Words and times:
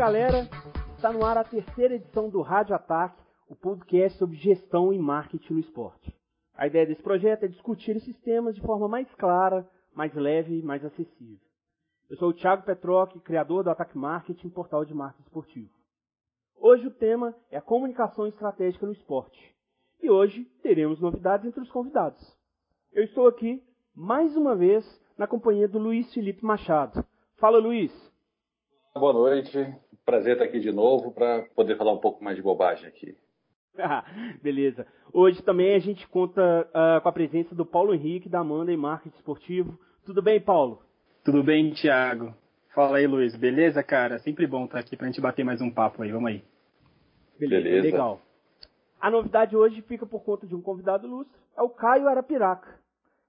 galera, 0.00 0.48
está 0.96 1.12
no 1.12 1.22
ar 1.26 1.36
a 1.36 1.44
terceira 1.44 1.96
edição 1.96 2.30
do 2.30 2.40
Rádio 2.40 2.74
Ataque, 2.74 3.22
o 3.46 3.54
podcast 3.54 4.18
sobre 4.18 4.34
gestão 4.38 4.94
e 4.94 4.98
marketing 4.98 5.52
no 5.52 5.60
esporte. 5.60 6.16
A 6.54 6.66
ideia 6.66 6.86
desse 6.86 7.02
projeto 7.02 7.42
é 7.42 7.48
discutir 7.48 7.94
esses 7.96 8.18
temas 8.20 8.54
de 8.54 8.62
forma 8.62 8.88
mais 8.88 9.14
clara, 9.16 9.68
mais 9.94 10.14
leve 10.14 10.58
e 10.58 10.62
mais 10.62 10.82
acessível. 10.82 11.46
Eu 12.08 12.16
sou 12.16 12.30
o 12.30 12.32
Thiago 12.32 12.62
Petroc, 12.62 13.14
criador 13.20 13.62
do 13.62 13.68
Ataque 13.68 13.98
Marketing, 13.98 14.48
portal 14.48 14.86
de 14.86 14.94
marketing 14.94 15.26
esportivo. 15.26 15.70
Hoje 16.58 16.86
o 16.86 16.94
tema 16.94 17.36
é 17.50 17.58
a 17.58 17.62
comunicação 17.62 18.26
estratégica 18.26 18.86
no 18.86 18.92
esporte. 18.92 19.54
E 20.02 20.08
hoje 20.08 20.46
teremos 20.62 20.98
novidades 20.98 21.44
entre 21.44 21.60
os 21.60 21.70
convidados. 21.70 22.22
Eu 22.90 23.04
estou 23.04 23.28
aqui, 23.28 23.62
mais 23.94 24.34
uma 24.34 24.56
vez, 24.56 24.82
na 25.18 25.26
companhia 25.26 25.68
do 25.68 25.78
Luiz 25.78 26.10
Felipe 26.14 26.42
Machado. 26.42 27.04
Fala, 27.36 27.58
Luiz. 27.58 27.92
Boa 28.94 29.12
noite. 29.12 29.89
Prazer 30.10 30.32
estar 30.32 30.46
aqui 30.46 30.58
de 30.58 30.72
novo 30.72 31.12
para 31.12 31.42
poder 31.54 31.76
falar 31.76 31.92
um 31.92 32.00
pouco 32.00 32.24
mais 32.24 32.34
de 32.34 32.42
bobagem 32.42 32.84
aqui. 32.88 33.16
Ah, 33.78 34.04
beleza. 34.42 34.84
Hoje 35.12 35.40
também 35.42 35.74
a 35.74 35.78
gente 35.78 36.06
conta 36.08 36.68
uh, 36.68 37.00
com 37.00 37.08
a 37.08 37.12
presença 37.12 37.54
do 37.54 37.64
Paulo 37.64 37.94
Henrique, 37.94 38.28
da 38.28 38.40
Amanda 38.40 38.72
em 38.72 38.76
Marketing 38.76 39.16
Esportivo. 39.16 39.78
Tudo 40.04 40.20
bem, 40.20 40.40
Paulo? 40.40 40.82
Tudo 41.24 41.42
bem, 41.42 41.72
Thiago. 41.72 42.34
Fala 42.74 42.98
aí, 42.98 43.06
Luiz. 43.06 43.34
Beleza, 43.36 43.82
cara? 43.84 44.18
Sempre 44.18 44.46
bom 44.46 44.64
estar 44.64 44.80
aqui 44.80 44.96
pra 44.96 45.06
gente 45.06 45.20
bater 45.20 45.44
mais 45.44 45.62
um 45.62 45.70
papo 45.70 46.02
aí. 46.02 46.10
Vamos 46.10 46.28
aí. 46.28 46.44
Beleza. 47.38 47.62
Beleza. 47.62 47.86
Legal. 47.86 48.20
A 49.00 49.08
novidade 49.08 49.56
hoje 49.56 49.80
fica 49.82 50.04
por 50.04 50.24
conta 50.24 50.46
de 50.46 50.54
um 50.54 50.60
convidado 50.60 51.06
ilustre. 51.06 51.40
É 51.56 51.62
o 51.62 51.70
Caio 51.70 52.08
Arapiraca. 52.08 52.80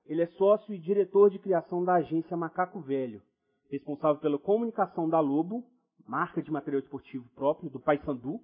Ele 0.07 0.23
é 0.23 0.27
sócio 0.27 0.73
e 0.73 0.79
diretor 0.79 1.29
de 1.29 1.38
criação 1.38 1.85
da 1.85 1.93
agência 1.93 2.35
Macaco 2.35 2.79
Velho, 2.81 3.21
responsável 3.69 4.19
pela 4.19 4.39
comunicação 4.39 5.07
da 5.07 5.19
Lobo, 5.19 5.63
marca 6.07 6.41
de 6.41 6.52
material 6.52 6.81
esportivo 6.81 7.27
próprio 7.35 7.69
do 7.69 7.80
Paysandu, 7.80 8.41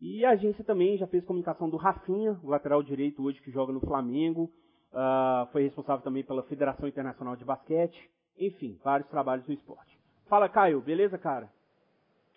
e 0.00 0.24
a 0.24 0.32
agência 0.32 0.62
também 0.62 0.98
já 0.98 1.06
fez 1.06 1.24
comunicação 1.24 1.68
do 1.68 1.76
Rafinha, 1.76 2.38
o 2.42 2.50
lateral 2.50 2.82
direito 2.82 3.22
hoje 3.22 3.40
que 3.40 3.50
joga 3.50 3.72
no 3.72 3.80
Flamengo. 3.80 4.52
Uh, 4.92 5.50
foi 5.50 5.62
responsável 5.62 6.04
também 6.04 6.22
pela 6.22 6.42
Federação 6.42 6.86
Internacional 6.86 7.36
de 7.36 7.44
Basquete. 7.44 8.10
Enfim, 8.38 8.78
vários 8.84 9.08
trabalhos 9.08 9.46
no 9.46 9.54
esporte. 9.54 9.98
Fala, 10.28 10.48
Caio, 10.48 10.80
beleza, 10.80 11.16
cara? 11.16 11.50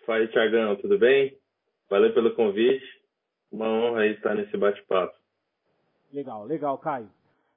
Fala 0.06 0.20
aí, 0.20 0.28
Tiagão, 0.28 0.76
tudo 0.76 0.98
bem? 0.98 1.36
Valeu 1.90 2.14
pelo 2.14 2.34
convite. 2.34 2.86
Uma 3.52 3.68
honra 3.68 4.00
aí 4.00 4.12
estar 4.12 4.34
nesse 4.34 4.56
bate-papo. 4.56 5.14
Legal, 6.12 6.44
legal, 6.44 6.78
Caio. 6.78 7.10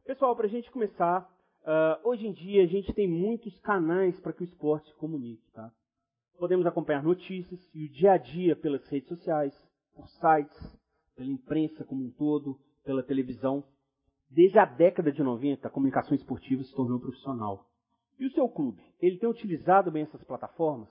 Pessoal, 0.06 0.36
para 0.36 0.46
a 0.46 0.50
gente 0.50 0.70
começar, 0.72 1.22
uh, 1.64 2.08
hoje 2.08 2.28
em 2.28 2.34
dia 2.34 2.64
a 2.64 2.68
gente 2.68 2.92
tem 2.94 3.08
muitos 3.08 3.58
canais 3.60 4.20
para 4.20 4.34
que 4.34 4.44
o 4.44 4.46
esporte 4.46 4.90
se 4.90 4.96
comunique, 4.96 5.50
tá? 5.54 5.72
Podemos 6.42 6.66
acompanhar 6.66 7.04
notícias 7.04 7.60
e 7.72 7.86
o 7.86 7.90
dia 7.92 8.14
a 8.14 8.18
dia 8.18 8.56
pelas 8.56 8.84
redes 8.88 9.08
sociais, 9.08 9.56
por 9.94 10.10
sites, 10.10 10.80
pela 11.16 11.30
imprensa 11.30 11.84
como 11.84 12.04
um 12.04 12.10
todo, 12.10 12.60
pela 12.84 13.04
televisão. 13.04 13.64
Desde 14.28 14.58
a 14.58 14.66
década 14.66 15.12
de 15.12 15.22
90, 15.22 15.68
a 15.68 15.70
comunicação 15.70 16.16
esportiva 16.16 16.64
se 16.64 16.74
tornou 16.74 17.00
profissional. 17.00 17.70
E 18.20 18.26
o 18.26 18.32
seu 18.32 18.50
clube? 18.50 18.82
Ele 19.00 19.20
tem 19.20 19.30
utilizado 19.30 19.92
bem 19.92 20.02
essas 20.02 20.24
plataformas? 20.24 20.90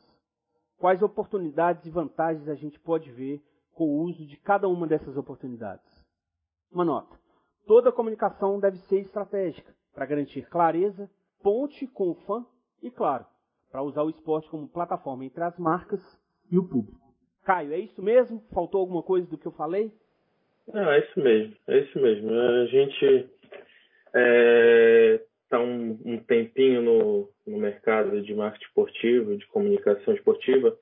Quais 0.78 1.02
oportunidades 1.02 1.84
e 1.84 1.90
vantagens 1.90 2.48
a 2.48 2.54
gente 2.54 2.78
pode 2.78 3.10
ver 3.10 3.42
com 3.72 3.86
o 3.86 4.02
uso 4.04 4.24
de 4.24 4.36
cada 4.36 4.68
uma 4.68 4.86
dessas 4.86 5.16
oportunidades? 5.16 6.06
Uma 6.70 6.84
nota. 6.84 7.18
Toda 7.66 7.90
comunicação 7.90 8.60
deve 8.60 8.78
ser 8.82 9.00
estratégica 9.00 9.74
para 9.92 10.06
garantir 10.06 10.48
clareza, 10.48 11.10
ponte 11.42 11.88
com 11.88 12.10
o 12.10 12.14
fã 12.14 12.46
e, 12.80 12.88
claro, 12.88 13.26
para 13.70 13.82
usar 13.82 14.02
o 14.02 14.10
esporte 14.10 14.48
como 14.50 14.68
plataforma 14.68 15.24
entre 15.24 15.42
as 15.42 15.58
marcas 15.58 16.00
e 16.50 16.58
o 16.58 16.68
público. 16.68 16.98
Caio, 17.44 17.72
é 17.72 17.78
isso 17.78 18.02
mesmo? 18.02 18.42
Faltou 18.52 18.80
alguma 18.80 19.02
coisa 19.02 19.26
do 19.28 19.38
que 19.38 19.46
eu 19.46 19.52
falei? 19.52 19.90
Não, 20.72 20.90
é 20.90 21.00
isso 21.00 21.20
mesmo, 21.20 21.54
é 21.68 21.78
isso 21.78 22.00
mesmo. 22.00 22.30
A 22.32 22.66
gente 22.66 23.04
está 23.04 23.28
é, 24.14 25.20
tá 25.48 25.60
um, 25.60 25.98
um, 26.04 26.18
tempinho 26.18 26.82
no, 26.82 27.28
no 27.46 27.58
mercado 27.58 28.20
de 28.22 28.34
marketing 28.34 28.64
esportivo, 28.64 29.36
de 29.36 29.46
comunicação 29.46 30.14
esportiva. 30.14 30.76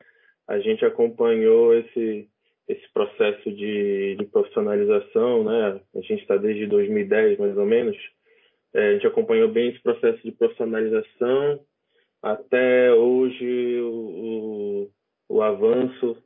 A 0.46 0.58
gente 0.58 0.84
acompanhou 0.84 1.74
esse, 1.74 2.28
esse 2.66 2.92
processo 2.92 3.52
de, 3.52 4.16
de 4.16 4.24
profissionalização, 4.26 5.44
né? 5.44 5.80
A 5.94 6.00
gente 6.00 6.22
está 6.22 6.36
desde 6.36 6.66
2010, 6.66 7.38
mais 7.38 7.56
ou 7.56 7.66
menos. 7.66 7.96
É, 8.74 8.88
a 8.88 8.92
gente 8.94 9.06
acompanhou 9.06 9.48
bem 9.48 9.70
esse 9.70 9.82
processo 9.82 10.22
de 10.22 10.32
profissionalização 10.32 11.60
até 12.22 12.92
hoje 12.92 13.80
o, 13.80 14.88
o, 15.28 15.36
o 15.36 15.42
avanço 15.42 16.16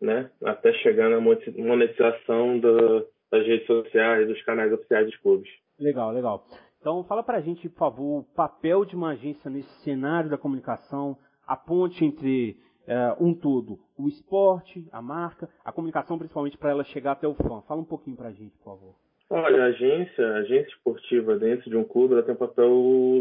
né, 0.00 0.30
até 0.44 0.72
chegar 0.74 1.08
na 1.08 1.20
monetização 1.20 2.58
do, 2.58 3.06
das 3.30 3.46
redes 3.46 3.66
sociais, 3.66 4.26
dos 4.26 4.42
canais 4.42 4.72
oficiais 4.72 5.06
dos 5.06 5.16
clubes. 5.18 5.48
Legal, 5.78 6.10
legal. 6.10 6.44
Então 6.80 7.04
fala 7.04 7.22
para 7.22 7.38
a 7.38 7.40
gente, 7.40 7.68
por 7.68 7.78
favor, 7.78 8.18
o 8.20 8.34
papel 8.34 8.84
de 8.84 8.96
uma 8.96 9.12
agência 9.12 9.48
nesse 9.48 9.70
cenário 9.82 10.28
da 10.28 10.36
comunicação, 10.36 11.16
a 11.46 11.56
ponte 11.56 12.04
entre 12.04 12.56
é, 12.86 13.16
um 13.20 13.32
todo, 13.32 13.78
o 13.96 14.08
esporte, 14.08 14.88
a 14.90 15.00
marca, 15.00 15.48
a 15.64 15.70
comunicação 15.70 16.18
principalmente 16.18 16.58
para 16.58 16.70
ela 16.70 16.84
chegar 16.84 17.12
até 17.12 17.28
o 17.28 17.34
fã. 17.34 17.62
Fala 17.62 17.80
um 17.80 17.84
pouquinho 17.84 18.16
para 18.16 18.28
a 18.28 18.32
gente, 18.32 18.56
por 18.58 18.64
favor. 18.64 18.94
Olha, 19.34 19.62
a 19.62 19.66
agência, 19.68 20.26
a 20.26 20.36
agência 20.40 20.68
esportiva 20.68 21.38
dentro 21.38 21.70
de 21.70 21.74
um 21.74 21.84
clube, 21.84 22.12
ela 22.12 22.22
tem 22.22 22.34
um 22.34 22.36
papel 22.36 22.70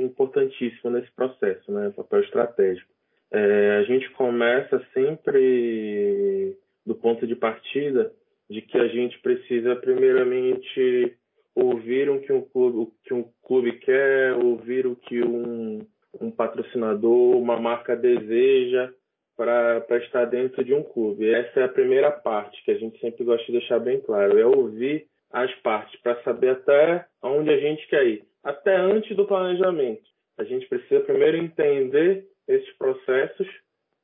importantíssimo 0.03 0.91
nesse 0.91 1.09
processo, 1.13 1.71
né? 1.71 1.87
Um 1.87 1.93
papel 1.93 2.19
estratégico. 2.19 2.91
É, 3.31 3.77
a 3.77 3.83
gente 3.83 4.09
começa 4.09 4.85
sempre 4.93 6.57
do 6.85 6.93
ponto 6.95 7.25
de 7.25 7.33
partida 7.33 8.11
de 8.49 8.61
que 8.61 8.77
a 8.77 8.89
gente 8.89 9.17
precisa 9.19 9.73
primeiramente 9.77 11.15
ouvir 11.55 12.09
o 12.09 12.19
que 12.19 12.33
um 12.33 12.41
clube, 12.41 12.77
o 12.77 12.91
que 13.05 13.13
um 13.13 13.25
clube 13.41 13.71
quer, 13.79 14.33
ouvir 14.33 14.85
o 14.85 14.97
que 14.97 15.23
um, 15.23 15.79
um 16.19 16.29
patrocinador, 16.29 17.37
uma 17.37 17.57
marca 17.57 17.95
deseja 17.95 18.91
para 19.37 19.97
estar 20.03 20.25
dentro 20.25 20.61
de 20.61 20.73
um 20.73 20.83
clube. 20.83 21.33
Essa 21.33 21.61
é 21.61 21.63
a 21.63 21.69
primeira 21.69 22.11
parte 22.11 22.61
que 22.65 22.71
a 22.71 22.77
gente 22.77 22.99
sempre 22.99 23.23
gosta 23.23 23.45
de 23.45 23.59
deixar 23.59 23.79
bem 23.79 24.01
claro, 24.01 24.37
é 24.37 24.45
ouvir 24.45 25.09
as 25.33 25.53
partes 25.61 25.99
para 26.01 26.21
saber 26.23 26.49
até 26.49 27.05
onde 27.21 27.49
a 27.49 27.57
gente 27.57 27.87
quer 27.87 28.05
ir, 28.05 28.23
até 28.43 28.75
antes 28.75 29.15
do 29.15 29.25
planejamento. 29.25 30.03
A 30.37 30.43
gente 30.43 30.67
precisa 30.67 31.01
primeiro 31.01 31.37
entender 31.37 32.25
esses 32.47 32.71
processos 32.77 33.47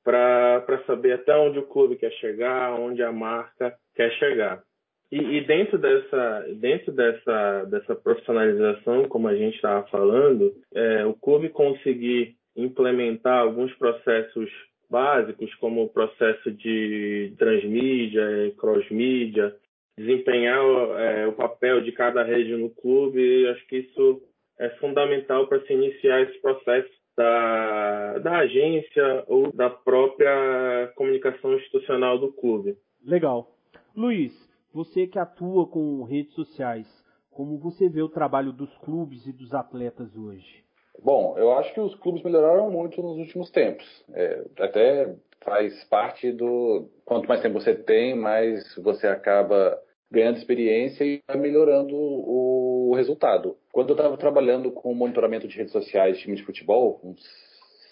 para 0.04 0.84
saber 0.86 1.14
até 1.14 1.36
onde 1.36 1.60
o 1.60 1.68
clube 1.68 1.98
quer 1.98 2.12
chegar, 2.14 2.80
onde 2.80 3.04
a 3.04 3.12
marca 3.12 3.76
quer 3.96 4.12
chegar. 4.14 4.64
E, 5.12 5.18
e 5.18 5.42
dentro 5.46 5.78
dessa 5.78 6.46
dentro 6.56 6.92
dessa 6.92 7.64
dessa 7.66 7.96
profissionalização, 7.96 9.06
como 9.06 9.28
a 9.28 9.36
gente 9.36 9.56
estava 9.56 9.88
falando, 9.88 10.54
é, 10.74 11.06
o 11.06 11.14
clube 11.14 11.50
conseguir 11.50 12.36
implementar 12.56 13.40
alguns 13.40 13.74
processos 13.76 14.50
básicos, 14.90 15.54
como 15.56 15.84
o 15.84 15.90
processo 15.90 16.52
de 16.52 17.34
transmídia, 17.38 18.52
crossmídia, 18.58 19.56
desempenhar 19.98 20.62
é, 21.00 21.28
o 21.28 21.34
papel 21.34 21.82
de 21.82 21.92
cada 21.92 22.24
rede 22.24 22.56
no 22.56 22.70
clube, 22.70 23.48
acho 23.50 23.68
que 23.68 23.78
isso 23.78 24.22
é 24.60 24.70
fundamental 24.78 25.48
para 25.48 25.60
se 25.62 25.74
iniciar 25.74 26.22
esse 26.22 26.40
processo 26.40 26.90
da, 27.16 28.20
da 28.20 28.38
agência 28.40 29.24
ou 29.28 29.52
da 29.52 29.70
própria 29.70 30.92
comunicação 30.96 31.54
institucional 31.56 32.20
do 32.20 32.32
clube. 32.32 32.78
Legal. 33.04 33.52
Luiz, 33.96 34.32
você 34.72 35.08
que 35.08 35.18
atua 35.18 35.68
com 35.68 36.04
redes 36.04 36.34
sociais, 36.34 36.88
como 37.32 37.58
você 37.58 37.90
vê 37.90 38.02
o 38.02 38.10
trabalho 38.10 38.52
dos 38.52 38.76
clubes 38.80 39.26
e 39.26 39.34
dos 39.34 39.54
atletas 39.54 40.16
hoje? 40.16 40.64
Bom, 41.04 41.36
eu 41.38 41.52
acho 41.54 41.74
que 41.74 41.80
os 41.80 41.96
clubes 41.96 42.24
melhoraram 42.24 42.70
muito 42.70 43.02
nos 43.02 43.18
últimos 43.18 43.50
tempos. 43.52 43.86
É, 44.14 44.44
até 44.60 45.16
faz 45.44 45.84
parte 45.86 46.32
do. 46.32 46.90
Quanto 47.06 47.28
mais 47.28 47.42
tempo 47.42 47.60
você 47.60 47.76
tem, 47.76 48.16
mais 48.16 48.76
você 48.78 49.08
acaba 49.08 49.80
ganhando 50.10 50.38
experiência 50.38 51.04
e 51.04 51.22
melhorando 51.36 51.96
o 51.96 52.94
resultado. 52.96 53.58
Quando 53.72 53.90
eu 53.90 53.96
estava 53.96 54.18
trabalhando 54.18 54.72
com 54.72 54.94
monitoramento 54.94 55.48
de 55.48 55.58
redes 55.58 55.74
sociais 55.74 56.18
de 56.18 56.24
time 56.24 56.36
de 56.36 56.44
futebol, 56.44 57.00
uns 57.04 57.22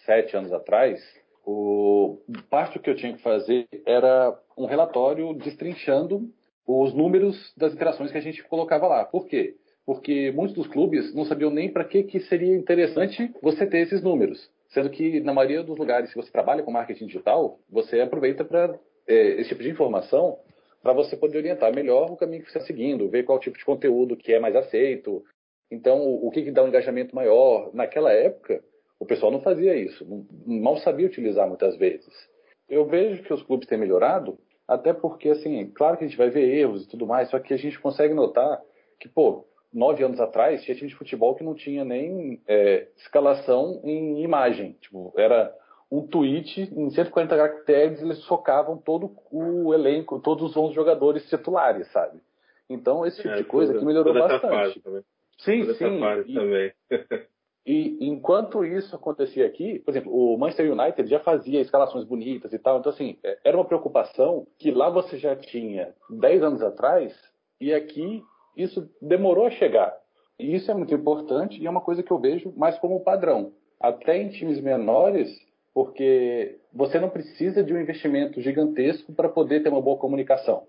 sete 0.06 0.36
anos 0.38 0.54
atrás, 0.54 1.00
o 1.46 2.18
parte 2.50 2.80
que 2.80 2.90
eu 2.90 2.96
tinha 2.96 3.14
que 3.14 3.22
fazer 3.22 3.68
era 3.86 4.38
um 4.58 4.66
relatório 4.66 5.34
destrinchando 5.34 6.30
os 6.68 6.94
números 6.94 7.54
das 7.56 7.74
interações 7.74 8.12
que 8.12 8.18
a 8.18 8.22
gente 8.22 8.44
colocava 8.44 8.88
lá. 8.88 9.06
Por 9.06 9.28
quê? 9.28 9.56
Porque 9.86 10.32
muitos 10.32 10.56
dos 10.56 10.68
clubes 10.68 11.14
não 11.14 11.26
sabiam 11.26 11.52
nem 11.52 11.72
para 11.72 11.84
que, 11.84 12.04
que 12.04 12.20
seria 12.22 12.56
interessante 12.56 13.32
você 13.42 13.68
ter 13.68 13.80
esses 13.80 14.02
números. 14.02 14.50
Sendo 14.70 14.90
que, 14.90 15.20
na 15.20 15.34
maioria 15.34 15.62
dos 15.62 15.78
lugares, 15.78 16.10
se 16.10 16.16
você 16.16 16.32
trabalha 16.32 16.64
com 16.64 16.72
marketing 16.72 17.06
digital, 17.06 17.60
você 17.70 18.02
aproveita 18.02 18.44
para 18.44 18.80
é, 19.08 19.40
esse 19.40 19.50
tipo 19.50 19.62
de 19.62 19.70
informação 19.70 20.40
para 20.86 20.94
você 20.94 21.18
poder 21.18 21.40
orientar 21.40 21.74
melhor 21.74 22.12
o 22.12 22.16
caminho 22.16 22.44
que 22.44 22.52
você 22.52 22.60
está 22.60 22.68
seguindo, 22.68 23.10
ver 23.10 23.24
qual 23.24 23.40
tipo 23.40 23.58
de 23.58 23.66
conteúdo 23.66 24.16
que 24.16 24.32
é 24.32 24.40
mais 24.40 24.56
aceito. 24.56 25.26
Então, 25.72 26.00
o 26.00 26.30
que, 26.30 26.44
que 26.44 26.52
dá 26.52 26.64
um 26.64 26.68
engajamento 26.68 27.16
maior. 27.16 27.72
Naquela 27.74 28.14
época, 28.14 28.64
o 29.00 29.06
pessoal 29.06 29.32
não 29.32 29.42
fazia 29.42 29.76
isso, 29.76 30.06
mal 30.46 30.78
sabia 30.78 31.08
utilizar 31.08 31.48
muitas 31.48 31.76
vezes. 31.76 32.14
Eu 32.70 32.86
vejo 32.86 33.24
que 33.24 33.34
os 33.34 33.42
clubes 33.42 33.68
têm 33.68 33.80
melhorado, 33.80 34.38
até 34.68 34.94
porque, 34.94 35.30
assim, 35.30 35.66
claro 35.74 35.98
que 35.98 36.04
a 36.04 36.08
gente 36.08 36.20
vai 36.20 36.30
ver 36.30 36.56
erros 36.56 36.84
e 36.84 36.88
tudo 36.88 37.08
mais, 37.08 37.32
só 37.32 37.40
que 37.40 37.52
a 37.52 37.58
gente 37.58 37.80
consegue 37.80 38.14
notar 38.14 38.62
que, 39.00 39.10
pô, 39.10 39.44
nove 39.74 40.04
anos 40.04 40.20
atrás 40.20 40.64
tinha 40.64 40.78
time 40.78 40.90
de 40.90 40.96
futebol 40.96 41.34
que 41.34 41.44
não 41.44 41.56
tinha 41.56 41.84
nem 41.84 42.40
é, 42.48 42.90
escalação 42.96 43.82
em 43.84 44.22
imagem. 44.22 44.74
Tipo, 44.80 45.12
era 45.18 45.52
um 45.98 46.08
tweet 46.08 46.62
em 46.62 46.90
140 46.90 47.36
caracteres, 47.36 48.02
eles 48.02 48.18
socavam 48.26 48.78
todo 48.78 49.16
o 49.32 49.74
elenco, 49.74 50.20
todos 50.20 50.52
os 50.52 50.58
11 50.58 50.74
jogadores 50.74 51.28
titulares, 51.30 51.92
sabe? 51.92 52.20
Então, 52.70 53.06
esse 53.06 53.18
tipo 53.18 53.34
é, 53.34 53.38
de 53.38 53.44
coisa 53.44 53.72
toda, 53.72 53.80
que 53.80 53.86
melhorou 53.86 54.14
bastante. 54.14 54.82
Sim, 55.40 55.74
sim. 55.74 56.00
E, 56.28 56.88
e 57.66 58.08
enquanto 58.08 58.66
isso 58.66 58.96
acontecia 58.96 59.46
aqui, 59.46 59.80
por 59.80 59.92
exemplo, 59.92 60.12
o 60.12 60.38
Manchester 60.38 60.72
United 60.72 61.10
já 61.10 61.20
fazia 61.20 61.62
escalações 61.62 62.04
bonitas 62.04 62.52
e 62.52 62.60
tal, 62.60 62.80
então 62.80 62.92
assim, 62.92 63.18
é, 63.24 63.38
era 63.44 63.58
uma 63.58 63.66
preocupação 63.66 64.48
que 64.58 64.72
lá 64.72 64.90
você 64.90 65.18
já 65.18 65.36
tinha 65.36 65.94
10 66.10 66.44
anos 66.44 66.62
atrás 66.62 67.14
e 67.62 67.74
aqui 67.74 68.24
isso 68.58 68.90
demorou 69.02 69.46
a 69.46 69.52
chegar. 69.52 69.96
E 70.40 70.56
isso 70.56 70.70
é 70.70 70.74
muito 70.74 70.94
importante 70.94 71.62
e 71.62 71.68
é 71.68 71.70
uma 71.70 71.82
coisa 71.82 72.04
que 72.04 72.12
eu 72.12 72.20
vejo 72.20 72.54
mais 72.58 72.78
como 72.80 73.04
padrão. 73.04 73.54
Até 73.80 74.18
em 74.18 74.30
times 74.30 74.60
menores, 74.60 75.30
porque 75.76 76.58
você 76.74 76.98
não 77.02 77.10
precisa 77.10 77.62
de 77.62 77.74
um 77.74 77.80
investimento 77.80 78.40
gigantesco 78.40 79.12
para 79.12 79.28
poder 79.28 79.62
ter 79.62 79.68
uma 79.68 79.82
boa 79.82 79.98
comunicação. 79.98 80.64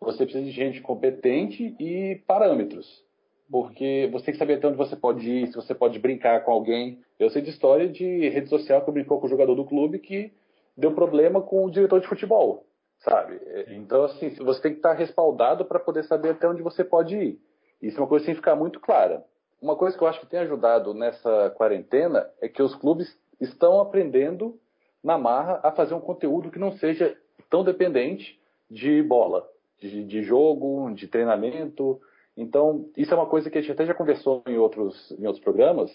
Você 0.00 0.24
precisa 0.24 0.44
de 0.44 0.52
gente 0.52 0.80
competente 0.80 1.74
e 1.80 2.22
parâmetros. 2.28 3.04
Porque 3.50 4.08
você 4.12 4.26
tem 4.26 4.34
que 4.34 4.38
saber 4.38 4.54
até 4.54 4.68
onde 4.68 4.76
você 4.76 4.94
pode 4.94 5.28
ir, 5.28 5.48
se 5.48 5.56
você 5.56 5.74
pode 5.74 5.98
brincar 5.98 6.44
com 6.44 6.52
alguém. 6.52 7.00
Eu 7.18 7.28
sei 7.28 7.42
de 7.42 7.50
história 7.50 7.88
de 7.88 8.28
rede 8.28 8.48
social 8.48 8.84
que 8.84 8.92
brincou 8.92 9.18
com 9.18 9.26
o 9.26 9.28
jogador 9.28 9.56
do 9.56 9.64
clube 9.64 9.98
que 9.98 10.32
deu 10.76 10.94
problema 10.94 11.42
com 11.42 11.64
o 11.64 11.70
diretor 11.70 12.00
de 12.00 12.06
futebol, 12.06 12.64
sabe? 13.00 13.40
Então, 13.70 14.04
assim, 14.04 14.30
você 14.36 14.62
tem 14.62 14.72
que 14.72 14.78
estar 14.78 14.92
respaldado 14.92 15.64
para 15.64 15.80
poder 15.80 16.04
saber 16.04 16.30
até 16.30 16.48
onde 16.48 16.62
você 16.62 16.84
pode 16.84 17.16
ir. 17.16 17.40
Isso 17.82 17.98
é 17.98 18.00
uma 18.00 18.08
coisa 18.08 18.22
que 18.22 18.26
tem 18.26 18.34
que 18.36 18.40
ficar 18.40 18.54
muito 18.54 18.78
clara. 18.78 19.24
Uma 19.60 19.74
coisa 19.74 19.98
que 19.98 20.04
eu 20.04 20.08
acho 20.08 20.20
que 20.20 20.26
tem 20.26 20.40
ajudado 20.40 20.94
nessa 20.94 21.50
quarentena 21.50 22.30
é 22.40 22.48
que 22.48 22.62
os 22.62 22.76
clubes 22.76 23.20
estão 23.40 23.80
aprendendo 23.80 24.58
na 25.02 25.18
marra 25.18 25.60
a 25.62 25.72
fazer 25.72 25.94
um 25.94 26.00
conteúdo 26.00 26.50
que 26.50 26.58
não 26.58 26.72
seja 26.72 27.16
tão 27.50 27.64
dependente 27.64 28.40
de 28.70 29.02
bola, 29.02 29.46
de, 29.78 30.04
de 30.04 30.22
jogo, 30.22 30.92
de 30.94 31.06
treinamento. 31.06 32.00
Então, 32.36 32.88
isso 32.96 33.12
é 33.12 33.16
uma 33.16 33.26
coisa 33.26 33.50
que 33.50 33.58
a 33.58 33.60
gente 33.60 33.72
até 33.72 33.84
já 33.84 33.94
conversou 33.94 34.42
em 34.46 34.56
outros, 34.56 35.10
em 35.18 35.26
outros 35.26 35.42
programas, 35.42 35.90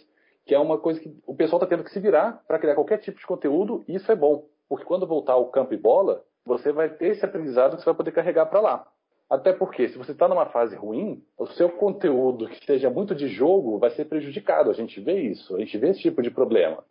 que 0.45 0.53
é 0.53 0.59
uma 0.59 0.77
coisa 0.77 0.99
que 0.99 1.13
o 1.25 1.35
pessoal 1.35 1.61
está 1.61 1.67
tendo 1.67 1.83
que 1.83 1.91
se 1.91 1.99
virar 1.99 2.43
para 2.47 2.59
criar 2.59 2.75
qualquer 2.75 2.99
tipo 2.99 3.19
de 3.19 3.25
conteúdo, 3.25 3.83
e 3.87 3.95
isso 3.95 4.11
é 4.11 4.15
bom, 4.15 4.45
porque 4.69 4.85
quando 4.85 5.07
voltar 5.07 5.33
ao 5.33 5.47
campo 5.47 5.73
e 5.73 5.77
bola, 5.77 6.23
você 6.45 6.71
vai 6.71 6.89
ter 6.89 7.09
esse 7.09 7.25
aprendizado 7.25 7.75
que 7.75 7.81
você 7.81 7.85
vai 7.85 7.95
poder 7.95 8.11
carregar 8.11 8.45
para 8.45 8.61
lá. 8.61 8.87
Até 9.29 9.51
porque, 9.51 9.89
se 9.89 9.97
você 9.97 10.13
está 10.13 10.27
numa 10.27 10.45
fase 10.45 10.75
ruim, 10.75 11.21
o 11.37 11.45
seu 11.47 11.69
conteúdo 11.69 12.47
que 12.47 12.65
seja 12.65 12.89
muito 12.89 13.13
de 13.13 13.27
jogo 13.27 13.77
vai 13.77 13.89
ser 13.89 14.05
prejudicado. 14.05 14.69
A 14.69 14.73
gente 14.73 15.01
vê 15.01 15.19
isso, 15.19 15.53
a 15.55 15.59
gente 15.59 15.77
vê 15.77 15.89
esse 15.89 15.99
tipo 15.99 16.21
de 16.21 16.31
problema. 16.31 16.81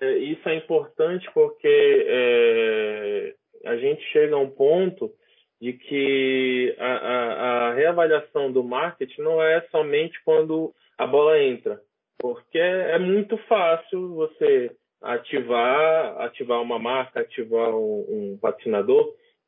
É, 0.00 0.16
isso 0.18 0.48
é 0.48 0.56
importante 0.56 1.28
porque 1.32 2.06
é, 2.08 3.34
a 3.64 3.76
gente 3.76 4.02
chega 4.12 4.34
a 4.34 4.38
um 4.38 4.50
ponto 4.50 5.12
de 5.60 5.72
que 5.72 6.74
a, 6.78 6.92
a, 6.92 7.68
a, 7.68 7.74
reavaliação 7.74 8.52
do 8.52 8.62
marketing 8.62 9.22
não 9.22 9.42
é 9.42 9.60
somente 9.70 10.20
quando 10.24 10.74
a 10.98 11.06
bola 11.06 11.40
entra, 11.40 11.80
porque 12.18 12.58
é 12.58 12.98
muito 12.98 13.36
fácil 13.48 14.14
você 14.14 14.70
ativar, 15.00 16.20
ativar 16.22 16.60
uma 16.60 16.78
marca, 16.78 17.20
ativar 17.20 17.74
um, 17.74 18.04
um 18.08 18.38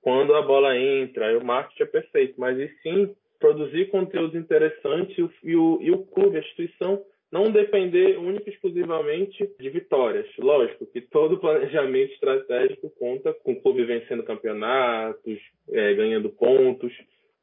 quando 0.00 0.34
a 0.34 0.42
bola 0.42 0.76
entra, 0.78 1.26
aí 1.26 1.36
o 1.36 1.44
marketing 1.44 1.82
é 1.82 1.86
perfeito, 1.86 2.34
mas 2.38 2.56
e 2.58 2.68
sim 2.82 3.14
produzir 3.40 3.90
conteúdos 3.90 4.36
interessantes 4.36 5.30
e 5.42 5.56
o, 5.56 5.78
e 5.80 5.90
o 5.90 6.04
clube, 6.06 6.36
a 6.36 6.40
instituição, 6.40 7.02
não 7.30 7.50
depender 7.50 8.18
única 8.18 8.48
e 8.48 8.52
exclusivamente 8.52 9.50
de 9.58 9.70
vitórias. 9.70 10.26
Lógico 10.38 10.86
que 10.86 11.00
todo 11.00 11.38
planejamento 11.40 12.12
estratégico 12.12 12.90
conta 12.98 13.32
com 13.34 13.52
o 13.52 13.60
clube 13.60 13.84
vencendo 13.84 14.22
campeonatos, 14.22 15.38
é, 15.70 15.94
ganhando 15.94 16.30
pontos, 16.30 16.92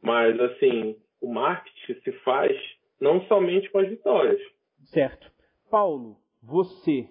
mas 0.01 0.39
assim, 0.39 0.95
o 1.21 1.31
marketing 1.33 2.01
se 2.01 2.11
faz 2.23 2.57
não 2.99 3.21
somente 3.27 3.69
com 3.69 3.79
as 3.79 3.89
vitórias. 3.89 4.41
Certo. 4.85 5.31
Paulo, 5.69 6.17
você, 6.41 7.07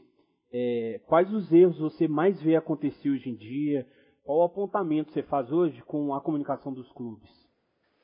é, 0.52 1.00
quais 1.06 1.32
os 1.32 1.52
erros 1.52 1.78
você 1.78 2.06
mais 2.06 2.40
vê 2.42 2.56
acontecer 2.56 3.10
hoje 3.10 3.28
em 3.28 3.34
dia? 3.34 3.86
Qual 4.22 4.38
o 4.38 4.44
apontamento 4.44 5.10
você 5.10 5.22
faz 5.22 5.50
hoje 5.50 5.82
com 5.82 6.14
a 6.14 6.20
comunicação 6.20 6.72
dos 6.72 6.90
clubes? 6.92 7.30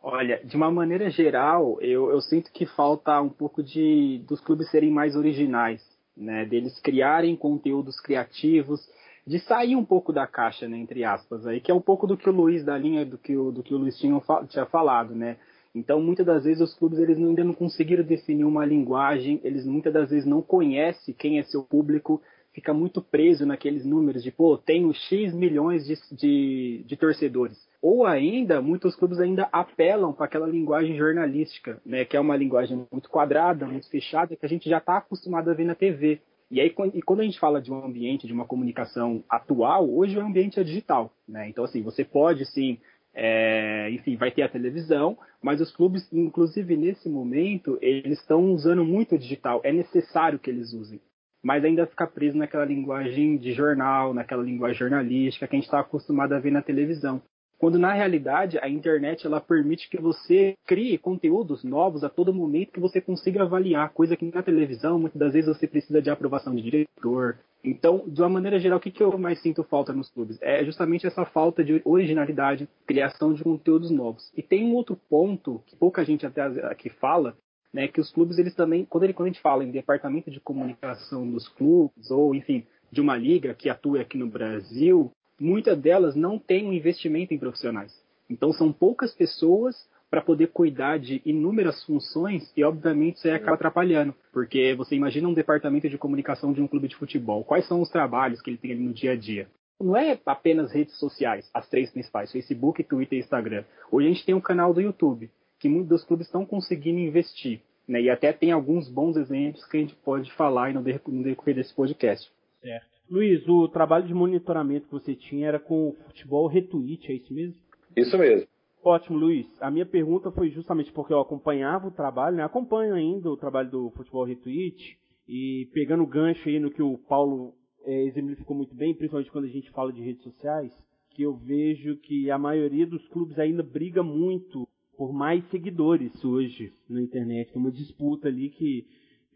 Olha, 0.03 0.41
de 0.45 0.57
uma 0.57 0.71
maneira 0.71 1.11
geral, 1.11 1.79
eu, 1.81 2.11
eu 2.11 2.21
sinto 2.21 2.53
que 2.53 2.65
falta 2.67 3.21
um 3.21 3.29
pouco 3.29 3.63
de 3.63 4.23
dos 4.29 4.41
clubes 4.41 4.71
serem 4.71 4.91
mais 4.91 5.17
originais, 5.17 5.83
né? 6.17 6.45
Deles 6.45 6.79
criarem 6.81 7.37
conteúdos 7.37 8.01
criativos, 8.01 8.81
de 9.29 9.39
sair 9.41 9.77
um 9.77 9.85
pouco 9.85 10.11
da 10.13 10.27
caixa, 10.27 10.67
né, 10.67 10.79
entre 10.79 11.05
aspas, 11.05 11.47
aí, 11.47 11.61
que 11.61 11.71
é 11.71 11.75
um 11.75 11.83
pouco 11.83 12.07
do 12.07 12.17
que 12.17 12.31
o 12.31 12.33
Luiz 12.33 12.65
da 12.65 12.79
linha 12.79 13.05
do 13.05 13.19
que 13.19 13.37
o, 13.37 13.53
do 13.53 13.63
que 13.63 13.75
o 13.75 13.77
Luiz 13.77 13.99
tinha, 13.99 14.19
tinha 14.49 14.65
falado, 14.65 15.15
né? 15.15 15.37
Então, 15.75 16.01
muitas 16.01 16.25
das 16.25 16.45
vezes 16.45 16.63
os 16.63 16.75
clubes 16.75 16.99
eles 16.99 17.19
ainda 17.19 17.45
não 17.45 17.53
conseguiram 17.53 18.03
definir 18.03 18.45
uma 18.45 18.65
linguagem, 18.65 19.39
eles 19.45 19.67
muitas 19.67 19.93
das 19.93 20.09
vezes 20.09 20.25
não 20.25 20.41
conhecem 20.41 21.15
quem 21.15 21.39
é 21.39 21.43
seu 21.43 21.63
público, 21.63 22.23
fica 22.59 22.75
muito 22.75 23.01
preso 23.01 23.47
naqueles 23.47 23.87
números 23.87 24.21
de, 24.21 24.33
pô, 24.33 24.59
tenho 24.59 24.93
X 24.93 25.33
milhões 25.33 25.87
de, 25.87 25.95
de, 26.17 26.85
de 26.85 26.97
torcedores. 26.97 27.57
Ou 27.81 28.05
ainda, 28.05 28.61
muitos 28.61 28.97
clubes 28.97 29.21
ainda 29.21 29.49
apelam 29.53 30.13
para 30.13 30.27
aquela 30.27 30.49
linguagem 30.49 30.97
jornalística, 30.97 31.81
né, 31.87 32.05
que 32.05 32.17
é 32.17 32.21
uma 32.21 32.37
linguagem 32.37 32.85
muito 32.91 33.09
quadrada, 33.09 33.65
muito 33.65 33.89
fechada, 33.89 34.35
que 34.35 34.45
a 34.45 34.49
gente 34.49 34.69
já 34.69 34.79
está 34.79 34.97
acostumado 34.97 35.49
a 35.49 35.55
ver 35.55 35.67
na 35.67 35.77
TV. 35.77 36.21
E 36.51 36.61
aí, 36.61 36.75
e 36.95 37.01
quando 37.01 37.21
a 37.21 37.25
gente 37.25 37.39
fala 37.39 37.63
de 37.63 37.71
um 37.71 37.85
ambiente, 37.85 38.27
de 38.27 38.33
uma 38.33 38.45
comunicação 38.45 39.23
atual, 39.31 39.89
hoje 39.89 40.19
o 40.19 40.21
ambiente 40.21 40.59
é 40.59 40.65
digital, 40.65 41.13
né? 41.29 41.49
Então, 41.49 41.63
assim, 41.63 41.81
você 41.81 42.05
pode, 42.05 42.45
sim, 42.47 42.79
é, 43.15 43.89
enfim, 43.93 44.17
vai 44.17 44.33
ter 44.33 44.43
a 44.43 44.49
televisão, 44.49 45.17
mas 45.41 45.61
os 45.61 45.71
clubes, 45.71 46.13
inclusive 46.13 46.77
nesse 46.77 47.09
momento, 47.09 47.79
eles 47.81 48.19
estão 48.19 48.53
usando 48.53 48.85
muito 48.85 49.15
o 49.15 49.19
digital. 49.19 49.61
É 49.63 49.73
necessário 49.73 50.41
que 50.41 50.51
eles 50.51 50.73
usem 50.73 51.01
mas 51.49 51.65
ainda 51.65 51.87
fica 51.87 52.07
preso 52.07 52.37
naquela 52.37 52.67
linguagem 52.67 53.39
de 53.39 53.55
jornal, 53.55 54.13
naquela 54.13 54.43
linguagem 54.43 54.81
jornalística 54.81 55.49
que 55.49 55.57
a 55.57 55.59
gente 55.59 55.65
está 55.65 55.81
acostumado 55.81 56.35
a 56.35 56.39
ver 56.39 56.51
na 56.51 56.61
televisão. 56.61 57.23
Quando 57.57 57.79
na 57.79 57.91
realidade 57.91 58.59
a 58.59 58.69
internet 58.69 59.27
ela 59.27 59.41
permite 59.41 59.89
que 59.89 59.99
você 59.99 60.53
crie 60.67 60.99
conteúdos 60.99 61.65
novos 61.65 62.05
a 62.05 62.11
todo 62.11 62.35
momento 62.35 62.73
que 62.73 62.79
você 62.79 63.01
consiga 63.01 63.45
avaliar, 63.45 63.95
coisa 63.95 64.15
que 64.15 64.31
na 64.31 64.43
televisão 64.43 64.99
muitas 64.99 65.19
das 65.19 65.33
vezes 65.33 65.49
você 65.49 65.67
precisa 65.67 66.03
de 66.03 66.11
aprovação 66.11 66.55
de 66.55 66.61
diretor. 66.61 67.39
Então, 67.65 68.05
de 68.07 68.21
uma 68.21 68.29
maneira 68.29 68.59
geral, 68.59 68.77
o 68.79 68.83
que, 68.83 68.91
que 68.91 69.03
eu 69.03 69.17
mais 69.17 69.41
sinto 69.41 69.65
falta 69.65 69.91
nos 69.91 70.11
clubes? 70.11 70.39
É 70.43 70.63
justamente 70.67 71.07
essa 71.07 71.25
falta 71.25 71.65
de 71.65 71.81
originalidade, 71.83 72.69
criação 72.87 73.33
de 73.33 73.43
conteúdos 73.43 73.91
novos. 73.91 74.31
E 74.37 74.43
tem 74.43 74.67
um 74.67 74.75
outro 74.75 75.01
ponto 75.09 75.63
que 75.67 75.75
pouca 75.75 76.05
gente 76.05 76.27
até 76.27 76.43
aqui 76.43 76.91
fala, 76.91 77.35
né, 77.73 77.89
que 77.89 78.01
os 78.01 78.11
clubes 78.11 78.39
eles 78.39 78.55
também, 78.55 78.85
quando, 78.85 79.05
ele, 79.05 79.13
quando 79.13 79.29
a 79.29 79.33
gente 79.33 79.43
fala 79.43 79.65
em 79.65 79.71
departamento 79.71 80.31
de 80.31 80.41
comunicação 80.41 81.31
dos 81.31 81.49
clubes 81.49 82.11
ou 82.11 82.35
enfim 82.35 82.65
de 82.91 83.01
uma 83.01 83.17
liga 83.17 83.55
que 83.55 83.69
atua 83.69 84.01
aqui 84.01 84.17
no 84.17 84.27
Brasil, 84.27 85.13
muitas 85.39 85.79
delas 85.79 86.17
não 86.17 86.39
têm 86.39 86.67
um 86.67 86.73
investimento 86.73 87.35
em 87.35 87.39
profissionais. 87.39 87.93
Então 88.31 88.53
são 88.53 88.73
poucas 88.73 89.15
pessoas 89.15 89.77
para 90.11 90.23
poder 90.23 90.49
cuidar 90.49 90.99
de 90.99 91.21
inúmeras 91.25 91.85
funções 91.85 92.51
e 92.57 92.65
obviamente 92.65 93.17
isso 93.17 93.29
aí 93.29 93.35
acaba 93.35 93.55
atrapalhando, 93.57 94.15
porque 94.33 94.75
você 94.75 94.97
imagina 94.97 95.29
um 95.29 95.35
departamento 95.35 95.89
de 95.89 95.99
comunicação 95.99 96.53
de 96.53 96.63
um 96.63 96.67
clube 96.67 96.89
de 96.89 96.97
futebol, 96.97 97.45
quais 97.45 97.67
são 97.69 97.83
os 97.83 97.91
trabalhos 97.91 98.41
que 98.41 98.49
ele 98.49 98.57
tem 98.57 98.73
ali 98.73 98.81
no 98.81 98.95
dia 98.95 99.13
a 99.13 99.17
dia? 99.17 99.49
Não 99.79 99.97
é 99.97 100.19
apenas 100.27 100.73
redes 100.73 100.99
sociais, 100.99 101.49
as 101.55 101.69
três 101.69 101.91
principais, 101.91 102.33
Facebook, 102.33 102.83
Twitter 102.83 103.19
e 103.19 103.23
Instagram. 103.23 103.65
Hoje 103.93 104.07
a 104.07 104.11
gente 104.11 104.25
tem 104.25 104.35
um 104.35 104.41
canal 104.41 104.75
do 104.75 104.81
YouTube 104.81 105.31
que 105.59 105.69
muitos 105.69 105.89
dos 105.89 106.05
clubes 106.05 106.27
estão 106.27 106.47
conseguindo 106.47 106.99
investir. 106.99 107.61
Né? 107.87 108.03
E 108.03 108.11
até 108.11 108.33
tem 108.33 108.53
alguns 108.53 108.89
bons 108.89 109.17
exemplos 109.17 109.65
que 109.67 109.77
a 109.77 109.81
gente 109.81 109.95
pode 109.97 110.31
falar 110.33 110.73
no 110.75 110.83
decorrer 110.83 111.55
desse 111.55 111.75
podcast. 111.75 112.31
Certo. 112.61 112.87
Luiz, 113.11 113.47
o 113.49 113.67
trabalho 113.69 114.07
de 114.07 114.13
monitoramento 114.13 114.87
que 114.87 114.93
você 114.93 115.15
tinha 115.15 115.49
era 115.49 115.59
com 115.59 115.89
o 115.89 115.93
futebol 116.05 116.47
retweet, 116.47 117.11
é 117.11 117.15
isso 117.15 117.33
mesmo? 117.33 117.57
Isso 117.97 118.19
mesmo. 118.19 118.47
Ótimo, 118.85 119.19
Luiz. 119.19 119.47
A 119.61 119.71
minha 119.71 119.87
pergunta 119.87 120.31
foi 120.31 120.51
justamente 120.51 120.93
porque 120.93 121.13
eu 121.13 121.21
acompanhava 121.21 121.89
o 121.89 121.91
trabalho, 121.91 122.37
né? 122.37 122.45
acompanho 122.45 122.95
ainda 122.95 123.31
o 123.31 123.37
trabalho 123.37 123.71
do 123.71 123.91
futebol 123.91 124.25
retweet, 124.25 124.99
e 125.27 125.69
pegando 125.73 126.03
o 126.03 126.07
gancho 126.07 126.49
aí 126.49 126.61
no 126.61 126.71
que 126.71 126.83
o 126.83 126.99
Paulo 126.99 127.55
é, 127.85 128.05
exemplificou 128.05 128.57
muito 128.57 128.75
bem, 128.75 128.95
principalmente 128.95 129.31
quando 129.31 129.45
a 129.47 129.49
gente 129.49 129.71
fala 129.71 129.93
de 129.93 130.03
redes 130.03 130.23
sociais, 130.23 130.73
que 131.11 131.23
eu 131.23 131.35
vejo 131.35 131.97
que 131.97 132.31
a 132.31 132.39
maioria 132.39 132.87
dos 132.87 133.07
clubes 133.09 133.39
ainda 133.39 133.63
briga 133.63 134.03
muito 134.03 134.69
por 134.99 135.13
mais 135.13 135.49
seguidores 135.49 136.25
hoje 136.25 136.73
na 136.91 137.01
internet. 137.01 137.53
Tem 137.53 137.63
uma 137.63 137.71
disputa 137.71 138.27
ali 138.27 138.51
que, 138.51 138.85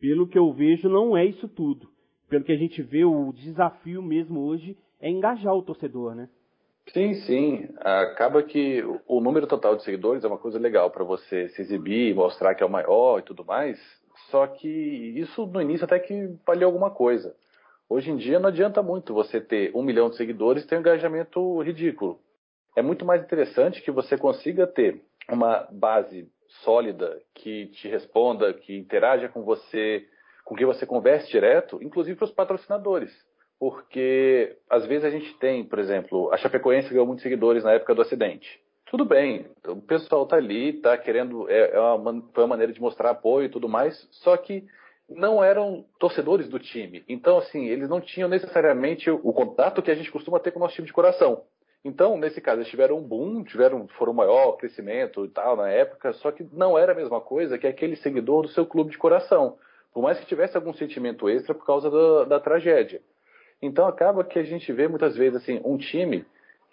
pelo 0.00 0.26
que 0.26 0.36
eu 0.36 0.52
vejo, 0.52 0.88
não 0.88 1.16
é 1.16 1.24
isso 1.24 1.46
tudo. 1.46 1.88
Pelo 2.28 2.42
que 2.42 2.50
a 2.50 2.56
gente 2.56 2.82
vê, 2.82 3.04
o 3.04 3.32
desafio 3.32 4.02
mesmo 4.02 4.40
hoje 4.40 4.76
é 5.00 5.08
engajar 5.08 5.54
o 5.54 5.62
torcedor, 5.62 6.16
né? 6.16 6.28
Sim, 6.88 7.14
sim. 7.14 7.68
Acaba 7.78 8.42
que 8.42 8.82
o 9.06 9.20
número 9.20 9.46
total 9.46 9.76
de 9.76 9.84
seguidores 9.84 10.24
é 10.24 10.26
uma 10.26 10.36
coisa 10.36 10.58
legal 10.58 10.90
para 10.90 11.04
você 11.04 11.48
se 11.50 11.62
exibir, 11.62 12.12
mostrar 12.12 12.56
que 12.56 12.64
é 12.64 12.66
o 12.66 12.70
maior 12.70 13.20
e 13.20 13.22
tudo 13.22 13.44
mais. 13.44 13.78
Só 14.32 14.48
que 14.48 14.68
isso 14.68 15.46
no 15.46 15.62
início 15.62 15.84
até 15.84 16.00
que 16.00 16.28
valeu 16.44 16.66
alguma 16.66 16.90
coisa. 16.90 17.36
Hoje 17.88 18.10
em 18.10 18.16
dia 18.16 18.40
não 18.40 18.48
adianta 18.48 18.82
muito 18.82 19.14
você 19.14 19.40
ter 19.40 19.70
um 19.76 19.82
milhão 19.82 20.10
de 20.10 20.16
seguidores 20.16 20.64
e 20.64 20.66
ter 20.66 20.76
um 20.76 20.80
engajamento 20.80 21.60
ridículo. 21.62 22.18
É 22.74 22.82
muito 22.82 23.04
mais 23.04 23.22
interessante 23.22 23.82
que 23.82 23.90
você 23.90 24.16
consiga 24.16 24.66
ter 24.66 25.02
uma 25.30 25.66
base 25.70 26.28
sólida 26.62 27.20
que 27.34 27.66
te 27.68 27.88
responda, 27.88 28.52
que 28.52 28.76
interaja 28.76 29.28
com 29.28 29.42
você, 29.42 30.06
com 30.44 30.54
quem 30.54 30.66
você 30.66 30.86
converse 30.86 31.30
direto, 31.30 31.82
inclusive 31.82 32.16
para 32.16 32.26
os 32.26 32.32
patrocinadores 32.32 33.12
porque 33.62 34.56
às 34.68 34.84
vezes 34.86 35.04
a 35.04 35.10
gente 35.10 35.38
tem, 35.38 35.64
por 35.64 35.78
exemplo, 35.78 36.32
a 36.32 36.36
Chapecoense 36.36 36.90
ganhou 36.90 37.06
muitos 37.06 37.22
seguidores 37.22 37.62
na 37.62 37.70
época 37.70 37.94
do 37.94 38.02
acidente. 38.02 38.60
Tudo 38.90 39.04
bem, 39.04 39.46
o 39.68 39.80
pessoal 39.80 40.26
tá 40.26 40.34
ali, 40.34 40.72
tá 40.72 40.98
querendo, 40.98 41.48
é, 41.48 41.70
é 41.70 41.78
uma, 41.78 42.20
foi 42.34 42.42
uma 42.42 42.48
maneira 42.48 42.72
de 42.72 42.80
mostrar 42.80 43.10
apoio 43.10 43.46
e 43.46 43.48
tudo 43.48 43.68
mais, 43.68 43.96
só 44.10 44.36
que 44.36 44.64
não 45.08 45.44
eram 45.44 45.84
torcedores 46.00 46.48
do 46.48 46.58
time. 46.58 47.04
Então, 47.08 47.38
assim, 47.38 47.66
eles 47.66 47.88
não 47.88 48.00
tinham 48.00 48.28
necessariamente 48.28 49.08
o 49.08 49.32
contato 49.32 49.80
que 49.80 49.92
a 49.92 49.94
gente 49.94 50.10
costuma 50.10 50.40
ter 50.40 50.50
com 50.50 50.58
o 50.58 50.62
nosso 50.62 50.74
time 50.74 50.88
de 50.88 50.92
coração. 50.92 51.44
Então, 51.84 52.16
nesse 52.16 52.40
caso, 52.40 52.58
eles 52.58 52.70
tiveram 52.70 52.98
um 52.98 53.02
boom, 53.02 53.42
tiveram, 53.42 53.88
foram 53.98 54.12
maior 54.12 54.52
crescimento 54.52 55.24
e 55.24 55.28
tal 55.28 55.56
na 55.56 55.68
época, 55.68 56.12
só 56.14 56.30
que 56.30 56.46
não 56.52 56.78
era 56.78 56.92
a 56.92 56.94
mesma 56.94 57.20
coisa 57.20 57.58
que 57.58 57.66
aquele 57.66 57.96
seguidor 57.96 58.42
do 58.42 58.48
seu 58.48 58.64
clube 58.64 58.90
de 58.90 58.98
coração. 58.98 59.58
Por 59.92 60.02
mais 60.02 60.18
que 60.18 60.26
tivesse 60.26 60.56
algum 60.56 60.72
sentimento 60.72 61.28
extra 61.28 61.54
por 61.54 61.66
causa 61.66 61.90
da, 61.90 62.24
da 62.24 62.40
tragédia. 62.40 63.02
Então 63.60 63.86
acaba 63.86 64.24
que 64.24 64.38
a 64.38 64.44
gente 64.44 64.72
vê 64.72 64.86
muitas 64.86 65.16
vezes 65.16 65.42
assim 65.42 65.60
um 65.64 65.76
time 65.76 66.24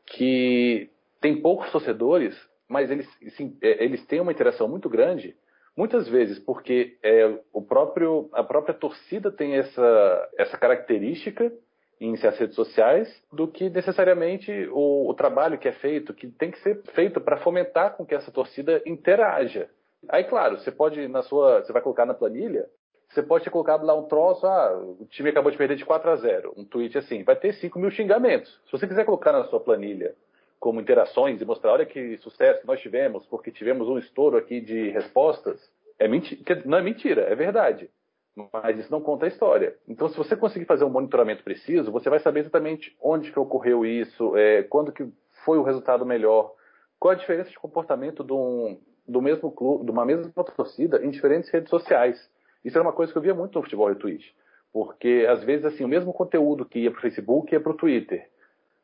que 0.05 0.89
tem 1.19 1.41
poucos 1.41 1.71
torcedores, 1.71 2.35
mas 2.67 2.89
eles, 2.89 3.07
assim, 3.25 3.57
eles 3.61 4.05
têm 4.05 4.21
uma 4.21 4.31
interação 4.31 4.67
muito 4.67 4.87
grande, 4.87 5.35
muitas 5.75 6.07
vezes 6.07 6.39
porque 6.39 6.97
é, 7.03 7.39
o 7.51 7.61
próprio, 7.61 8.29
a 8.31 8.43
própria 8.43 8.73
torcida 8.73 9.31
tem 9.31 9.55
essa, 9.55 10.29
essa 10.37 10.57
característica 10.57 11.51
em 11.99 12.13
as 12.13 12.37
redes 12.37 12.55
sociais 12.55 13.07
do 13.31 13.47
que 13.47 13.69
necessariamente 13.69 14.51
o, 14.71 15.09
o 15.09 15.13
trabalho 15.13 15.57
que 15.57 15.67
é 15.67 15.73
feito, 15.73 16.13
que 16.13 16.27
tem 16.27 16.51
que 16.51 16.59
ser 16.59 16.81
feito 16.93 17.19
para 17.19 17.37
fomentar 17.37 17.95
com 17.95 18.05
que 18.05 18.15
essa 18.15 18.31
torcida 18.31 18.81
interaja. 18.85 19.69
Aí, 20.07 20.23
claro, 20.23 20.57
você 20.57 20.71
pode 20.71 21.07
na 21.07 21.21
sua, 21.23 21.61
você 21.61 21.73
vai 21.73 21.81
colocar 21.81 22.05
na 22.05 22.13
planilha 22.13 22.67
você 23.09 23.23
pode 23.23 23.43
ter 23.43 23.49
colocado 23.49 23.83
lá 23.83 23.95
um 23.95 24.03
troço, 24.03 24.45
ah, 24.45 24.77
o 24.77 25.05
time 25.09 25.29
acabou 25.29 25.51
de 25.51 25.57
perder 25.57 25.75
de 25.75 25.85
4 25.85 26.11
a 26.11 26.15
0, 26.15 26.53
um 26.55 26.63
tweet 26.63 26.95
assim, 26.97 27.23
vai 27.23 27.35
ter 27.35 27.53
5 27.53 27.79
mil 27.79 27.89
xingamentos. 27.89 28.51
Se 28.65 28.71
você 28.71 28.87
quiser 28.87 29.03
colocar 29.03 29.31
na 29.31 29.45
sua 29.45 29.59
planilha 29.59 30.15
como 30.59 30.79
interações 30.79 31.41
e 31.41 31.45
mostrar, 31.45 31.71
olha 31.71 31.85
que 31.85 32.17
sucesso 32.17 32.67
nós 32.67 32.79
tivemos, 32.79 33.25
porque 33.25 33.51
tivemos 33.51 33.87
um 33.87 33.97
estouro 33.97 34.37
aqui 34.37 34.61
de 34.61 34.89
respostas, 34.89 35.59
é 35.97 36.07
mentira, 36.07 36.61
não 36.65 36.77
é 36.77 36.81
mentira, 36.83 37.21
é 37.21 37.33
verdade. 37.33 37.89
Mas 38.35 38.79
isso 38.79 38.91
não 38.91 39.01
conta 39.01 39.25
a 39.25 39.27
história. 39.27 39.75
Então, 39.87 40.07
se 40.07 40.17
você 40.17 40.35
conseguir 40.35 40.65
fazer 40.65 40.85
um 40.85 40.89
monitoramento 40.89 41.43
preciso, 41.43 41.91
você 41.91 42.09
vai 42.09 42.19
saber 42.19 42.41
exatamente 42.41 42.95
onde 43.01 43.31
que 43.31 43.39
ocorreu 43.39 43.85
isso, 43.85 44.35
é, 44.37 44.63
quando 44.63 44.91
que 44.91 45.07
foi 45.43 45.57
o 45.57 45.63
resultado 45.63 46.05
melhor, 46.05 46.53
qual 46.99 47.11
a 47.11 47.15
diferença 47.15 47.49
de 47.49 47.59
comportamento 47.59 48.23
de 48.23 48.33
um, 48.33 48.79
do 49.07 49.21
mesmo 49.21 49.51
clube, 49.51 49.85
de 49.85 49.91
uma 49.91 50.05
mesma 50.05 50.31
torcida 50.43 51.03
em 51.03 51.09
diferentes 51.09 51.49
redes 51.49 51.69
sociais. 51.69 52.29
Isso 52.63 52.77
era 52.77 52.85
uma 52.85 52.93
coisa 52.93 53.11
que 53.11 53.17
eu 53.17 53.21
via 53.21 53.33
muito 53.33 53.57
no 53.57 53.63
futebol 53.63 53.93
Twitch, 53.95 54.31
Porque, 54.71 55.25
às 55.29 55.43
vezes, 55.43 55.65
assim, 55.65 55.83
o 55.83 55.87
mesmo 55.87 56.13
conteúdo 56.13 56.65
que 56.65 56.79
ia 56.79 56.91
para 56.91 56.99
o 56.99 57.01
Facebook 57.01 57.53
ia 57.53 57.59
para 57.59 57.71
o 57.71 57.77
Twitter. 57.77 58.29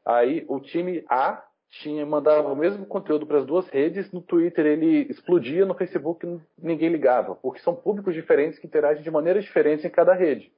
Aí, 0.06 0.46
o 0.48 0.60
time 0.60 1.04
A 1.10 1.44
tinha 1.82 2.06
mandava 2.06 2.52
o 2.52 2.56
mesmo 2.56 2.86
conteúdo 2.86 3.26
para 3.26 3.40
as 3.40 3.46
duas 3.46 3.68
redes, 3.70 4.12
no 4.12 4.22
Twitter 4.22 4.66
ele 4.66 5.08
explodia, 5.10 5.66
no 5.66 5.74
Facebook 5.74 6.26
ninguém 6.58 6.90
ligava, 6.90 7.36
porque 7.36 7.60
são 7.60 7.76
públicos 7.76 8.14
diferentes 8.14 8.60
que 8.60 8.68
interagem 8.68 9.04
de 9.04 9.12
maneiras 9.12 9.44
diferentes 9.44 9.84
em 9.84 9.90
cada 9.90 10.14
rede. 10.14 10.52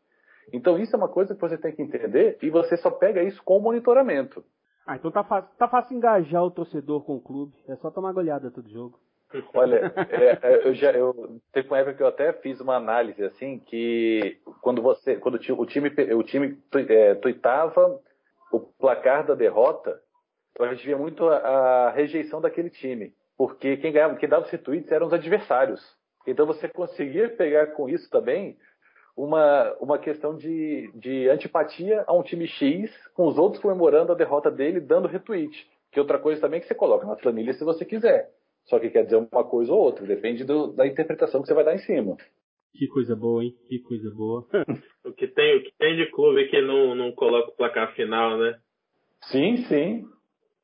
Então 0.53 0.77
isso 0.77 0.95
é 0.95 0.97
uma 0.97 1.09
coisa 1.09 1.33
que 1.33 1.41
você 1.41 1.57
tem 1.57 1.73
que 1.73 1.81
entender 1.81 2.37
e 2.41 2.49
você 2.49 2.77
só 2.77 2.91
pega 2.91 3.23
isso 3.23 3.41
com 3.43 3.57
o 3.57 3.61
monitoramento. 3.61 4.43
Ah, 4.85 4.95
então 4.95 5.11
tá 5.11 5.23
fácil, 5.23 5.49
tá 5.57 5.67
fácil 5.67 5.97
engajar 5.97 6.43
o 6.43 6.51
torcedor 6.51 7.03
com 7.03 7.15
o 7.15 7.21
clube, 7.21 7.53
é 7.67 7.75
só 7.77 7.91
tomar 7.91 8.13
goleada 8.13 8.51
todo 8.51 8.69
jogo. 8.69 8.99
Olha, 9.53 9.93
é, 10.09 10.39
é, 10.41 10.67
eu 10.67 10.73
já 10.73 10.91
eu 10.91 11.41
teve 11.51 11.67
uma 11.67 11.79
época 11.79 11.95
que 11.97 12.03
eu 12.03 12.07
até 12.07 12.31
fiz 12.33 12.61
uma 12.61 12.75
análise 12.75 13.21
assim 13.25 13.59
que 13.59 14.39
quando 14.61 14.81
você 14.81 15.17
quando 15.17 15.35
o 15.35 15.65
time 15.65 15.89
o 16.13 16.23
time 16.23 16.57
é, 16.87 17.15
tuitava 17.15 17.99
o 18.51 18.59
placar 18.61 19.25
da 19.27 19.35
derrota, 19.35 20.01
a 20.59 20.73
gente 20.73 20.85
via 20.85 20.97
muito 20.97 21.27
a, 21.27 21.37
a, 21.37 21.91
rejeição 21.91 22.41
daquele 22.41 22.69
time, 22.69 23.13
porque 23.37 23.77
quem 23.77 23.91
ganhava, 23.91 24.15
quem 24.15 24.27
dava 24.27 24.45
os 24.45 24.61
tweets 24.61 24.91
eram 24.91 25.07
os 25.07 25.13
adversários. 25.13 25.81
Então 26.25 26.45
você 26.45 26.67
conseguia 26.67 27.29
pegar 27.29 27.67
com 27.67 27.87
isso 27.87 28.09
também 28.09 28.57
uma, 29.15 29.73
uma 29.79 29.97
questão 29.97 30.35
de, 30.35 30.91
de 30.93 31.29
antipatia 31.29 32.03
a 32.05 32.13
um 32.13 32.21
time 32.21 32.47
X, 32.47 32.91
com 33.13 33.27
os 33.27 33.37
outros 33.37 33.61
comemorando 33.61 34.11
a 34.11 34.15
derrota 34.15 34.51
dele, 34.51 34.79
dando 34.79 35.07
retweet. 35.07 35.67
Que 35.91 35.99
outra 35.99 36.19
coisa 36.19 36.41
também 36.41 36.59
que 36.59 36.67
você 36.67 36.75
coloca 36.75 37.07
na 37.07 37.15
planilha 37.15 37.53
se 37.53 37.63
você 37.63 37.83
quiser. 37.83 38.29
Só 38.65 38.77
que 38.79 38.89
quer 38.89 39.05
dizer 39.05 39.15
uma 39.15 39.43
coisa 39.43 39.71
ou 39.71 39.79
outra, 39.79 40.05
depende 40.05 40.43
do, 40.43 40.67
da 40.73 40.85
interpretação 40.85 41.41
que 41.41 41.47
você 41.47 41.53
vai 41.53 41.63
dar 41.63 41.73
em 41.73 41.79
cima. 41.79 42.17
Que 42.73 42.87
coisa 42.87 43.15
boa, 43.15 43.43
hein? 43.43 43.55
Que 43.67 43.79
coisa 43.79 44.11
boa. 44.11 44.45
o, 45.03 45.11
que 45.13 45.27
tem, 45.27 45.57
o 45.57 45.63
que 45.63 45.73
tem 45.79 45.95
de 45.95 46.11
clube 46.11 46.47
que 46.49 46.61
não, 46.61 46.93
não 46.93 47.11
coloca 47.11 47.49
o 47.49 47.55
placar 47.55 47.95
final, 47.95 48.37
né? 48.37 48.59
Sim, 49.31 49.57
sim. 49.67 50.05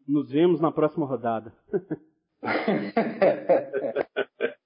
Nos 0.07 0.29
vemos 0.29 0.59
na 0.59 0.71
próxima 0.71 1.05
rodada. 1.05 1.53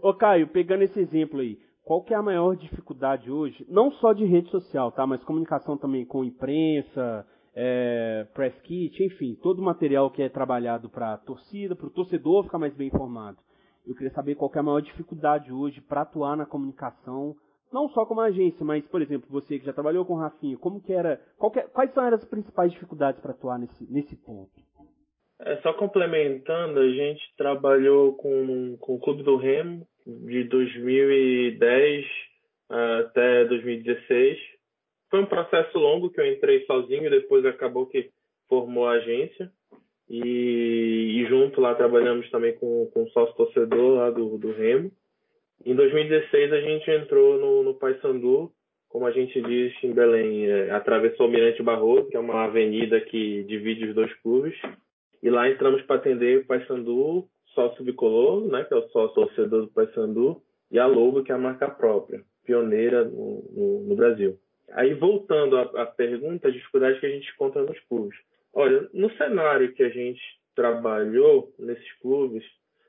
Ô 0.00 0.14
Caio, 0.14 0.48
pegando 0.48 0.82
esse 0.82 1.00
exemplo 1.00 1.40
aí, 1.40 1.58
qual 1.82 2.02
que 2.02 2.14
é 2.14 2.16
a 2.16 2.22
maior 2.22 2.56
dificuldade 2.56 3.30
hoje, 3.30 3.66
não 3.68 3.90
só 3.92 4.12
de 4.12 4.24
rede 4.24 4.50
social, 4.50 4.92
tá, 4.92 5.06
mas 5.06 5.24
comunicação 5.24 5.76
também 5.76 6.04
com 6.04 6.24
imprensa, 6.24 7.26
é, 7.54 8.26
press 8.34 8.54
kit, 8.62 9.02
enfim, 9.02 9.38
todo 9.42 9.60
o 9.60 9.64
material 9.64 10.10
que 10.10 10.22
é 10.22 10.28
trabalhado 10.28 10.88
para 10.88 11.14
a 11.14 11.18
torcida, 11.18 11.76
para 11.76 11.86
o 11.86 11.90
torcedor 11.90 12.44
ficar 12.44 12.58
mais 12.58 12.74
bem 12.74 12.88
informado. 12.88 13.38
Eu 13.86 13.94
queria 13.94 14.12
saber 14.12 14.34
qual 14.34 14.50
é 14.54 14.58
a 14.58 14.62
maior 14.62 14.80
dificuldade 14.80 15.52
hoje 15.52 15.80
para 15.80 16.02
atuar 16.02 16.36
na 16.36 16.46
comunicação, 16.46 17.36
não 17.72 17.88
só 17.88 18.06
como 18.06 18.20
agência, 18.20 18.64
mas, 18.64 18.86
por 18.86 19.02
exemplo, 19.02 19.28
você 19.30 19.58
que 19.58 19.66
já 19.66 19.72
trabalhou 19.72 20.04
com 20.04 20.14
o 20.14 20.18
Rafinha, 20.18 20.56
como 20.56 20.80
que 20.80 20.92
era, 20.92 21.20
que, 21.52 21.58
é, 21.58 21.62
quais 21.64 21.92
são 21.92 22.04
as 22.04 22.24
principais 22.24 22.72
dificuldades 22.72 23.20
para 23.20 23.32
atuar 23.32 23.58
nesse, 23.58 23.84
nesse 23.92 24.16
ponto? 24.16 24.50
É, 25.40 25.56
só 25.58 25.72
complementando, 25.72 26.80
a 26.80 26.88
gente 26.88 27.22
trabalhou 27.36 28.14
com, 28.14 28.76
com 28.78 28.94
o 28.94 29.00
Clube 29.00 29.22
do 29.22 29.36
Remo 29.36 29.86
de 30.06 30.44
2010 30.44 32.06
até 32.68 33.44
2016 33.44 34.54
foi 35.14 35.20
um 35.20 35.26
processo 35.26 35.78
longo 35.78 36.10
que 36.10 36.20
eu 36.20 36.26
entrei 36.26 36.64
sozinho, 36.66 37.08
depois 37.08 37.46
acabou 37.46 37.86
que 37.86 38.10
formou 38.48 38.88
a 38.88 38.94
agência. 38.94 39.48
E, 40.10 41.20
e 41.20 41.26
junto 41.28 41.60
lá 41.60 41.72
trabalhamos 41.76 42.28
também 42.30 42.52
com, 42.54 42.90
com 42.92 43.04
o 43.04 43.10
sócio 43.10 43.32
torcedor 43.36 43.98
lá 43.98 44.10
do, 44.10 44.36
do 44.38 44.50
Remo. 44.50 44.90
Em 45.64 45.72
2016 45.72 46.52
a 46.52 46.60
gente 46.60 46.90
entrou 46.90 47.38
no, 47.38 47.62
no 47.62 47.74
Paysandu, 47.74 48.50
como 48.88 49.06
a 49.06 49.12
gente 49.12 49.40
diz 49.40 49.72
em 49.84 49.92
Belém, 49.92 50.46
é, 50.50 50.72
atravessou 50.72 51.28
o 51.28 51.30
Mirante 51.30 51.62
Barroso, 51.62 52.08
que 52.08 52.16
é 52.16 52.20
uma 52.20 52.42
avenida 52.42 53.00
que 53.00 53.44
divide 53.44 53.86
os 53.86 53.94
dois 53.94 54.12
clubes. 54.14 54.56
E 55.24 55.30
lá 55.30 55.48
entramos 55.48 55.80
para 55.82 55.96
atender 55.96 56.40
o 56.40 56.44
Paysandu, 56.44 57.26
sócio 57.54 57.82
bicolor, 57.82 58.46
né, 58.46 58.62
que 58.64 58.74
é 58.74 58.76
o 58.76 58.86
sócio 58.90 59.14
torcedor 59.14 59.62
do 59.62 59.72
Paysandu, 59.72 60.42
e 60.70 60.78
a 60.78 60.86
Lobo, 60.86 61.24
que 61.24 61.32
é 61.32 61.34
a 61.34 61.38
marca 61.38 61.66
própria, 61.66 62.22
pioneira 62.44 63.06
no, 63.06 63.42
no, 63.50 63.84
no 63.84 63.96
Brasil. 63.96 64.38
Aí, 64.72 64.92
voltando 64.92 65.56
à, 65.56 65.62
à 65.62 65.86
pergunta, 65.86 66.48
a 66.48 66.50
dificuldade 66.50 67.00
que 67.00 67.06
a 67.06 67.08
gente 67.08 67.32
encontra 67.32 67.62
nos 67.62 67.80
clubes. 67.88 68.18
Olha, 68.52 68.86
no 68.92 69.10
cenário 69.16 69.72
que 69.72 69.82
a 69.82 69.88
gente 69.88 70.20
trabalhou 70.54 71.54
nesses 71.58 71.90
clubes, 72.02 72.44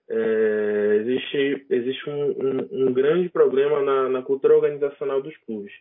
é, 0.10 0.98
existe, 1.00 1.66
existe 1.70 2.10
um, 2.10 2.32
um, 2.32 2.88
um, 2.88 2.94
grande 2.94 3.30
problema 3.30 3.82
na, 3.82 4.10
na, 4.10 4.22
cultura 4.22 4.56
organizacional 4.56 5.22
dos 5.22 5.36
clubes, 5.46 5.72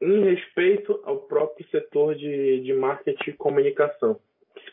em 0.00 0.22
respeito 0.22 1.00
ao 1.02 1.22
próprio 1.22 1.68
setor 1.70 2.14
de, 2.14 2.60
de 2.60 2.72
marketing 2.72 3.30
e 3.30 3.32
comunicação, 3.32 4.20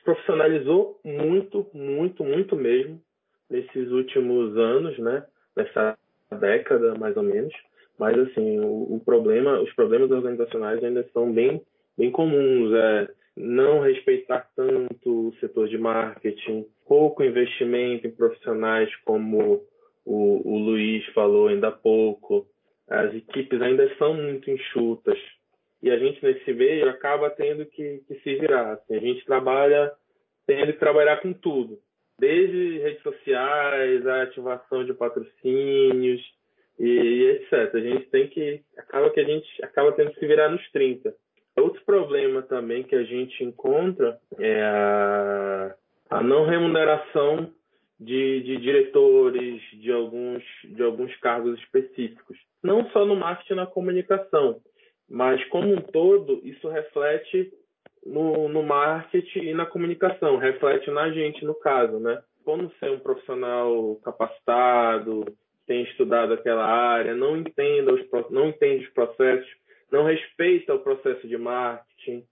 profissionalizou 0.03 0.99
muito, 1.03 1.67
muito, 1.73 2.23
muito 2.23 2.55
mesmo 2.55 3.01
nesses 3.49 3.91
últimos 3.91 4.57
anos, 4.57 4.97
né? 4.99 5.25
nessa 5.55 5.97
década 6.39 6.95
mais 6.95 7.15
ou 7.17 7.23
menos. 7.23 7.53
Mas 7.99 8.17
assim, 8.17 8.59
o, 8.59 8.95
o, 8.95 9.01
problema, 9.03 9.59
os 9.61 9.71
problemas 9.73 10.09
organizacionais 10.11 10.83
ainda 10.83 11.07
são 11.13 11.31
bem, 11.31 11.61
bem 11.97 12.11
comuns. 12.11 12.73
É 12.73 13.07
não 13.35 13.79
respeitar 13.79 14.47
tanto 14.55 15.29
o 15.29 15.33
setor 15.39 15.67
de 15.69 15.77
marketing, 15.77 16.65
pouco 16.85 17.23
investimento 17.23 18.05
em 18.05 18.11
profissionais 18.11 18.93
como 19.05 19.61
o, 20.05 20.53
o 20.53 20.57
Luiz 20.57 21.05
falou 21.13 21.47
ainda 21.47 21.69
há 21.69 21.71
pouco. 21.71 22.45
As 22.89 23.13
equipes 23.15 23.61
ainda 23.61 23.89
são 23.97 24.13
muito 24.13 24.49
enxutas. 24.51 25.17
E 25.81 25.89
a 25.89 25.97
gente 25.97 26.23
nesse 26.23 26.53
meio 26.53 26.89
acaba 26.89 27.29
tendo 27.29 27.65
que, 27.65 28.03
que 28.07 28.15
se 28.15 28.35
virar. 28.35 28.73
Assim, 28.73 28.95
a 28.95 28.99
gente 28.99 29.25
trabalha 29.25 29.91
tendo 30.45 30.73
que 30.73 30.79
trabalhar 30.79 31.21
com 31.21 31.33
tudo, 31.33 31.79
desde 32.19 32.79
redes 32.79 33.01
sociais, 33.01 34.05
a 34.05 34.23
ativação 34.23 34.83
de 34.83 34.93
patrocínios 34.93 36.21
e, 36.79 36.87
e 36.87 37.29
etc. 37.31 37.73
A 37.73 37.79
gente 37.79 38.05
tem 38.09 38.27
que 38.27 38.61
acaba 38.77 39.09
que 39.09 39.19
a 39.19 39.23
gente 39.23 39.47
acaba 39.63 39.91
tendo 39.93 40.11
que 40.11 40.19
se 40.19 40.27
virar 40.27 40.49
nos 40.49 40.71
30. 40.71 41.13
Outro 41.57 41.83
problema 41.85 42.41
também 42.41 42.83
que 42.83 42.95
a 42.95 43.03
gente 43.03 43.43
encontra 43.43 44.17
é 44.39 44.61
a, 44.63 45.75
a 46.09 46.23
não 46.23 46.45
remuneração 46.45 47.51
de, 47.99 48.41
de, 48.41 48.57
diretores 48.57 49.61
de 49.73 49.91
alguns, 49.91 50.43
de 50.63 50.81
alguns 50.81 51.15
cargos 51.17 51.59
específicos. 51.59 52.37
Não 52.63 52.89
só 52.91 53.05
no 53.05 53.15
marketing 53.15 53.53
e 53.53 53.55
na 53.57 53.67
comunicação, 53.67 54.61
mas 55.11 55.43
como 55.49 55.73
um 55.73 55.81
todo, 55.81 56.39
isso 56.41 56.69
reflete 56.69 57.51
no, 58.05 58.47
no 58.47 58.63
marketing 58.63 59.39
e 59.39 59.53
na 59.53 59.65
comunicação, 59.65 60.37
reflete 60.37 60.89
na 60.89 61.11
gente, 61.11 61.43
no 61.43 61.53
caso, 61.53 61.99
né? 61.99 62.23
Como 62.45 62.71
ser 62.79 62.91
um 62.91 62.99
profissional 62.99 63.97
capacitado, 63.97 65.25
tem 65.67 65.83
estudado 65.83 66.33
aquela 66.33 66.65
área, 66.65 67.13
não 67.13 67.35
entenda 67.35 67.93
os, 67.93 68.01
não 68.29 68.47
entende 68.47 68.85
os 68.85 68.93
processos, 68.93 69.49
não 69.91 70.05
respeita 70.05 70.73
o 70.73 70.79
processo 70.79 71.27
de 71.27 71.37
marketing, 71.37 72.25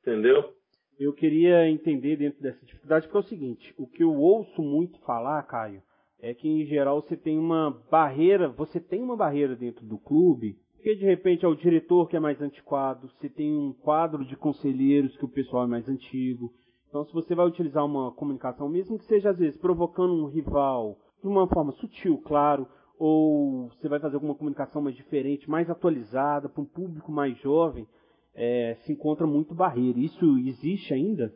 entendeu? 0.00 0.54
Eu 0.98 1.12
queria 1.12 1.68
entender 1.68 2.16
dentro 2.16 2.42
dessa 2.42 2.64
dificuldade 2.64 3.08
que 3.08 3.16
é 3.16 3.20
o 3.20 3.24
seguinte, 3.24 3.74
o 3.76 3.86
que 3.86 4.02
eu 4.02 4.14
ouço 4.14 4.62
muito 4.62 4.98
falar, 5.00 5.42
Caio, 5.42 5.82
é 6.18 6.32
que 6.32 6.48
em 6.48 6.64
geral 6.64 7.02
você 7.02 7.14
tem 7.16 7.38
uma 7.38 7.70
barreira, 7.90 8.48
você 8.48 8.80
tem 8.80 9.02
uma 9.02 9.16
barreira 9.16 9.54
dentro 9.54 9.84
do 9.84 9.98
clube, 9.98 10.56
porque 10.82 10.96
de 10.96 11.04
repente 11.04 11.44
é 11.44 11.48
o 11.48 11.54
diretor 11.54 12.08
que 12.08 12.16
é 12.16 12.20
mais 12.20 12.42
antiquado, 12.42 13.08
você 13.08 13.28
tem 13.28 13.56
um 13.56 13.72
quadro 13.72 14.24
de 14.24 14.34
conselheiros 14.34 15.16
que 15.16 15.24
o 15.24 15.28
pessoal 15.28 15.62
é 15.62 15.68
mais 15.68 15.88
antigo. 15.88 16.52
Então 16.88 17.04
se 17.04 17.12
você 17.12 17.36
vai 17.36 17.46
utilizar 17.46 17.86
uma 17.86 18.10
comunicação, 18.10 18.68
mesmo 18.68 18.98
que 18.98 19.04
seja 19.04 19.30
às 19.30 19.38
vezes 19.38 19.56
provocando 19.60 20.12
um 20.12 20.26
rival 20.26 20.98
de 21.22 21.28
uma 21.28 21.46
forma 21.46 21.70
sutil, 21.74 22.20
claro, 22.26 22.66
ou 22.98 23.68
você 23.68 23.88
vai 23.88 24.00
fazer 24.00 24.16
alguma 24.16 24.34
comunicação 24.34 24.82
mais 24.82 24.96
diferente, 24.96 25.48
mais 25.48 25.70
atualizada, 25.70 26.48
para 26.48 26.60
um 26.60 26.66
público 26.66 27.12
mais 27.12 27.38
jovem, 27.38 27.86
é, 28.34 28.74
se 28.80 28.92
encontra 28.92 29.24
muito 29.24 29.54
barreira. 29.54 30.00
Isso 30.00 30.36
existe 30.38 30.92
ainda? 30.92 31.32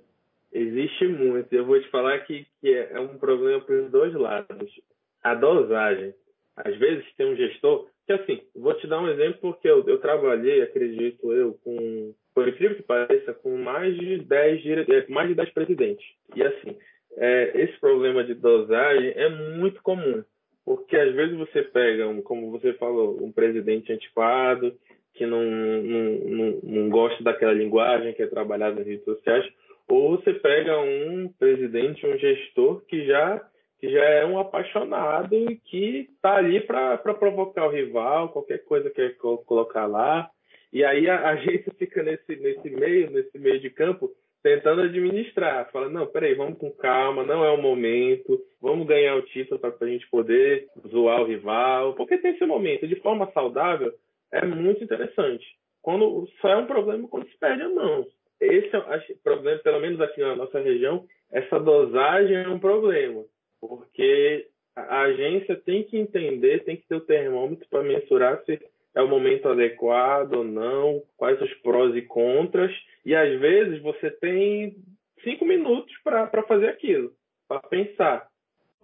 Existe 0.52 1.06
muito. 1.06 1.52
Eu 1.52 1.66
vou 1.66 1.80
te 1.80 1.88
falar 1.90 2.18
que, 2.26 2.44
que 2.60 2.74
é 2.74 2.98
um 2.98 3.16
problema 3.16 3.60
para 3.60 3.80
os 3.80 3.92
dois 3.92 4.12
lados. 4.12 4.80
A 5.22 5.36
dosagem. 5.36 6.12
Às 6.56 6.76
vezes 6.78 7.04
tem 7.16 7.32
um 7.32 7.36
gestor 7.36 7.86
que, 8.06 8.12
assim, 8.12 8.40
vou 8.54 8.74
te 8.74 8.86
dar 8.86 9.00
um 9.00 9.08
exemplo 9.08 9.38
porque 9.40 9.68
eu, 9.68 9.84
eu 9.86 9.98
trabalhei, 9.98 10.62
acredito 10.62 11.32
eu, 11.32 11.54
com, 11.64 12.14
por 12.34 12.48
incrível 12.48 12.76
que 12.76 12.82
pareça, 12.82 13.34
com 13.34 13.56
mais 13.58 13.96
de 13.96 14.18
10, 14.18 14.66
é, 14.66 15.06
mais 15.08 15.28
de 15.28 15.34
10 15.34 15.50
presidentes. 15.50 16.06
E, 16.34 16.42
assim, 16.42 16.76
é, 17.16 17.62
esse 17.62 17.78
problema 17.80 18.22
de 18.22 18.34
dosagem 18.34 19.12
é 19.16 19.28
muito 19.28 19.82
comum. 19.82 20.22
Porque 20.64 20.96
às 20.96 21.14
vezes 21.14 21.36
você 21.36 21.62
pega, 21.62 22.08
um, 22.08 22.20
como 22.20 22.50
você 22.50 22.72
falou, 22.74 23.22
um 23.22 23.30
presidente 23.30 23.92
antiquado, 23.92 24.76
que 25.14 25.24
não, 25.24 25.42
não, 25.42 26.12
não, 26.24 26.60
não 26.62 26.88
gosta 26.90 27.22
daquela 27.22 27.52
linguagem 27.52 28.12
que 28.12 28.22
é 28.22 28.26
trabalhada 28.26 28.76
nas 28.76 28.86
redes 28.86 29.04
sociais, 29.04 29.46
ou 29.88 30.16
você 30.16 30.34
pega 30.34 30.78
um 30.80 31.28
presidente, 31.38 32.06
um 32.06 32.18
gestor 32.18 32.84
que 32.86 33.06
já, 33.06 33.40
já 33.90 34.04
é 34.04 34.26
um 34.26 34.38
apaixonado 34.38 35.34
e 35.34 35.56
que 35.56 36.08
está 36.14 36.36
ali 36.36 36.60
para 36.60 36.98
provocar 36.98 37.66
o 37.66 37.70
rival, 37.70 38.30
qualquer 38.30 38.64
coisa 38.64 38.90
que 38.90 39.10
colocar 39.10 39.86
lá. 39.86 40.30
E 40.72 40.84
aí 40.84 41.08
a, 41.08 41.30
a 41.30 41.36
gente 41.36 41.70
fica 41.78 42.02
nesse, 42.02 42.36
nesse 42.36 42.70
meio, 42.70 43.10
nesse 43.10 43.38
meio 43.38 43.60
de 43.60 43.70
campo, 43.70 44.10
tentando 44.42 44.82
administrar. 44.82 45.70
Fala, 45.72 45.88
não, 45.88 46.06
peraí, 46.06 46.34
vamos 46.34 46.58
com 46.58 46.70
calma, 46.70 47.24
não 47.24 47.44
é 47.44 47.50
o 47.50 47.60
momento, 47.60 48.40
vamos 48.60 48.86
ganhar 48.86 49.16
o 49.16 49.22
título 49.22 49.58
para 49.58 49.74
a 49.80 49.86
gente 49.86 50.08
poder 50.08 50.68
zoar 50.88 51.22
o 51.22 51.26
rival, 51.26 51.94
porque 51.94 52.18
tem 52.18 52.32
esse 52.32 52.46
momento, 52.46 52.86
de 52.86 52.96
forma 52.96 53.30
saudável, 53.32 53.92
é 54.32 54.44
muito 54.44 54.84
interessante. 54.84 55.44
Quando 55.82 56.28
só 56.40 56.48
é 56.48 56.56
um 56.56 56.66
problema 56.66 57.08
quando 57.08 57.28
se 57.28 57.38
perde 57.38 57.62
a 57.62 57.68
mão. 57.68 58.06
Esse 58.40 58.74
é 58.74 58.78
o 58.78 59.18
problema, 59.22 59.58
pelo 59.60 59.80
menos 59.80 60.00
aqui 60.00 60.20
na 60.20 60.36
nossa 60.36 60.60
região, 60.60 61.04
essa 61.32 61.58
dosagem 61.58 62.36
é 62.36 62.48
um 62.48 62.58
problema, 62.58 63.24
porque 63.60 64.48
a 64.74 65.02
agência 65.02 65.56
tem 65.56 65.84
que 65.84 65.96
entender, 65.96 66.64
tem 66.64 66.76
que 66.76 66.86
ter 66.86 66.96
o 66.96 67.00
termômetro 67.00 67.66
para 67.68 67.82
mensurar 67.82 68.42
se 68.44 68.60
é 68.94 69.02
o 69.02 69.08
momento 69.08 69.48
adequado 69.48 70.34
ou 70.34 70.44
não, 70.44 71.02
quais 71.16 71.40
os 71.40 71.52
prós 71.60 71.94
e 71.94 72.02
contras, 72.02 72.72
e 73.04 73.14
às 73.14 73.38
vezes 73.38 73.82
você 73.82 74.10
tem 74.10 74.76
cinco 75.22 75.44
minutos 75.44 75.94
para 76.02 76.42
fazer 76.44 76.68
aquilo, 76.68 77.12
para 77.46 77.60
pensar. 77.60 78.26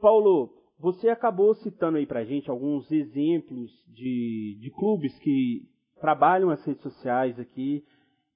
Paulo, 0.01 0.53
você 0.79 1.09
acabou 1.09 1.55
citando 1.55 1.97
aí 1.97 2.07
para 2.07 2.25
gente 2.25 2.51
alguns 2.51 2.91
exemplos 2.91 3.71
de, 3.87 4.59
de 4.61 4.71
clubes 4.71 5.19
que 5.21 5.63
trabalham 6.01 6.51
as 6.51 6.63
redes 6.67 6.83
sociais 6.83 7.39
aqui. 7.39 7.85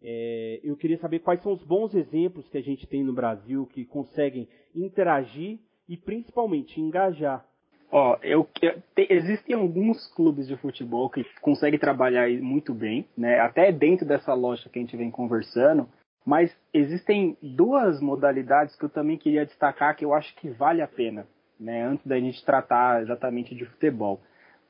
É, 0.01 0.61
eu 0.63 0.77
queria 0.77 0.99
saber 0.99 1.19
quais 1.19 1.43
são 1.43 1.53
os 1.53 1.65
bons 1.65 1.95
exemplos 1.95 2.49
que 2.49 2.57
a 2.57 2.63
gente 2.63 2.87
tem 2.87 3.03
no 3.03 3.13
Brasil 3.13 3.67
que 3.67 3.85
conseguem 3.85 4.49
interagir 4.75 5.59
e 5.89 5.97
principalmente 5.97 6.81
engajar 6.81 7.45
Ó, 7.91 8.19
eu, 8.23 8.49
existem 8.97 9.55
alguns 9.55 10.07
clubes 10.09 10.49
de 10.49 10.57
futebol 10.57 11.09
que 11.09 11.25
conseguem 11.41 11.79
trabalhar 11.79 12.29
muito 12.29 12.75
bem, 12.75 13.07
né? 13.17 13.39
Até 13.41 13.71
dentro 13.71 14.05
dessa 14.05 14.35
loja 14.35 14.69
que 14.69 14.79
a 14.79 14.83
gente 14.83 14.97
vem 14.97 15.11
conversando, 15.11 15.89
mas 16.25 16.55
existem 16.75 17.37
duas 17.41 18.01
modalidades 18.01 18.75
que 18.75 18.85
eu 18.85 18.89
também 18.89 19.17
queria 19.17 19.47
destacar 19.47 19.97
que 19.97 20.05
eu 20.05 20.13
acho 20.13 20.35
que 20.37 20.51
vale 20.51 20.83
a 20.83 20.89
pena, 20.89 21.27
né? 21.59 21.85
Antes 21.85 22.05
da 22.07 22.19
gente 22.19 22.45
tratar 22.45 23.03
exatamente 23.03 23.55
de 23.55 23.65
futebol. 23.65 24.21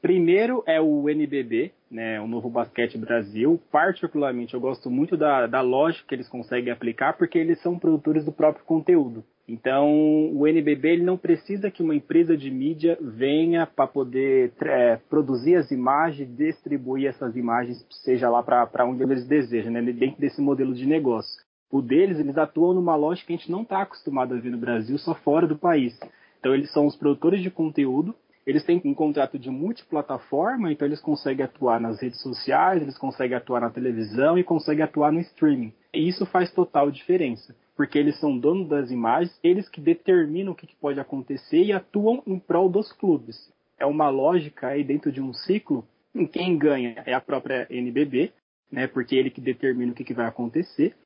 Primeiro 0.02 0.62
é 0.66 0.78
o 0.78 1.08
NBB, 1.08 1.72
né, 1.90 2.20
o 2.20 2.28
Novo 2.28 2.50
Basquete 2.50 2.98
Brasil. 2.98 3.60
Particularmente, 3.72 4.52
eu 4.52 4.60
gosto 4.60 4.90
muito 4.90 5.16
da, 5.16 5.46
da 5.46 5.62
lógica 5.62 6.06
que 6.06 6.14
eles 6.14 6.28
conseguem 6.28 6.70
aplicar, 6.70 7.14
porque 7.14 7.38
eles 7.38 7.60
são 7.62 7.78
produtores 7.78 8.24
do 8.24 8.30
próprio 8.30 8.64
conteúdo. 8.64 9.24
Então, 9.48 10.34
o 10.34 10.46
NBB 10.46 10.88
ele 10.88 11.04
não 11.04 11.16
precisa 11.16 11.70
que 11.70 11.82
uma 11.82 11.94
empresa 11.94 12.36
de 12.36 12.50
mídia 12.50 12.98
venha 13.00 13.64
para 13.64 13.86
poder 13.86 14.52
é, 14.60 14.96
produzir 15.08 15.54
as 15.54 15.70
imagens, 15.70 16.36
distribuir 16.36 17.08
essas 17.08 17.36
imagens, 17.36 17.86
seja 18.02 18.28
lá 18.28 18.42
para 18.42 18.84
onde 18.84 19.04
eles 19.04 19.24
desejam, 19.24 19.72
né, 19.72 19.80
dentro 19.82 20.20
desse 20.20 20.40
modelo 20.40 20.74
de 20.74 20.84
negócio. 20.84 21.44
O 21.70 21.80
deles, 21.80 22.18
eles 22.18 22.36
atuam 22.36 22.74
numa 22.74 22.96
lógica 22.96 23.28
que 23.28 23.34
a 23.34 23.36
gente 23.36 23.50
não 23.50 23.62
está 23.62 23.82
acostumado 23.82 24.34
a 24.34 24.38
ver 24.38 24.50
no 24.50 24.58
Brasil, 24.58 24.98
só 24.98 25.14
fora 25.14 25.46
do 25.46 25.56
país. 25.56 25.96
Então, 26.40 26.52
eles 26.52 26.72
são 26.72 26.84
os 26.84 26.96
produtores 26.96 27.40
de 27.40 27.50
conteúdo, 27.50 28.16
eles 28.44 28.64
têm 28.64 28.80
um 28.84 28.94
contrato 28.94 29.38
de 29.38 29.50
multiplataforma, 29.50 30.72
então 30.72 30.86
eles 30.86 31.00
conseguem 31.00 31.44
atuar 31.44 31.80
nas 31.80 32.00
redes 32.00 32.20
sociais, 32.20 32.82
eles 32.82 32.98
conseguem 32.98 33.36
atuar 33.36 33.60
na 33.60 33.70
televisão 33.70 34.38
e 34.38 34.44
conseguem 34.44 34.84
atuar 34.84 35.12
no 35.12 35.20
streaming. 35.20 35.72
E 35.92 36.08
isso 36.08 36.24
faz 36.26 36.52
total 36.52 36.90
diferença 36.90 37.54
porque 37.76 37.98
eles 37.98 38.18
são 38.18 38.36
donos 38.36 38.68
das 38.68 38.90
imagens, 38.90 39.38
eles 39.44 39.68
que 39.68 39.80
determinam 39.80 40.52
o 40.52 40.56
que, 40.56 40.66
pode 40.76 40.98
acontecer 40.98 41.62
e 41.62 41.72
atuam 41.72 42.22
em 42.26 42.38
prol 42.38 42.70
dos 42.70 42.90
clubes. 42.92 43.52
É 43.78 43.84
uma 43.84 44.08
lógica 44.08 44.68
aí 44.68 44.82
dentro 44.82 45.12
de 45.12 45.20
um 45.20 45.32
ciclo 45.34 45.86
em 46.14 46.26
quem 46.26 46.56
ganha 46.56 47.02
é 47.04 47.12
a 47.12 47.20
própria 47.20 47.66
NBB, 47.68 48.32
né, 48.72 48.86
porque 48.86 49.16
é 49.16 49.18
ele 49.18 49.30
que 49.30 49.40
determina 49.40 49.92
o 49.92 49.94
que, 49.94 50.04
que 50.04 50.14
vai 50.14 50.26
acontecer, 50.26 50.96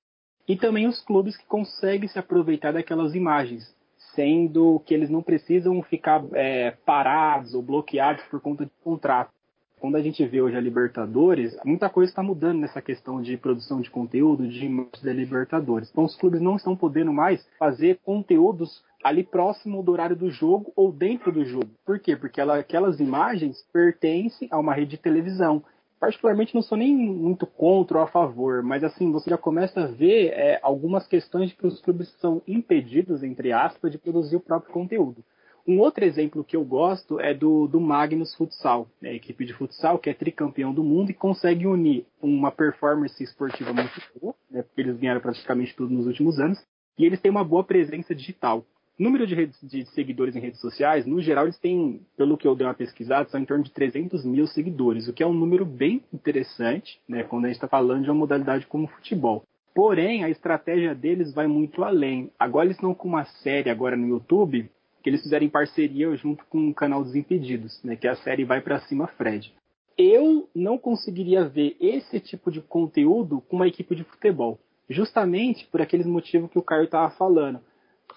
e 0.46 0.56
também 0.56 0.86
os 0.86 1.00
clubes 1.02 1.36
que 1.36 1.44
conseguem 1.46 2.08
se 2.08 2.18
aproveitar 2.18 2.72
daquelas 2.72 3.14
imagens, 3.14 3.74
sendo 4.14 4.80
que 4.86 4.94
eles 4.94 5.10
não 5.10 5.22
precisam 5.22 5.82
ficar 5.82 6.24
é, 6.32 6.70
parados 6.86 7.54
ou 7.54 7.62
bloqueados 7.62 8.22
por 8.24 8.40
conta 8.40 8.64
de 8.64 8.72
contrato 8.82 9.32
quando 9.80 9.96
a 9.96 10.02
gente 10.02 10.24
vê 10.26 10.42
hoje 10.42 10.56
a 10.56 10.60
Libertadores, 10.60 11.56
muita 11.64 11.88
coisa 11.88 12.12
está 12.12 12.22
mudando 12.22 12.60
nessa 12.60 12.82
questão 12.82 13.20
de 13.22 13.36
produção 13.38 13.80
de 13.80 13.90
conteúdo, 13.90 14.46
de 14.46 14.66
imagens 14.66 15.02
da 15.02 15.12
Libertadores. 15.12 15.88
Então 15.90 16.04
os 16.04 16.14
clubes 16.14 16.40
não 16.40 16.56
estão 16.56 16.76
podendo 16.76 17.12
mais 17.12 17.44
fazer 17.58 17.98
conteúdos 18.04 18.84
ali 19.02 19.24
próximo 19.24 19.82
do 19.82 19.90
horário 19.90 20.14
do 20.14 20.30
jogo 20.30 20.70
ou 20.76 20.92
dentro 20.92 21.32
do 21.32 21.44
jogo. 21.46 21.70
Por 21.86 21.98
quê? 21.98 22.14
Porque 22.14 22.40
ela, 22.40 22.58
aquelas 22.58 23.00
imagens 23.00 23.66
pertencem 23.72 24.48
a 24.50 24.58
uma 24.58 24.74
rede 24.74 24.92
de 24.92 24.98
televisão. 24.98 25.64
Particularmente 25.98 26.54
não 26.54 26.62
sou 26.62 26.76
nem 26.76 26.94
muito 26.94 27.46
contra 27.46 27.98
ou 27.98 28.04
a 28.04 28.06
favor, 28.06 28.62
mas 28.62 28.84
assim, 28.84 29.10
você 29.10 29.30
já 29.30 29.38
começa 29.38 29.80
a 29.80 29.86
ver 29.86 30.28
é, 30.34 30.58
algumas 30.62 31.06
questões 31.06 31.50
de 31.50 31.56
que 31.56 31.66
os 31.66 31.80
clubes 31.80 32.08
são 32.20 32.42
impedidos, 32.46 33.22
entre 33.22 33.50
aspas, 33.52 33.90
de 33.90 33.98
produzir 33.98 34.36
o 34.36 34.40
próprio 34.40 34.72
conteúdo. 34.72 35.24
Um 35.70 35.78
outro 35.78 36.04
exemplo 36.04 36.42
que 36.42 36.56
eu 36.56 36.64
gosto 36.64 37.20
é 37.20 37.32
do, 37.32 37.68
do 37.68 37.80
Magnus 37.80 38.34
Futsal, 38.34 38.88
né, 39.00 39.10
a 39.10 39.14
equipe 39.14 39.44
de 39.44 39.54
futsal 39.54 40.00
que 40.00 40.10
é 40.10 40.12
tricampeão 40.12 40.74
do 40.74 40.82
mundo 40.82 41.12
e 41.12 41.14
consegue 41.14 41.64
unir 41.64 42.04
uma 42.20 42.50
performance 42.50 43.22
esportiva 43.22 43.72
muito 43.72 44.02
boa, 44.20 44.34
né, 44.50 44.62
porque 44.62 44.80
eles 44.80 44.98
ganharam 44.98 45.20
praticamente 45.20 45.72
tudo 45.76 45.94
nos 45.94 46.08
últimos 46.08 46.40
anos, 46.40 46.58
e 46.98 47.04
eles 47.04 47.20
têm 47.20 47.30
uma 47.30 47.44
boa 47.44 47.62
presença 47.62 48.12
digital. 48.12 48.66
número 48.98 49.24
de, 49.28 49.36
redes, 49.36 49.56
de 49.62 49.86
seguidores 49.90 50.34
em 50.34 50.40
redes 50.40 50.60
sociais, 50.60 51.06
no 51.06 51.22
geral, 51.22 51.44
eles 51.44 51.60
têm, 51.60 52.04
pelo 52.16 52.36
que 52.36 52.48
eu 52.48 52.56
dei 52.56 52.66
uma 52.66 52.74
pesquisada, 52.74 53.28
são 53.28 53.38
em 53.38 53.44
torno 53.44 53.62
de 53.62 53.70
300 53.70 54.24
mil 54.24 54.48
seguidores, 54.48 55.06
o 55.06 55.12
que 55.12 55.22
é 55.22 55.26
um 55.26 55.32
número 55.32 55.64
bem 55.64 56.02
interessante, 56.12 57.00
né, 57.08 57.22
quando 57.22 57.44
a 57.44 57.46
gente 57.46 57.58
está 57.58 57.68
falando 57.68 58.02
de 58.02 58.10
uma 58.10 58.18
modalidade 58.18 58.66
como 58.66 58.88
futebol. 58.88 59.44
Porém, 59.72 60.24
a 60.24 60.28
estratégia 60.28 60.96
deles 60.96 61.32
vai 61.32 61.46
muito 61.46 61.84
além. 61.84 62.28
Agora 62.36 62.66
eles 62.66 62.76
estão 62.76 62.92
com 62.92 63.06
uma 63.06 63.24
série 63.24 63.70
agora 63.70 63.96
no 63.96 64.08
YouTube 64.08 64.68
que 65.02 65.10
eles 65.10 65.22
fizeram 65.22 65.44
em 65.44 65.50
parceria 65.50 66.14
junto 66.16 66.44
com 66.46 66.68
o 66.68 66.74
canal 66.74 67.02
Desimpedidos, 67.02 67.82
né, 67.82 67.96
que 67.96 68.06
é 68.06 68.10
a 68.10 68.16
série 68.16 68.44
Vai 68.44 68.60
para 68.60 68.80
Cima 68.80 69.06
Fred. 69.06 69.52
Eu 69.96 70.48
não 70.54 70.78
conseguiria 70.78 71.44
ver 71.44 71.76
esse 71.80 72.20
tipo 72.20 72.50
de 72.50 72.60
conteúdo 72.60 73.42
com 73.42 73.56
uma 73.56 73.68
equipe 73.68 73.94
de 73.94 74.04
futebol, 74.04 74.58
justamente 74.88 75.66
por 75.66 75.80
aqueles 75.82 76.06
motivos 76.06 76.50
que 76.50 76.58
o 76.58 76.62
Caio 76.62 76.84
estava 76.84 77.10
falando. 77.10 77.60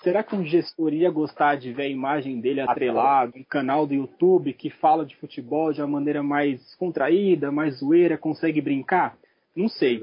Será 0.02 0.24
que 0.24 0.36
um 0.36 0.44
gestor 0.44 0.94
ia 0.94 1.12
gostar 1.12 1.56
de 1.56 1.72
ver 1.72 1.84
a 1.84 1.90
imagem 1.90 2.40
dele 2.42 2.62
atrelado, 2.62 3.34
um 3.38 3.44
canal 3.44 3.86
do 3.86 3.94
YouTube 3.94 4.54
que 4.54 4.70
fala 4.70 5.06
de 5.06 5.16
futebol 5.18 5.72
de 5.72 5.82
uma 5.82 5.88
maneira 5.88 6.24
mais 6.24 6.76
contraída, 6.76 7.52
mais 7.52 7.80
zoeira, 7.80 8.18
consegue 8.18 8.60
brincar? 8.60 9.18
Não 9.56 9.70
sei. 9.70 10.02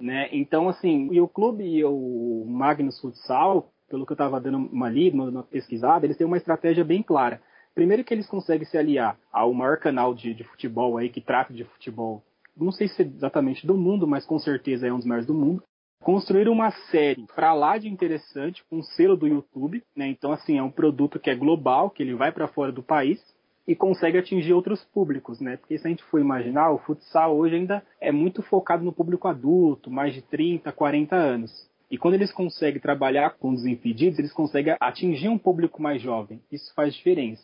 Né? 0.00 0.28
Então, 0.32 0.68
assim, 0.68 1.08
e 1.12 1.20
o 1.20 1.28
clube 1.28 1.64
e 1.64 1.84
o 1.84 2.44
Magnus 2.46 3.00
Futsal, 3.00 3.71
pelo 3.92 4.06
que 4.06 4.12
eu 4.12 4.14
estava 4.14 4.40
dando 4.40 4.56
uma 4.56 4.88
lida, 4.88 5.14
uma 5.14 5.42
pesquisada, 5.42 6.06
eles 6.06 6.16
têm 6.16 6.26
uma 6.26 6.38
estratégia 6.38 6.82
bem 6.82 7.02
clara. 7.02 7.42
Primeiro 7.74 8.02
que 8.02 8.14
eles 8.14 8.26
conseguem 8.26 8.66
se 8.66 8.78
aliar 8.78 9.18
ao 9.30 9.52
maior 9.52 9.76
canal 9.76 10.14
de, 10.14 10.32
de 10.32 10.44
futebol 10.44 10.96
aí 10.96 11.10
que 11.10 11.20
trata 11.20 11.52
de 11.52 11.64
futebol, 11.64 12.22
não 12.56 12.72
sei 12.72 12.88
se 12.88 13.02
é 13.02 13.04
exatamente 13.04 13.66
do 13.66 13.76
mundo, 13.76 14.06
mas 14.06 14.24
com 14.24 14.38
certeza 14.38 14.86
é 14.86 14.92
um 14.92 14.96
dos 14.96 15.06
maiores 15.06 15.26
do 15.26 15.34
mundo. 15.34 15.62
Construir 16.02 16.48
uma 16.48 16.70
série 16.90 17.26
para 17.36 17.52
lá 17.52 17.76
de 17.76 17.88
interessante, 17.88 18.64
com 18.64 18.82
selo 18.82 19.14
do 19.14 19.28
YouTube, 19.28 19.82
né? 19.94 20.08
Então, 20.08 20.32
assim, 20.32 20.56
é 20.58 20.62
um 20.62 20.70
produto 20.70 21.20
que 21.20 21.28
é 21.28 21.34
global, 21.34 21.90
que 21.90 22.02
ele 22.02 22.14
vai 22.14 22.32
para 22.32 22.48
fora 22.48 22.72
do 22.72 22.82
país 22.82 23.22
e 23.68 23.76
consegue 23.76 24.18
atingir 24.18 24.54
outros 24.54 24.82
públicos, 24.86 25.38
né? 25.38 25.58
Porque 25.58 25.78
se 25.78 25.86
a 25.86 25.90
gente 25.90 26.02
for 26.04 26.18
imaginar, 26.18 26.72
o 26.72 26.78
futsal 26.78 27.36
hoje 27.36 27.56
ainda 27.56 27.84
é 28.00 28.10
muito 28.10 28.42
focado 28.42 28.82
no 28.82 28.92
público 28.92 29.28
adulto, 29.28 29.90
mais 29.90 30.14
de 30.14 30.22
30, 30.22 30.72
40 30.72 31.14
anos. 31.14 31.70
E 31.92 31.98
quando 31.98 32.14
eles 32.14 32.32
conseguem 32.32 32.80
trabalhar 32.80 33.36
com 33.36 33.50
os 33.50 33.66
impedidos, 33.66 34.18
eles 34.18 34.32
conseguem 34.32 34.74
atingir 34.80 35.28
um 35.28 35.36
público 35.36 35.82
mais 35.82 36.00
jovem. 36.00 36.40
Isso 36.50 36.72
faz 36.74 36.94
diferença. 36.94 37.42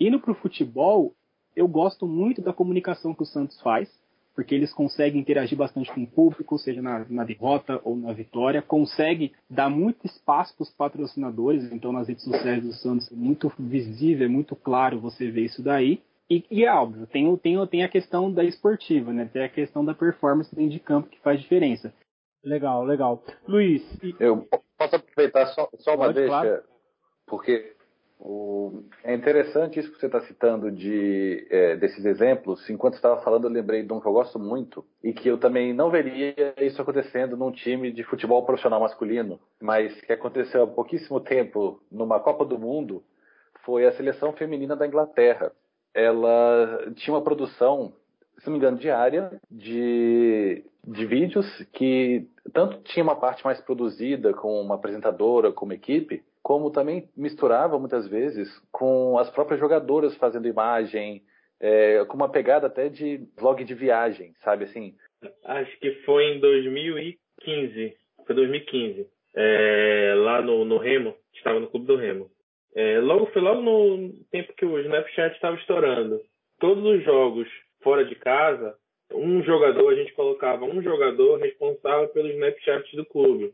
Indo 0.00 0.18
para 0.18 0.32
o 0.32 0.34
futebol, 0.34 1.12
eu 1.54 1.68
gosto 1.68 2.06
muito 2.06 2.40
da 2.40 2.54
comunicação 2.54 3.14
que 3.14 3.22
o 3.22 3.26
Santos 3.26 3.60
faz, 3.60 3.90
porque 4.34 4.54
eles 4.54 4.72
conseguem 4.72 5.20
interagir 5.20 5.58
bastante 5.58 5.92
com 5.92 6.04
o 6.04 6.06
público, 6.06 6.58
seja 6.58 6.80
na, 6.80 7.04
na 7.10 7.22
derrota 7.22 7.82
ou 7.84 7.94
na 7.94 8.14
vitória, 8.14 8.62
consegue 8.62 9.32
dar 9.48 9.68
muito 9.68 10.06
espaço 10.06 10.56
para 10.56 10.62
os 10.62 10.70
patrocinadores, 10.70 11.70
então 11.70 11.92
nas 11.92 12.08
redes 12.08 12.24
sociais 12.24 12.62
do 12.62 12.72
Santos 12.72 13.12
é 13.12 13.14
muito 13.14 13.52
visível, 13.58 14.24
é 14.24 14.30
muito 14.30 14.56
claro 14.56 15.00
você 15.00 15.30
ver 15.30 15.44
isso 15.44 15.62
daí. 15.62 16.00
E, 16.30 16.42
e, 16.50 16.64
é 16.64 16.72
óbvio, 16.72 17.06
tem, 17.06 17.36
tem, 17.36 17.66
tem 17.66 17.84
a 17.84 17.88
questão 17.88 18.32
da 18.32 18.42
esportiva, 18.42 19.12
né? 19.12 19.28
Tem 19.30 19.42
a 19.44 19.50
questão 19.50 19.84
da 19.84 19.92
performance 19.92 20.54
dentro 20.56 20.70
de 20.70 20.80
campo 20.80 21.10
que 21.10 21.20
faz 21.20 21.38
diferença. 21.38 21.92
Legal, 22.44 22.84
legal. 22.84 23.22
Luiz. 23.46 23.82
E... 24.02 24.14
Eu 24.18 24.46
posso 24.76 24.96
aproveitar 24.96 25.46
só, 25.46 25.68
só 25.78 25.94
uma 25.94 26.06
Pode, 26.06 26.14
deixa, 26.14 26.28
claro. 26.28 26.62
porque 27.26 27.74
o... 28.18 28.82
é 29.04 29.14
interessante 29.14 29.78
isso 29.78 29.92
que 29.92 29.98
você 29.98 30.06
está 30.06 30.20
citando 30.22 30.70
de, 30.70 31.46
é, 31.50 31.76
desses 31.76 32.04
exemplos. 32.04 32.68
Enquanto 32.68 32.94
estava 32.94 33.22
falando, 33.22 33.44
eu 33.44 33.50
lembrei 33.50 33.84
de 33.84 33.92
um 33.92 34.00
que 34.00 34.06
eu 34.06 34.12
gosto 34.12 34.38
muito 34.38 34.84
e 35.02 35.12
que 35.12 35.28
eu 35.28 35.38
também 35.38 35.72
não 35.72 35.90
veria 35.90 36.34
isso 36.58 36.82
acontecendo 36.82 37.36
num 37.36 37.52
time 37.52 37.92
de 37.92 38.02
futebol 38.02 38.44
profissional 38.44 38.80
masculino, 38.80 39.38
mas 39.60 40.00
que 40.00 40.12
aconteceu 40.12 40.64
há 40.64 40.66
pouquíssimo 40.66 41.20
tempo 41.20 41.80
numa 41.90 42.18
Copa 42.18 42.44
do 42.44 42.58
Mundo. 42.58 43.04
Foi 43.64 43.86
a 43.86 43.92
seleção 43.92 44.32
feminina 44.32 44.74
da 44.74 44.86
Inglaterra. 44.86 45.52
Ela 45.94 46.90
tinha 46.96 47.14
uma 47.14 47.22
produção 47.22 47.92
se 48.38 48.46
não 48.46 48.52
me 48.52 48.58
engano, 48.58 48.78
diária 48.78 49.30
de, 49.50 50.64
de 50.84 51.06
vídeos 51.06 51.46
que 51.72 52.26
tanto 52.52 52.82
tinha 52.82 53.02
uma 53.02 53.16
parte 53.16 53.44
mais 53.44 53.60
produzida 53.60 54.32
com 54.32 54.60
uma 54.60 54.74
apresentadora, 54.74 55.52
com 55.52 55.64
uma 55.64 55.74
equipe, 55.74 56.22
como 56.42 56.70
também 56.70 57.08
misturava 57.16 57.78
muitas 57.78 58.08
vezes 58.08 58.48
com 58.72 59.16
as 59.18 59.30
próprias 59.30 59.60
jogadoras 59.60 60.16
fazendo 60.16 60.48
imagem, 60.48 61.22
é, 61.60 62.04
com 62.06 62.16
uma 62.16 62.28
pegada 62.28 62.66
até 62.66 62.88
de 62.88 63.20
vlog 63.38 63.62
de 63.62 63.74
viagem, 63.74 64.34
sabe 64.42 64.64
assim? 64.64 64.94
Acho 65.44 65.78
que 65.78 65.92
foi 66.04 66.24
em 66.34 66.40
2015, 66.40 67.96
foi 68.26 68.34
2015, 68.34 69.06
é, 69.36 70.14
lá 70.16 70.42
no, 70.42 70.64
no 70.64 70.78
Remo, 70.78 71.14
estava 71.32 71.60
no 71.60 71.68
clube 71.68 71.86
do 71.86 71.96
Remo. 71.96 72.28
É, 72.74 72.98
logo 73.00 73.26
foi 73.26 73.42
logo 73.42 73.60
no 73.60 74.12
tempo 74.30 74.52
que 74.54 74.64
o 74.64 74.78
Snapchat 74.80 75.34
estava 75.34 75.56
estourando. 75.56 76.20
Todos 76.58 76.84
os 76.84 77.04
jogos 77.04 77.48
fora 77.82 78.04
de 78.04 78.14
casa, 78.14 78.76
um 79.14 79.42
jogador, 79.42 79.92
a 79.92 79.96
gente 79.96 80.12
colocava 80.14 80.64
um 80.64 80.82
jogador 80.82 81.38
responsável 81.38 82.08
pelo 82.08 82.28
Snapchat 82.28 82.96
do 82.96 83.04
clube. 83.04 83.52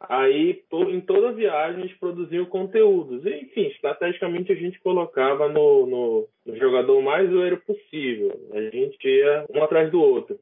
Aí, 0.00 0.62
em 0.88 1.00
toda 1.00 1.32
viagem, 1.32 1.80
eles 1.80 1.98
produziam 1.98 2.46
conteúdos. 2.46 3.24
Enfim, 3.26 3.66
estrategicamente 3.66 4.50
a 4.50 4.54
gente 4.54 4.80
colocava 4.80 5.46
no, 5.48 5.86
no, 5.86 6.28
no 6.46 6.56
jogador 6.56 7.02
mais 7.02 7.28
zoeiro 7.28 7.58
possível. 7.58 8.32
A 8.52 8.60
gente 8.62 9.06
ia 9.06 9.44
um 9.54 9.62
atrás 9.62 9.90
do 9.90 10.00
outro. 10.00 10.38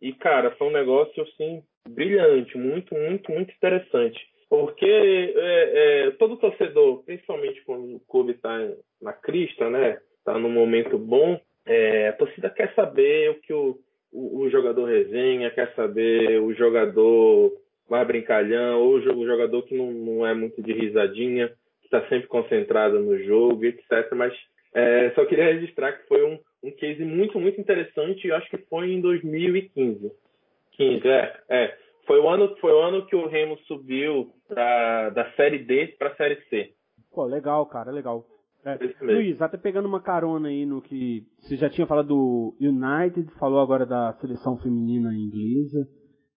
E, 0.00 0.14
cara, 0.14 0.50
foi 0.52 0.68
um 0.68 0.72
negócio, 0.72 1.22
assim, 1.22 1.62
brilhante, 1.88 2.56
muito, 2.56 2.94
muito, 2.94 3.30
muito 3.30 3.52
interessante. 3.52 4.18
Porque 4.48 4.86
é, 4.86 6.06
é, 6.06 6.10
todo 6.12 6.38
torcedor, 6.38 7.04
principalmente 7.04 7.62
quando 7.64 7.96
o 7.96 8.00
clube 8.00 8.32
está 8.32 8.56
na 9.00 9.12
crista, 9.12 9.68
né? 9.68 9.98
Está 10.18 10.38
num 10.38 10.50
momento 10.50 10.96
bom, 10.96 11.38
é, 11.66 12.08
a 12.08 12.12
torcida 12.14 12.50
quer 12.50 12.74
saber 12.74 13.30
o 13.30 13.34
que 13.40 13.52
o, 13.52 13.78
o, 14.12 14.40
o, 14.40 14.50
jogador 14.50 14.84
resenha, 14.86 15.50
quer 15.50 15.72
saber 15.74 16.40
o 16.40 16.52
jogador 16.54 17.52
mais 17.88 18.06
brincalhão, 18.06 18.80
ou 18.80 18.94
o 18.94 19.26
jogador 19.26 19.62
que 19.62 19.76
não, 19.76 19.92
não 19.92 20.26
é 20.26 20.34
muito 20.34 20.62
de 20.62 20.72
risadinha, 20.72 21.48
que 21.80 21.86
está 21.86 22.00
sempre 22.08 22.26
concentrado 22.26 22.98
no 23.00 23.18
jogo, 23.22 23.64
etc. 23.64 24.12
Mas 24.14 24.34
é, 24.74 25.10
só 25.10 25.24
queria 25.24 25.52
registrar 25.52 25.92
que 25.92 26.08
foi 26.08 26.24
um, 26.24 26.38
um 26.62 26.70
case 26.70 27.04
muito, 27.04 27.38
muito 27.38 27.60
interessante, 27.60 28.26
e 28.26 28.32
acho 28.32 28.48
que 28.48 28.58
foi 28.58 28.92
em 28.92 29.00
2015. 29.00 30.10
15, 30.72 31.08
é, 31.08 31.40
é. 31.48 31.76
Foi 32.06 32.18
o 32.18 32.28
ano, 32.28 32.56
foi 32.56 32.72
o 32.72 32.80
ano 32.80 33.06
que 33.06 33.14
o 33.14 33.28
Remo 33.28 33.56
subiu 33.66 34.32
da, 34.48 35.10
da 35.10 35.30
Série 35.32 35.58
D 35.58 35.88
para 35.98 36.08
a 36.08 36.16
Série 36.16 36.40
C. 36.48 36.72
Pô, 37.12 37.24
legal, 37.24 37.66
cara, 37.66 37.92
legal. 37.92 38.24
É. 38.64 38.78
Luiz, 39.00 39.42
até 39.42 39.56
pegando 39.56 39.88
uma 39.88 40.00
carona 40.00 40.48
aí 40.48 40.64
no 40.64 40.80
que 40.80 41.26
você 41.40 41.56
já 41.56 41.68
tinha 41.68 41.86
falado 41.86 42.08
do 42.08 42.56
United, 42.60 43.28
falou 43.38 43.60
agora 43.60 43.84
da 43.84 44.12
seleção 44.14 44.56
feminina 44.58 45.12
inglesa. 45.12 45.88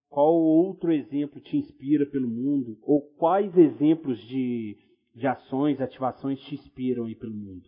Qual 0.09 0.33
outro 0.33 0.91
exemplo 0.91 1.39
te 1.39 1.57
inspira 1.57 2.05
pelo 2.05 2.27
mundo? 2.27 2.77
Ou 2.81 3.01
quais 3.01 3.55
exemplos 3.57 4.17
de, 4.27 4.75
de 5.13 5.27
ações, 5.27 5.79
ativações 5.79 6.39
te 6.39 6.55
inspiram 6.55 7.05
aí 7.05 7.15
pelo 7.15 7.33
mundo? 7.33 7.63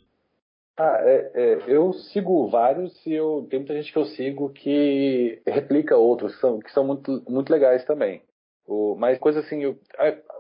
Ah, 0.80 1.00
é, 1.02 1.32
é, 1.34 1.64
eu 1.68 1.92
sigo 1.92 2.48
vários 2.48 3.06
e 3.06 3.12
eu, 3.12 3.48
tem 3.50 3.60
muita 3.60 3.76
gente 3.76 3.92
que 3.92 3.98
eu 3.98 4.06
sigo 4.06 4.50
que 4.54 5.42
replica 5.46 5.98
outros, 5.98 6.36
que 6.36 6.42
são, 6.42 6.60
que 6.60 6.72
são 6.72 6.86
muito, 6.86 7.24
muito 7.28 7.52
legais 7.52 7.84
também. 7.86 8.22
O, 8.68 8.96
mas 8.96 9.18
coisa 9.18 9.40
assim, 9.40 9.64
eu, 9.64 9.80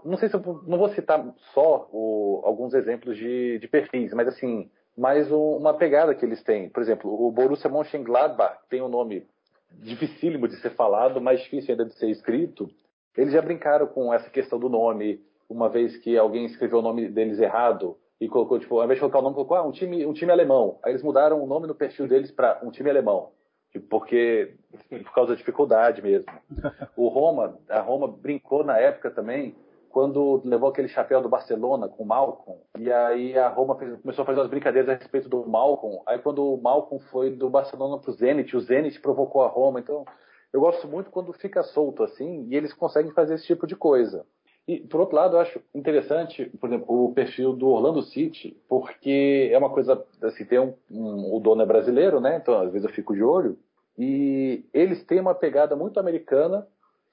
não 0.03 0.17
sei 0.17 0.27
se 0.27 0.35
eu 0.35 0.61
não 0.67 0.77
vou 0.77 0.89
citar 0.89 1.25
só 1.53 1.87
o, 1.93 2.41
alguns 2.43 2.73
exemplos 2.73 3.15
de, 3.15 3.57
de, 3.57 3.67
perfis, 3.69 4.13
mas 4.13 4.27
assim, 4.27 4.69
mais 4.97 5.31
um, 5.31 5.55
uma 5.55 5.73
pegada 5.73 6.13
que 6.13 6.25
eles 6.25 6.43
têm. 6.43 6.69
Por 6.69 6.83
exemplo, 6.83 7.09
o 7.09 7.31
Borussia 7.31 7.69
Mönchengladbach 7.69 8.59
tem 8.69 8.81
um 8.81 8.89
nome 8.89 9.25
dificílimo 9.71 10.47
de 10.47 10.57
ser 10.57 10.71
falado, 10.71 11.21
mais 11.21 11.39
difícil 11.41 11.71
ainda 11.71 11.85
de 11.85 11.93
ser 11.93 12.09
escrito. 12.09 12.69
Eles 13.15 13.31
já 13.31 13.41
brincaram 13.41 13.87
com 13.87 14.13
essa 14.13 14.29
questão 14.29 14.59
do 14.59 14.67
nome, 14.67 15.21
uma 15.49 15.69
vez 15.69 15.95
que 15.97 16.17
alguém 16.17 16.45
escreveu 16.45 16.79
o 16.79 16.83
nome 16.83 17.07
deles 17.07 17.39
errado 17.39 17.97
e 18.19 18.27
colocou, 18.27 18.59
tipo, 18.59 18.77
ao 18.77 18.83
invés 18.83 18.97
de 18.97 19.01
colocar 19.01 19.19
o 19.19 19.21
nome, 19.21 19.35
colocou 19.35 19.55
ah, 19.55 19.65
um 19.65 19.71
time, 19.71 20.05
um 20.05 20.13
time 20.13 20.31
alemão. 20.31 20.79
Aí 20.83 20.91
eles 20.91 21.03
mudaram 21.03 21.41
o 21.41 21.47
nome 21.47 21.65
no 21.65 21.75
perfil 21.75 22.07
deles 22.07 22.29
para 22.29 22.59
um 22.61 22.71
time 22.71 22.89
alemão 22.89 23.31
porque 23.79 24.55
por 24.89 25.13
causa 25.13 25.31
da 25.31 25.37
dificuldade 25.37 26.01
mesmo. 26.01 26.31
O 26.95 27.07
Roma, 27.07 27.59
a 27.69 27.79
Roma 27.79 28.07
brincou 28.07 28.63
na 28.63 28.77
época 28.77 29.11
também 29.11 29.55
quando 29.89 30.41
levou 30.45 30.69
aquele 30.69 30.87
chapéu 30.87 31.21
do 31.21 31.29
Barcelona 31.29 31.87
com 31.87 32.03
o 32.03 32.05
Malcolm, 32.05 32.59
e 32.77 32.91
aí 32.91 33.37
a 33.37 33.47
Roma 33.47 33.75
fez, 33.77 33.99
começou 33.99 34.21
a 34.21 34.25
fazer 34.25 34.39
umas 34.39 34.49
brincadeiras 34.49 34.89
a 34.89 34.93
respeito 34.93 35.27
do 35.27 35.47
Malcolm. 35.47 36.03
Aí 36.05 36.19
quando 36.19 36.53
o 36.53 36.61
Malcolm 36.61 37.03
foi 37.05 37.31
do 37.31 37.49
Barcelona 37.49 37.97
para 37.97 38.11
o 38.11 38.13
Zenit, 38.13 38.55
o 38.55 38.59
Zenit 38.59 38.99
provocou 39.01 39.43
a 39.43 39.47
Roma. 39.47 39.79
Então 39.79 40.05
eu 40.53 40.59
gosto 40.59 40.87
muito 40.87 41.09
quando 41.09 41.33
fica 41.33 41.63
solto 41.63 42.03
assim 42.03 42.45
e 42.47 42.55
eles 42.55 42.73
conseguem 42.73 43.11
fazer 43.11 43.35
esse 43.35 43.45
tipo 43.45 43.65
de 43.65 43.75
coisa. 43.75 44.25
E, 44.67 44.81
por 44.81 44.99
outro 44.99 45.15
lado, 45.15 45.37
eu 45.37 45.39
acho 45.39 45.61
interessante, 45.73 46.45
por 46.59 46.67
exemplo, 46.67 47.05
o 47.05 47.13
perfil 47.13 47.53
do 47.53 47.69
Orlando 47.69 48.01
City, 48.01 48.57
porque 48.67 49.49
é 49.49 49.57
uma 49.57 49.69
coisa, 49.69 50.05
assim, 50.21 50.43
tem 50.43 50.59
um, 50.59 50.73
um, 50.91 51.33
o 51.33 51.39
dono 51.39 51.61
é 51.61 51.65
brasileiro, 51.65 52.19
né? 52.19 52.35
Então, 52.35 52.59
às 52.59 52.69
vezes 52.71 52.85
eu 52.85 52.93
fico 52.93 53.15
de 53.15 53.23
olho. 53.23 53.57
E 53.97 54.65
eles 54.73 55.03
têm 55.05 55.19
uma 55.19 55.33
pegada 55.33 55.75
muito 55.75 55.99
americana, 55.99 56.67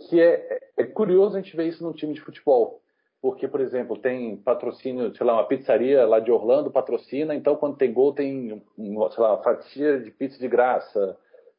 que 0.08 0.20
é, 0.20 0.60
é 0.76 0.84
curioso 0.84 1.36
a 1.36 1.40
gente 1.40 1.56
ver 1.56 1.68
isso 1.68 1.82
num 1.82 1.92
time 1.92 2.12
de 2.12 2.20
futebol. 2.20 2.82
Porque, 3.22 3.48
por 3.48 3.60
exemplo, 3.60 3.96
tem 3.96 4.36
patrocínio, 4.36 5.14
sei 5.16 5.26
lá, 5.26 5.32
uma 5.32 5.46
pizzaria 5.46 6.04
lá 6.04 6.20
de 6.20 6.30
Orlando 6.30 6.70
patrocina, 6.70 7.34
então 7.34 7.56
quando 7.56 7.78
tem 7.78 7.90
gol 7.90 8.12
tem, 8.12 8.62
sei 8.76 9.22
lá, 9.22 9.34
uma 9.34 9.42
fatia 9.42 9.98
de 9.98 10.10
pizza 10.10 10.38
de 10.38 10.46
graça. 10.46 11.16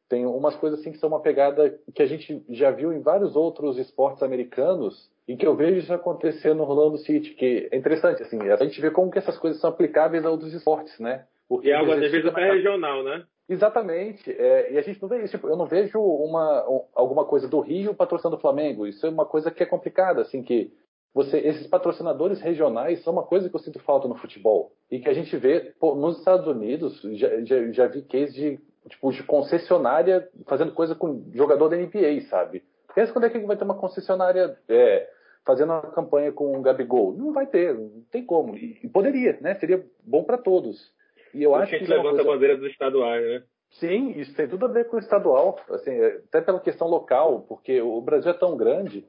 tem 0.08 0.24
umas 0.24 0.54
coisas 0.54 0.78
assim 0.78 0.92
que 0.92 0.98
são 0.98 1.08
uma 1.08 1.18
pegada 1.18 1.76
que 1.92 2.02
a 2.02 2.06
gente 2.06 2.44
já 2.50 2.70
viu 2.70 2.92
em 2.92 3.00
vários 3.00 3.34
outros 3.34 3.78
esportes 3.78 4.22
americanos 4.22 5.10
e 5.26 5.36
que 5.36 5.44
eu 5.44 5.56
vejo 5.56 5.78
isso 5.78 5.92
acontecer 5.92 6.54
no 6.54 6.62
Orlando 6.62 6.98
City, 6.98 7.34
que 7.34 7.68
é 7.72 7.76
interessante, 7.76 8.22
assim, 8.22 8.38
a 8.48 8.56
gente 8.64 8.80
vê 8.80 8.92
como 8.92 9.10
que 9.10 9.18
essas 9.18 9.36
coisas 9.36 9.60
são 9.60 9.70
aplicáveis 9.70 10.24
a 10.24 10.30
outros 10.30 10.54
esportes, 10.54 10.96
né? 11.00 11.26
Porque 11.48 11.66
e 11.66 11.72
é 11.72 11.74
algo 11.74 11.90
às 11.90 11.98
vezes 11.98 12.24
até 12.26 12.52
regional, 12.52 13.02
né? 13.02 13.24
Exatamente. 13.48 14.30
É, 14.30 14.72
e 14.72 14.78
a 14.78 14.82
gente 14.82 15.00
não 15.00 15.08
vê 15.08 15.22
isso. 15.22 15.36
Tipo, 15.36 15.48
eu 15.48 15.56
não 15.56 15.66
vejo 15.66 16.00
uma, 16.00 16.64
alguma 16.94 17.24
coisa 17.24 17.46
do 17.46 17.60
Rio 17.60 17.94
patrocinando 17.94 18.36
o 18.36 18.40
Flamengo. 18.40 18.86
Isso 18.86 19.06
é 19.06 19.10
uma 19.10 19.26
coisa 19.26 19.50
que 19.50 19.62
é 19.62 19.66
complicada, 19.66 20.22
assim, 20.22 20.42
que 20.42 20.72
você, 21.14 21.38
esses 21.38 21.66
patrocinadores 21.66 22.40
regionais 22.40 23.02
são 23.02 23.12
uma 23.12 23.22
coisa 23.22 23.48
que 23.48 23.56
eu 23.56 23.60
sinto 23.60 23.78
falta 23.80 24.06
no 24.06 24.16
futebol. 24.16 24.72
E 24.90 24.98
que 24.98 25.08
a 25.08 25.14
gente 25.14 25.34
vê 25.36 25.72
pô, 25.80 25.94
nos 25.94 26.18
Estados 26.18 26.46
Unidos, 26.46 27.00
já, 27.14 27.40
já, 27.42 27.72
já 27.72 27.86
vi 27.86 28.02
case 28.02 28.34
de, 28.34 28.60
tipo, 28.88 29.10
de 29.10 29.22
concessionária 29.22 30.28
fazendo 30.46 30.72
coisa 30.72 30.94
com 30.94 31.24
jogador 31.32 31.68
da 31.68 31.76
NBA, 31.76 32.22
sabe? 32.28 32.62
Pensa 32.94 33.12
quando 33.12 33.24
é 33.24 33.30
que 33.30 33.38
vai 33.38 33.56
ter 33.56 33.64
uma 33.64 33.78
concessionária 33.78 34.58
é, 34.68 35.08
fazendo 35.44 35.72
uma 35.72 35.82
campanha 35.82 36.32
com 36.32 36.58
o 36.58 36.60
Gabigol. 36.60 37.12
Não 37.16 37.32
vai 37.32 37.46
ter, 37.46 37.72
não 37.72 38.02
tem 38.10 38.24
como. 38.24 38.56
E 38.56 38.88
poderia, 38.88 39.38
né? 39.40 39.54
Seria 39.54 39.84
bom 40.04 40.24
para 40.24 40.36
todos. 40.36 40.92
E 41.36 41.42
eu 41.42 41.54
acho 41.54 41.70
que. 41.70 41.76
A 41.76 41.78
gente 41.78 41.88
levanta 41.88 42.16
coisa... 42.16 42.22
a 42.22 42.32
bandeira 42.32 42.56
dos 42.56 42.70
estaduais, 42.70 43.24
né? 43.24 43.42
Sim, 43.72 44.10
isso 44.12 44.34
tem 44.34 44.48
tudo 44.48 44.64
a 44.64 44.68
ver 44.68 44.88
com 44.88 44.96
o 44.96 45.00
estadual, 45.00 45.58
assim, 45.70 46.00
até 46.00 46.40
pela 46.40 46.60
questão 46.60 46.88
local, 46.88 47.42
porque 47.42 47.80
o 47.82 48.00
Brasil 48.00 48.30
é 48.30 48.34
tão 48.34 48.56
grande 48.56 49.04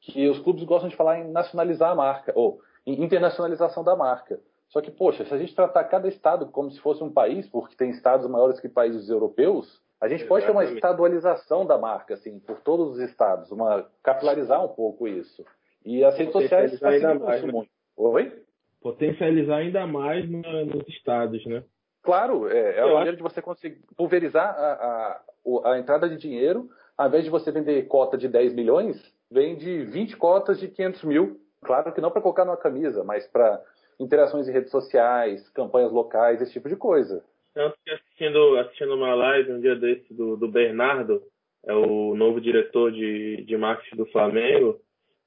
que 0.00 0.28
os 0.28 0.40
clubes 0.40 0.64
gostam 0.64 0.88
de 0.88 0.96
falar 0.96 1.20
em 1.20 1.30
nacionalizar 1.30 1.90
a 1.90 1.94
marca, 1.94 2.32
ou 2.34 2.60
em 2.86 3.02
internacionalização 3.02 3.84
da 3.84 3.94
marca. 3.94 4.40
Só 4.70 4.80
que, 4.80 4.90
poxa, 4.90 5.24
se 5.24 5.32
a 5.32 5.38
gente 5.38 5.54
tratar 5.54 5.84
cada 5.84 6.08
estado 6.08 6.46
como 6.46 6.70
se 6.70 6.80
fosse 6.80 7.02
um 7.02 7.12
país, 7.12 7.48
porque 7.48 7.76
tem 7.76 7.90
estados 7.90 8.28
maiores 8.28 8.60
que 8.60 8.68
países 8.68 9.08
europeus, 9.08 9.80
a 10.00 10.08
gente 10.08 10.22
Exatamente. 10.22 10.28
pode 10.28 10.46
ter 10.46 10.52
uma 10.52 10.64
estadualização 10.64 11.66
da 11.66 11.78
marca, 11.78 12.14
assim, 12.14 12.38
por 12.40 12.60
todos 12.60 12.94
os 12.94 13.00
estados, 13.00 13.50
uma 13.50 13.88
capilarizar 14.02 14.64
um 14.64 14.68
pouco 14.68 15.06
isso. 15.06 15.44
E 15.84 16.04
as 16.04 16.16
redes 16.16 16.32
sociais 16.32 16.78
facilitam 16.78 17.34
isso 17.34 17.46
né? 17.46 17.52
muito. 17.52 17.70
Oi? 17.96 18.42
Potencializar 18.80 19.56
ainda 19.56 19.86
mais 19.86 20.28
nos 20.28 20.88
estados, 20.88 21.44
né? 21.46 21.64
Claro, 22.02 22.48
é, 22.48 22.76
é 22.76 22.80
a 22.80 22.86
maneira 22.86 23.10
acho... 23.10 23.16
de 23.16 23.22
você 23.22 23.42
conseguir 23.42 23.80
pulverizar 23.96 24.48
a, 24.48 25.20
a, 25.64 25.72
a 25.72 25.78
entrada 25.78 26.08
de 26.08 26.16
dinheiro, 26.16 26.68
ao 26.96 27.08
invés 27.08 27.24
de 27.24 27.30
você 27.30 27.50
vender 27.50 27.86
cota 27.86 28.16
de 28.16 28.28
10 28.28 28.54
milhões, 28.54 28.96
vende 29.30 29.84
20 29.84 30.16
cotas 30.16 30.58
de 30.58 30.68
500 30.68 31.04
mil. 31.04 31.40
Claro 31.62 31.92
que 31.92 32.00
não 32.00 32.10
para 32.10 32.22
colocar 32.22 32.44
numa 32.44 32.56
camisa, 32.56 33.04
mas 33.04 33.26
para 33.26 33.60
interações 33.98 34.48
em 34.48 34.52
redes 34.52 34.70
sociais, 34.70 35.48
campanhas 35.50 35.92
locais, 35.92 36.40
esse 36.40 36.52
tipo 36.52 36.68
de 36.68 36.76
coisa. 36.76 37.22
Tanto 37.52 37.76
que 37.84 37.90
assistindo, 37.90 38.56
assistindo 38.58 38.94
uma 38.94 39.14
live 39.14 39.52
um 39.52 39.60
dia 39.60 39.74
desse 39.74 40.14
do, 40.14 40.36
do 40.36 40.48
Bernardo, 40.48 41.22
é 41.66 41.74
o 41.74 42.14
novo 42.14 42.40
diretor 42.40 42.92
de, 42.92 43.44
de 43.44 43.56
marketing 43.56 43.96
do 43.96 44.06
Flamengo, 44.06 44.80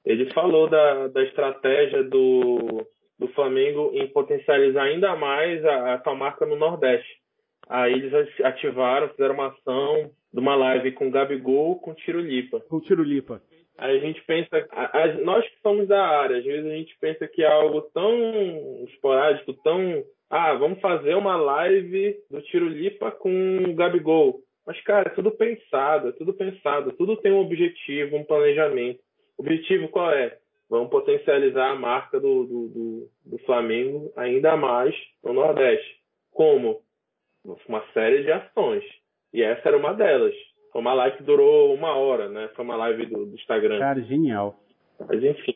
ele 0.04 0.32
falou 0.32 0.68
da, 0.68 1.08
da 1.08 1.22
estratégia 1.22 2.02
do, 2.02 2.86
do 3.22 3.32
Flamengo 3.34 3.92
em 3.94 4.08
potencializar 4.08 4.82
ainda 4.82 5.14
mais 5.14 5.64
a, 5.64 5.94
a 5.94 6.02
sua 6.02 6.14
marca 6.14 6.44
no 6.44 6.56
Nordeste. 6.56 7.08
Aí 7.68 7.92
eles 7.92 8.12
ativaram, 8.42 9.08
fizeram 9.10 9.34
uma 9.34 9.46
ação 9.46 10.10
de 10.32 10.40
uma 10.40 10.56
live 10.56 10.90
com 10.92 11.06
o 11.06 11.10
Gabigol 11.10 11.78
com 11.78 11.92
o 11.92 11.94
Tirolipa. 11.94 12.60
Com 12.68 12.76
o 12.76 12.80
Tirolipa. 12.80 13.40
Aí 13.78 13.96
a 13.96 14.00
gente 14.00 14.20
pensa, 14.24 14.66
a, 14.70 15.02
a, 15.02 15.14
nós 15.14 15.48
que 15.48 15.60
somos 15.62 15.86
da 15.86 16.04
área, 16.04 16.38
às 16.38 16.44
vezes 16.44 16.66
a 16.66 16.74
gente 16.74 16.96
pensa 17.00 17.28
que 17.28 17.42
é 17.42 17.46
algo 17.46 17.82
tão 17.94 18.84
esporádico, 18.88 19.54
tão. 19.62 20.02
Ah, 20.28 20.54
vamos 20.54 20.80
fazer 20.80 21.14
uma 21.14 21.36
live 21.36 22.16
do 22.30 22.42
Tirolipa 22.42 23.12
com 23.12 23.58
o 23.68 23.74
Gabigol. 23.74 24.40
Mas, 24.66 24.80
cara, 24.82 25.08
é 25.08 25.14
tudo 25.14 25.30
pensado, 25.30 26.08
é 26.08 26.12
tudo 26.12 26.34
pensado, 26.34 26.92
tudo 26.92 27.16
tem 27.16 27.32
um 27.32 27.40
objetivo, 27.40 28.16
um 28.16 28.24
planejamento. 28.24 29.00
O 29.38 29.42
objetivo 29.42 29.88
qual 29.88 30.10
é? 30.10 30.36
Vamos 30.72 30.88
potencializar 30.88 31.72
a 31.72 31.74
marca 31.74 32.18
do, 32.18 32.46
do, 32.46 32.68
do, 32.68 33.08
do 33.26 33.38
Flamengo 33.44 34.10
ainda 34.16 34.56
mais 34.56 34.94
no 35.22 35.34
Nordeste. 35.34 36.00
Como? 36.32 36.80
Uma 37.68 37.84
série 37.92 38.22
de 38.22 38.32
ações. 38.32 38.82
E 39.34 39.42
essa 39.42 39.68
era 39.68 39.76
uma 39.76 39.92
delas. 39.92 40.34
Foi 40.72 40.80
uma 40.80 40.94
live 40.94 41.18
que 41.18 41.24
durou 41.24 41.74
uma 41.74 41.94
hora, 41.94 42.30
né? 42.30 42.48
Foi 42.56 42.64
uma 42.64 42.76
live 42.76 43.04
do, 43.04 43.26
do 43.26 43.34
Instagram. 43.34 43.80
Cara, 43.80 44.00
genial. 44.00 44.60
Mas 44.98 45.22
enfim. 45.22 45.54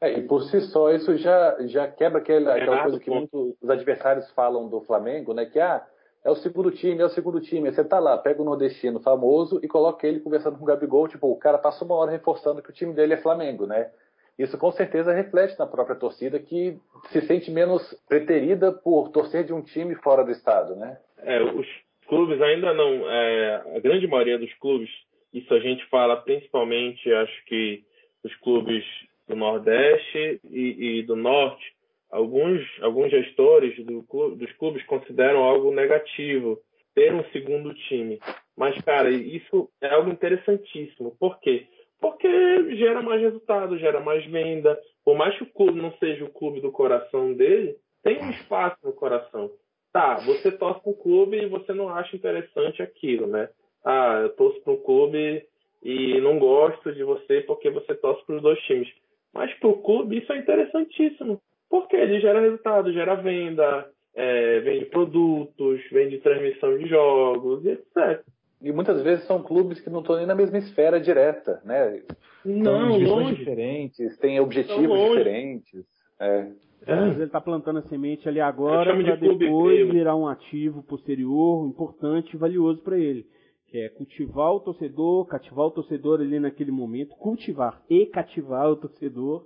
É, 0.00 0.16
e 0.16 0.22
por 0.22 0.42
si 0.42 0.60
só, 0.60 0.92
isso 0.92 1.16
já, 1.16 1.56
já 1.66 1.88
quebra 1.88 2.20
aquela, 2.20 2.54
aquela 2.54 2.82
coisa 2.82 3.00
que 3.00 3.10
muitos 3.10 3.56
os 3.60 3.68
adversários 3.68 4.30
falam 4.34 4.68
do 4.68 4.80
Flamengo, 4.82 5.34
né? 5.34 5.46
Que 5.46 5.58
ah, 5.58 5.84
é 6.24 6.30
o 6.30 6.36
segundo 6.36 6.70
time, 6.70 7.02
é 7.02 7.06
o 7.06 7.10
segundo 7.10 7.40
time. 7.40 7.72
você 7.72 7.82
tá 7.82 7.98
lá, 7.98 8.16
pega 8.16 8.40
o 8.40 8.44
nordestino 8.44 9.00
famoso 9.00 9.58
e 9.64 9.66
coloca 9.66 10.06
ele 10.06 10.20
conversando 10.20 10.58
com 10.58 10.62
o 10.62 10.66
Gabigol, 10.68 11.08
tipo, 11.08 11.28
o 11.28 11.36
cara 11.36 11.58
passa 11.58 11.84
uma 11.84 11.96
hora 11.96 12.12
reforçando 12.12 12.62
que 12.62 12.70
o 12.70 12.72
time 12.72 12.94
dele 12.94 13.14
é 13.14 13.16
Flamengo, 13.16 13.66
né? 13.66 13.90
Isso 14.38 14.56
com 14.56 14.70
certeza 14.70 15.12
reflete 15.12 15.58
na 15.58 15.66
própria 15.66 15.96
torcida 15.96 16.38
que 16.38 16.78
se 17.10 17.20
sente 17.22 17.50
menos 17.50 17.82
preterida 18.08 18.70
por 18.72 19.10
torcer 19.10 19.44
de 19.44 19.52
um 19.52 19.62
time 19.62 19.96
fora 19.96 20.24
do 20.24 20.30
estado, 20.30 20.76
né? 20.76 20.98
É, 21.18 21.42
os 21.42 21.66
clubes 22.06 22.40
ainda 22.40 22.72
não, 22.72 23.10
é, 23.10 23.56
a 23.76 23.80
grande 23.80 24.06
maioria 24.06 24.38
dos 24.38 24.52
clubes, 24.54 24.88
isso 25.32 25.52
a 25.52 25.58
gente 25.58 25.84
fala 25.86 26.16
principalmente, 26.16 27.12
acho 27.12 27.44
que 27.46 27.82
os 28.22 28.34
clubes 28.36 28.84
do 29.26 29.34
Nordeste 29.34 30.40
e, 30.50 30.98
e 30.98 31.02
do 31.02 31.16
Norte, 31.16 31.64
alguns, 32.10 32.62
alguns 32.80 33.10
gestores 33.10 33.76
do 33.84 34.02
dos 34.36 34.52
clubes 34.52 34.84
consideram 34.86 35.40
algo 35.42 35.72
negativo 35.72 36.58
ter 36.94 37.12
um 37.14 37.24
segundo 37.30 37.74
time. 37.74 38.18
Mas, 38.56 38.80
cara, 38.82 39.10
isso 39.10 39.68
é 39.80 39.88
algo 39.88 40.10
interessantíssimo. 40.10 41.14
Por 41.18 41.38
quê? 41.40 41.66
Porque 42.00 42.76
gera 42.76 43.02
mais 43.02 43.20
resultado, 43.20 43.78
gera 43.78 44.00
mais 44.00 44.24
venda. 44.26 44.78
Por 45.04 45.16
mais 45.16 45.36
que 45.36 45.44
o 45.44 45.52
clube 45.52 45.80
não 45.80 45.92
seja 45.98 46.24
o 46.24 46.32
clube 46.32 46.60
do 46.60 46.70
coração 46.70 47.32
dele, 47.32 47.76
tem 48.02 48.22
um 48.22 48.30
espaço 48.30 48.76
no 48.84 48.92
coração. 48.92 49.50
Tá, 49.92 50.16
você 50.16 50.52
torce 50.52 50.82
o 50.84 50.94
clube 50.94 51.38
e 51.38 51.48
você 51.48 51.72
não 51.72 51.88
acha 51.88 52.14
interessante 52.14 52.82
aquilo, 52.82 53.26
né? 53.26 53.48
Ah, 53.84 54.20
eu 54.22 54.30
torço 54.30 54.60
para 54.60 54.72
um 54.72 54.82
clube 54.82 55.44
e 55.82 56.20
não 56.20 56.38
gosto 56.38 56.92
de 56.92 57.02
você 57.02 57.40
porque 57.42 57.70
você 57.70 57.94
torce 57.94 58.24
para 58.26 58.36
os 58.36 58.42
dois 58.42 58.58
times. 58.60 58.88
Mas 59.32 59.52
para 59.54 59.68
o 59.68 59.82
clube 59.82 60.18
isso 60.18 60.32
é 60.32 60.38
interessantíssimo, 60.38 61.40
porque 61.70 61.96
ele 61.96 62.20
gera 62.20 62.40
resultado, 62.40 62.92
gera 62.92 63.14
venda, 63.14 63.90
é, 64.14 64.60
vende 64.60 64.86
produtos, 64.86 65.80
vende 65.90 66.18
transmissão 66.18 66.76
de 66.76 66.88
jogos 66.88 67.64
e 67.64 67.70
etc. 67.70 68.24
E 68.60 68.72
muitas 68.72 69.02
vezes 69.02 69.24
são 69.26 69.42
clubes 69.42 69.80
que 69.80 69.88
não 69.88 70.00
estão 70.00 70.16
nem 70.16 70.26
na 70.26 70.34
mesma 70.34 70.58
esfera 70.58 71.00
direta, 71.00 71.60
né? 71.64 72.02
Não, 72.44 72.98
longe. 72.98 73.36
diferentes, 73.36 74.16
têm 74.18 74.40
objetivos 74.40 74.98
diferentes. 74.98 75.84
É. 76.18 76.50
É. 76.86 77.08
Ele 77.08 77.24
está 77.24 77.40
plantando 77.40 77.80
a 77.80 77.82
semente 77.82 78.28
ali 78.28 78.40
agora 78.40 78.96
para 78.96 79.16
depois 79.16 79.88
virar 79.90 80.16
um 80.16 80.26
ativo 80.26 80.82
posterior 80.82 81.66
importante 81.66 82.34
e 82.34 82.36
valioso 82.38 82.82
para 82.82 82.98
ele. 82.98 83.26
Que 83.66 83.78
é 83.78 83.88
cultivar 83.90 84.52
o 84.54 84.60
torcedor, 84.60 85.26
cativar 85.26 85.66
o 85.66 85.70
torcedor 85.70 86.20
ali 86.20 86.40
naquele 86.40 86.70
momento, 86.70 87.14
cultivar 87.16 87.82
e 87.90 88.06
cativar 88.06 88.70
o 88.70 88.76
torcedor. 88.76 89.44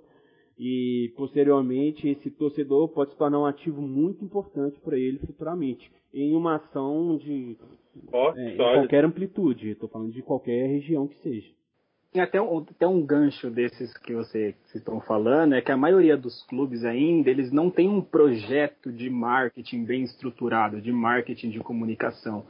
E 0.57 1.11
posteriormente 1.17 2.07
esse 2.07 2.29
torcedor 2.31 2.87
pode 2.89 3.11
se 3.11 3.17
tornar 3.17 3.39
um 3.39 3.45
ativo 3.45 3.81
muito 3.81 4.23
importante 4.23 4.79
para 4.79 4.97
ele 4.97 5.19
futuramente. 5.19 5.91
Em 6.13 6.35
uma 6.35 6.55
ação 6.55 7.17
de 7.17 7.57
oh, 8.11 8.33
é, 8.35 8.55
qualquer 8.55 9.05
amplitude. 9.05 9.69
Estou 9.69 9.89
falando 9.89 10.11
de 10.11 10.21
qualquer 10.21 10.67
região 10.67 11.07
que 11.07 11.15
seja. 11.17 11.49
Tem 12.11 12.21
até 12.21 12.39
um, 12.39 12.59
até 12.59 12.87
um 12.87 13.01
gancho 13.01 13.49
desses 13.49 13.97
que 13.97 14.13
você 14.13 14.55
estão 14.75 15.01
falando, 15.01 15.55
é 15.55 15.61
que 15.61 15.71
a 15.71 15.77
maioria 15.77 16.15
dos 16.15 16.43
clubes 16.43 16.85
ainda, 16.85 17.29
eles 17.29 17.51
não 17.51 17.71
têm 17.71 17.89
um 17.89 18.01
projeto 18.01 18.91
de 18.91 19.09
marketing 19.09 19.83
bem 19.83 20.03
estruturado, 20.03 20.79
de 20.79 20.91
marketing 20.91 21.49
de 21.49 21.59
comunicação. 21.59 22.45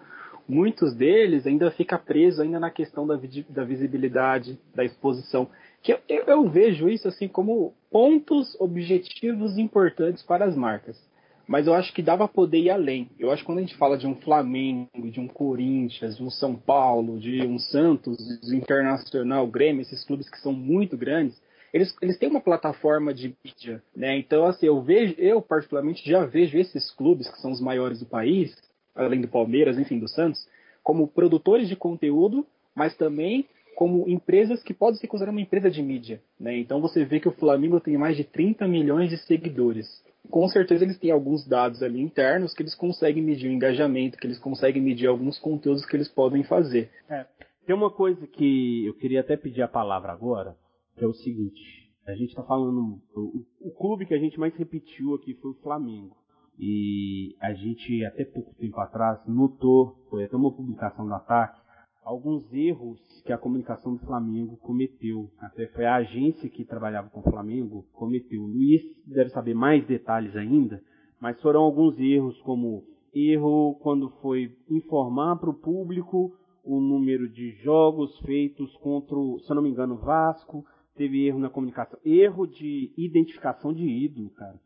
Muitos 0.46 0.94
deles 0.94 1.48
ainda 1.48 1.72
fica 1.72 1.98
preso 1.98 2.42
ainda 2.42 2.60
na 2.60 2.70
questão 2.70 3.08
da, 3.08 3.18
da 3.48 3.64
visibilidade, 3.64 4.60
da 4.76 4.84
exposição. 4.84 5.48
Que 5.82 5.94
eu, 5.94 6.00
eu, 6.10 6.24
eu 6.26 6.50
vejo 6.50 6.90
isso 6.90 7.08
assim 7.08 7.30
como 7.30 7.74
pontos 7.90 8.60
objetivos 8.60 9.58
importantes 9.58 10.24
para 10.24 10.44
as 10.44 10.58
marcas 10.58 11.02
mas 11.48 11.68
eu 11.68 11.74
acho 11.74 11.94
que 11.94 12.02
dava 12.02 12.28
poder 12.28 12.60
ir 12.60 12.70
além. 12.70 13.10
Eu 13.20 13.32
acho 13.32 13.42
que 13.42 13.46
quando 13.46 13.60
a 13.60 13.62
gente 13.62 13.76
fala 13.76 13.98
de 13.98 14.08
um 14.08 14.16
Flamengo, 14.16 15.12
de 15.12 15.20
um 15.20 15.28
Corinthians, 15.28 16.18
de 16.18 16.24
um 16.24 16.30
São 16.30 16.56
Paulo, 16.56 17.20
de 17.20 17.46
um 17.46 17.60
Santos, 17.60 18.18
do 18.40 18.56
Internacional, 18.56 19.46
Grêmio, 19.48 19.82
esses 19.82 20.04
clubes 20.04 20.30
que 20.30 20.40
são 20.40 20.54
muito 20.54 20.98
grandes, 20.98 21.40
eles, 21.74 21.96
eles 22.02 22.18
têm 22.18 22.30
uma 22.30 22.40
plataforma 22.40 23.14
de 23.14 23.36
mídia, 23.44 23.84
né? 23.96 24.18
Então, 24.18 24.46
assim, 24.46 24.68
eu 24.68 24.82
vejo, 24.82 25.16
eu 25.18 25.42
particularmente 25.42 26.08
já 26.08 26.24
vejo 26.24 26.58
esses 26.58 26.92
clubes 26.92 27.28
que 27.30 27.42
são 27.42 27.52
os 27.52 27.60
maiores 27.60 28.00
do 28.00 28.06
país, 28.06 28.56
além 28.96 29.22
do 29.22 29.28
Palmeiras, 29.28 29.78
enfim, 29.78 30.00
do 30.00 30.08
Santos, 30.08 30.48
como 30.84 31.08
produtores 31.08 31.68
de 31.68 31.76
conteúdo, 31.76 32.46
mas 32.76 32.96
também 32.96 33.48
como 33.76 34.08
empresas 34.08 34.62
que 34.62 34.74
podem 34.74 35.00
ser 35.00 35.08
consideradas 35.08 35.36
uma 35.36 35.42
empresa 35.42 35.70
de 35.70 35.82
mídia, 35.82 36.22
né? 36.40 36.56
Então 36.58 36.80
você 36.80 37.04
vê 37.04 37.20
que 37.20 37.28
o 37.28 37.32
Flamengo 37.32 37.80
tem 37.80 37.98
mais 37.98 38.16
de 38.16 38.24
30 38.24 38.68
milhões 38.68 39.10
de 39.10 39.18
seguidores 39.18 39.88
com 40.30 40.48
certeza 40.48 40.84
eles 40.84 40.98
têm 40.98 41.12
alguns 41.12 41.48
dados 41.48 41.84
ali 41.84 42.02
internos 42.02 42.54
que 42.54 42.64
eles 42.64 42.76
conseguem 42.76 43.24
medir 43.24 43.50
o 43.50 43.52
engajamento, 43.52 44.18
que 44.18 44.26
eles 44.26 44.40
conseguem 44.40 44.82
medir 44.82 45.08
alguns 45.08 45.38
conteúdos 45.40 45.86
que 45.86 45.96
eles 45.96 46.08
podem 46.08 46.44
fazer. 46.44 46.90
É, 47.10 47.26
tem 47.66 47.76
uma 47.76 47.92
coisa 47.92 48.26
que 48.28 48.86
eu 48.86 48.94
queria 48.96 49.22
até 49.22 49.38
pedir 49.38 49.62
a 49.62 49.68
palavra 49.68 50.12
agora, 50.12 50.56
que 50.98 51.04
é 51.04 51.08
o 51.08 51.14
seguinte. 51.14 51.62
A 52.06 52.14
gente 52.14 52.30
está 52.30 52.44
falando. 52.44 53.02
O, 53.16 53.46
o, 53.62 53.72
clube 53.72 54.06
que 54.06 54.14
a 54.14 54.20
gente 54.20 54.38
mais 54.38 54.54
repetiu 54.56 55.16
aqui 55.16 55.34
foi 55.36 55.52
o 55.52 55.62
Flamengo. 55.62 56.16
E 56.60 57.36
a 57.40 57.54
gente, 57.54 58.04
até 58.06 58.26
pouco 58.26 58.54
tempo 58.56 58.80
atrás, 58.80 59.20
notou, 59.26 59.96
foi 60.10 60.26
até 60.26 60.36
uma 60.36 60.52
publicação 60.52 61.08
do 61.08 61.14
ataque, 61.14 61.60
alguns 62.04 62.52
erros 62.54 63.00
que 63.26 63.32
a 63.32 63.38
comunicação 63.38 63.96
do 63.96 64.06
Flamengo 64.06 64.58
cometeu. 64.58 65.30
Até 65.40 65.68
foi 65.68 65.86
a 65.86 65.96
agência 65.96 66.50
que 66.50 66.66
trabalhava 66.66 67.10
com 67.10 67.22
o 67.22 67.32
Flamengo 67.32 67.86
cometeu. 67.94 68.42
O 68.42 68.48
Luiz 68.48 68.82
deve 69.06 69.30
saber 69.30 69.54
mais 69.54 69.86
detalhes 69.86 70.36
ainda, 70.36 70.82
mas 71.20 71.40
foram 71.42 71.62
alguns 71.62 71.98
erros, 72.00 72.40
como 72.42 72.84
erro 73.14 73.76
quando 73.82 74.10
foi 74.22 74.56
informar 74.70 75.38
para 75.38 75.50
o 75.50 75.54
público 75.54 76.36
o 76.64 76.80
número 76.80 77.30
de 77.30 77.52
jogos 77.64 78.18
feitos 78.20 78.76
contra, 78.78 79.16
se 79.40 79.50
eu 79.50 79.56
não 79.56 79.62
me 79.62 79.70
engano, 79.70 79.98
Vasco. 79.98 80.66
Teve 80.96 81.26
erro 81.26 81.40
na 81.40 81.50
comunicação, 81.50 82.00
erro 82.06 82.46
de 82.46 82.94
identificação 82.96 83.74
de 83.74 83.84
ídolo, 83.84 84.30
cara. 84.30 84.60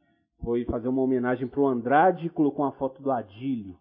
Foi 0.43 0.65
fazer 0.65 0.87
uma 0.87 1.01
homenagem 1.01 1.47
para 1.47 1.61
o 1.61 1.67
Andrade 1.67 2.27
e 2.27 2.29
colocou 2.29 2.65
uma 2.65 2.73
foto 2.73 3.01
do 3.01 3.09
Adílio. 3.09 3.75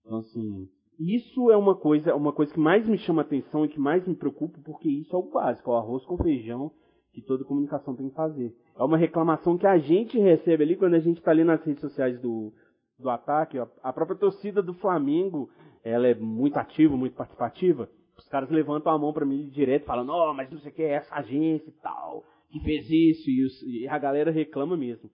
Então, 0.00 0.18
assim, 0.18 0.68
isso 0.98 1.50
é 1.50 1.56
uma 1.56 1.76
coisa, 1.76 2.14
uma 2.14 2.32
coisa 2.32 2.52
que 2.52 2.58
mais 2.58 2.86
me 2.88 2.98
chama 2.98 3.22
atenção 3.22 3.64
e 3.64 3.68
que 3.68 3.78
mais 3.78 4.06
me 4.06 4.16
preocupa, 4.16 4.58
porque 4.64 4.88
isso 4.88 5.14
é 5.14 5.18
o 5.18 5.30
básico, 5.30 5.70
é 5.70 5.74
o 5.74 5.76
arroz 5.76 6.04
com 6.04 6.16
feijão 6.16 6.72
que 7.12 7.22
toda 7.22 7.44
comunicação 7.44 7.94
tem 7.94 8.08
que 8.08 8.14
fazer. 8.14 8.54
É 8.76 8.82
uma 8.82 8.96
reclamação 8.96 9.56
que 9.56 9.66
a 9.66 9.78
gente 9.78 10.18
recebe 10.18 10.64
ali 10.64 10.76
quando 10.76 10.94
a 10.94 11.00
gente 11.00 11.18
está 11.18 11.30
ali 11.30 11.44
nas 11.44 11.64
redes 11.64 11.80
sociais 11.80 12.20
do, 12.20 12.52
do 12.98 13.08
ataque. 13.08 13.58
A 13.82 13.92
própria 13.92 14.18
torcida 14.18 14.62
do 14.62 14.74
Flamengo, 14.74 15.48
ela 15.84 16.08
é 16.08 16.14
muito 16.14 16.56
ativa, 16.56 16.96
muito 16.96 17.16
participativa. 17.16 17.88
Os 18.16 18.28
caras 18.28 18.50
levantam 18.50 18.92
a 18.92 18.98
mão 18.98 19.12
para 19.12 19.24
mim 19.24 19.48
direto, 19.48 19.84
falando, 19.84 20.10
ó, 20.10 20.30
oh, 20.30 20.34
mas 20.34 20.50
não 20.50 20.58
sei 20.58 20.72
o 20.72 20.74
que, 20.74 20.82
é 20.82 20.94
essa 20.94 21.14
agência 21.14 21.68
e 21.68 21.80
tal, 21.80 22.24
que 22.50 22.60
fez 22.60 22.90
isso, 22.90 23.30
e, 23.30 23.44
os, 23.44 23.62
e 23.62 23.88
a 23.88 23.98
galera 23.98 24.30
reclama 24.30 24.76
mesmo. 24.76 25.08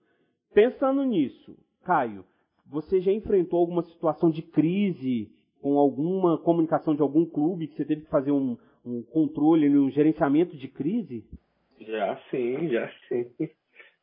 Pensando 0.53 1.03
nisso, 1.03 1.55
Caio, 1.83 2.25
você 2.65 2.99
já 3.01 3.11
enfrentou 3.11 3.59
alguma 3.59 3.83
situação 3.83 4.31
de 4.31 4.41
crise 4.41 5.31
com 5.65 5.79
alguma 5.79 6.37
comunicação 6.37 6.93
de 6.93 7.01
algum 7.01 7.25
clube 7.25 7.65
que 7.65 7.75
você 7.75 7.83
teve 7.83 8.01
que 8.01 8.09
fazer 8.11 8.29
um, 8.29 8.55
um 8.85 9.01
controle, 9.01 9.67
um 9.75 9.89
gerenciamento 9.89 10.55
de 10.55 10.67
crise? 10.67 11.25
Já 11.81 12.21
sim, 12.29 12.69
já 12.69 12.87
sim. 13.09 13.31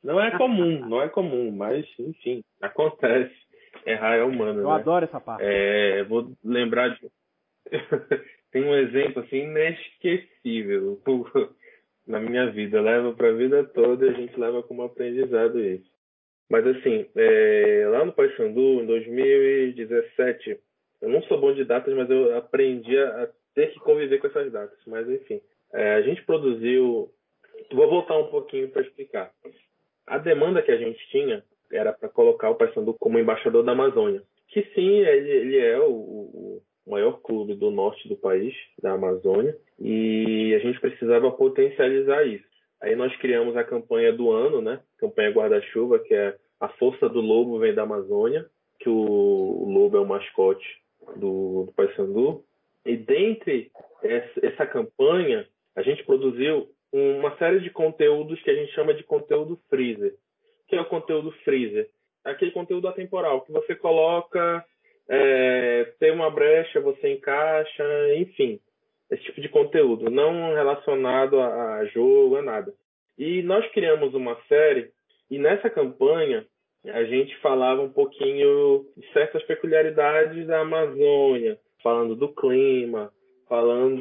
Não 0.03 0.21
é 0.21 0.37
comum, 0.37 0.81
não 0.89 1.01
é 1.01 1.09
comum, 1.09 1.53
mas 1.53 1.87
enfim, 2.01 2.43
acontece. 2.61 3.33
Errar 3.87 4.17
é 4.17 4.25
humano. 4.25 4.61
Eu 4.61 4.71
né? 4.71 4.75
adoro 4.75 5.05
essa 5.05 5.21
parte. 5.21 5.45
É, 5.45 6.03
vou 6.03 6.33
lembrar 6.43 6.89
de. 6.89 7.09
Tem 8.51 8.65
um 8.65 8.75
exemplo 8.75 9.23
assim 9.23 9.45
inesquecível 9.45 11.01
na 12.05 12.19
minha 12.19 12.51
vida. 12.51 12.81
Leva 12.81 13.13
para 13.13 13.29
a 13.29 13.35
vida 13.35 13.63
toda 13.67 14.05
e 14.05 14.09
a 14.09 14.15
gente 14.15 14.37
leva 14.37 14.65
como 14.65 14.83
aprendizado 14.83 15.61
isso. 15.61 15.89
Mas 16.51 16.67
assim, 16.67 17.07
é, 17.15 17.87
lá 17.89 18.05
no 18.05 18.13
Paysandu, 18.13 18.83
em 18.83 18.87
2017, 18.87 20.59
eu 21.03 21.09
não 21.09 21.21
sou 21.25 21.39
bom 21.39 21.53
de 21.53 21.65
datas, 21.65 21.93
mas 21.95 22.09
eu 22.09 22.37
aprendi 22.37 22.97
a 22.97 23.29
ter 23.55 23.73
que 23.73 23.81
conviver 23.81 24.19
com 24.19 24.29
essas 24.29 24.51
datas. 24.53 24.79
Mas, 24.87 25.09
enfim, 25.11 25.41
é, 25.75 25.95
a 25.95 26.03
gente 26.03 26.23
produziu. 26.25 27.11
Vou 27.73 27.91
voltar 27.91 28.17
um 28.17 28.29
pouquinho 28.29 28.69
para 28.69 28.83
explicar. 28.83 29.33
A 30.07 30.19
demanda 30.19 30.63
que 30.63 30.71
a 30.71 30.77
gente 30.77 31.05
tinha 31.11 31.43
era 31.73 31.93
para 31.93 32.09
colocar 32.09 32.51
o 32.51 32.55
Paysandu 32.55 32.95
como 32.95 33.19
embaixador 33.19 33.65
da 33.65 33.73
Amazônia. 33.73 34.23
Que 34.49 34.63
sim, 34.75 34.99
ele, 35.01 35.31
ele 35.31 35.59
é 35.59 35.79
o, 35.81 35.91
o, 35.91 36.63
maior 36.87 37.21
clube 37.21 37.55
do 37.55 37.71
norte 37.71 38.09
do 38.09 38.17
país, 38.17 38.55
da 38.81 38.93
Amazônia, 38.93 39.57
e 39.81 40.55
a 40.55 40.59
gente 40.59 40.81
precisava 40.81 41.31
potencializar 41.31 42.25
isso. 42.27 42.45
Aí 42.81 42.95
nós 42.95 43.15
criamos 43.17 43.57
a 43.57 43.65
campanha 43.65 44.13
do 44.13 44.31
ano, 44.31 44.61
né? 44.61 44.81
Campanha 44.99 45.31
Guarda-Chuva, 45.31 46.01
que 46.01 46.15
é 46.15 46.37
a 46.61 46.69
força 46.69 47.09
do 47.09 47.21
lobo 47.21 47.59
vem 47.59 47.75
da 47.75 47.83
Amazônia, 47.83 48.47
que 48.81 48.89
o, 48.89 48.95
o 48.95 49.71
lobo 49.71 49.97
é 49.97 50.01
o 50.01 50.07
mascote 50.07 50.82
do, 51.17 51.65
do 51.67 51.73
Paysandu. 51.75 52.45
E 52.85 52.97
dentre 52.97 53.71
essa, 54.03 54.67
campanha, 54.67 55.47
a 55.77 55.83
gente 55.83 56.05
produziu 56.05 56.69
uma 56.93 57.37
série 57.37 57.61
de 57.61 57.71
conteúdos 57.71 58.41
que 58.43 58.51
a 58.51 58.55
gente 58.55 58.73
chama 58.73 58.93
de 58.93 59.05
conteúdo 59.05 59.59
freezer. 59.71 60.15
O 60.65 60.69
que 60.69 60.77
é 60.77 60.81
o 60.81 60.89
conteúdo 60.89 61.31
freezer? 61.45 61.89
É 62.25 62.31
aquele 62.31 62.51
conteúdo 62.51 62.89
atemporal 62.89 63.43
que 63.43 63.53
você 63.53 63.75
coloca, 63.75 64.65
é, 65.09 65.93
tem 65.99 66.11
uma 66.11 66.31
brecha, 66.31 66.81
você 66.81 67.13
encaixa, 67.13 67.85
enfim, 68.17 68.61
esse 69.11 69.23
tipo 69.25 69.41
de 69.41 69.49
conteúdo, 69.49 70.11
não 70.11 70.55
relacionado 70.55 71.39
a, 71.41 71.77
a 71.77 71.85
jogo, 71.87 72.37
a 72.37 72.43
nada. 72.43 72.73
E 73.19 73.43
nós 73.43 73.67
criamos 73.73 74.15
uma 74.15 74.37
série 74.49 74.91
e 75.31 75.39
nessa 75.39 75.71
campanha 75.71 76.47
a 76.91 77.05
gente 77.05 77.37
falava 77.39 77.83
um 77.83 77.91
pouquinho 77.93 78.87
de 78.97 79.13
certas 79.13 79.43
peculiaridades 79.45 80.47
da 80.47 80.61
Amazônia, 80.61 81.59
falando 81.83 82.17
do 82.17 82.29
clima, 82.35 83.13
falando 83.49 84.01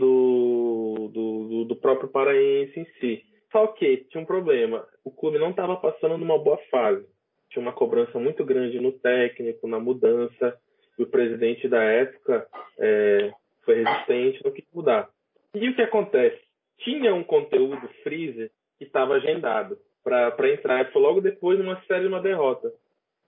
do, 1.10 1.48
do, 1.48 1.66
do 1.66 1.76
próprio 1.76 2.10
paraense 2.10 2.80
em 2.80 2.86
si. 3.00 3.24
Só 3.52 3.68
que 3.68 4.06
tinha 4.10 4.22
um 4.22 4.26
problema, 4.26 4.88
o 5.04 5.12
clube 5.12 5.38
não 5.38 5.52
estava 5.52 5.76
passando 5.76 6.18
numa 6.18 6.40
boa 6.40 6.58
fase. 6.70 7.06
Tinha 7.50 7.62
uma 7.62 7.74
cobrança 7.74 8.18
muito 8.18 8.46
grande 8.46 8.80
no 8.80 8.94
técnico, 8.94 9.68
na 9.68 9.80
mudança, 9.80 10.58
e 10.98 11.04
o 11.04 11.08
presidente 11.08 11.68
da 11.68 11.84
época 11.84 12.48
é, 12.80 13.32
foi 13.64 13.84
resistente, 13.84 14.44
não 14.44 14.52
quis 14.52 14.66
mudar. 14.74 15.10
E 15.54 15.68
o 15.68 15.76
que 15.76 15.82
acontece? 15.82 16.40
Tinha 16.80 17.14
um 17.14 17.24
conteúdo 17.24 17.88
freezer 18.04 18.50
que 18.78 18.86
estava 18.86 19.16
agendado 19.16 19.78
para 20.04 20.50
entrar. 20.52 20.92
Foi 20.92 21.02
logo 21.02 21.22
depois 21.22 21.58
de 21.58 21.64
uma 21.64 21.82
série 21.84 22.02
de 22.02 22.08
uma 22.08 22.22
derrota. 22.22 22.72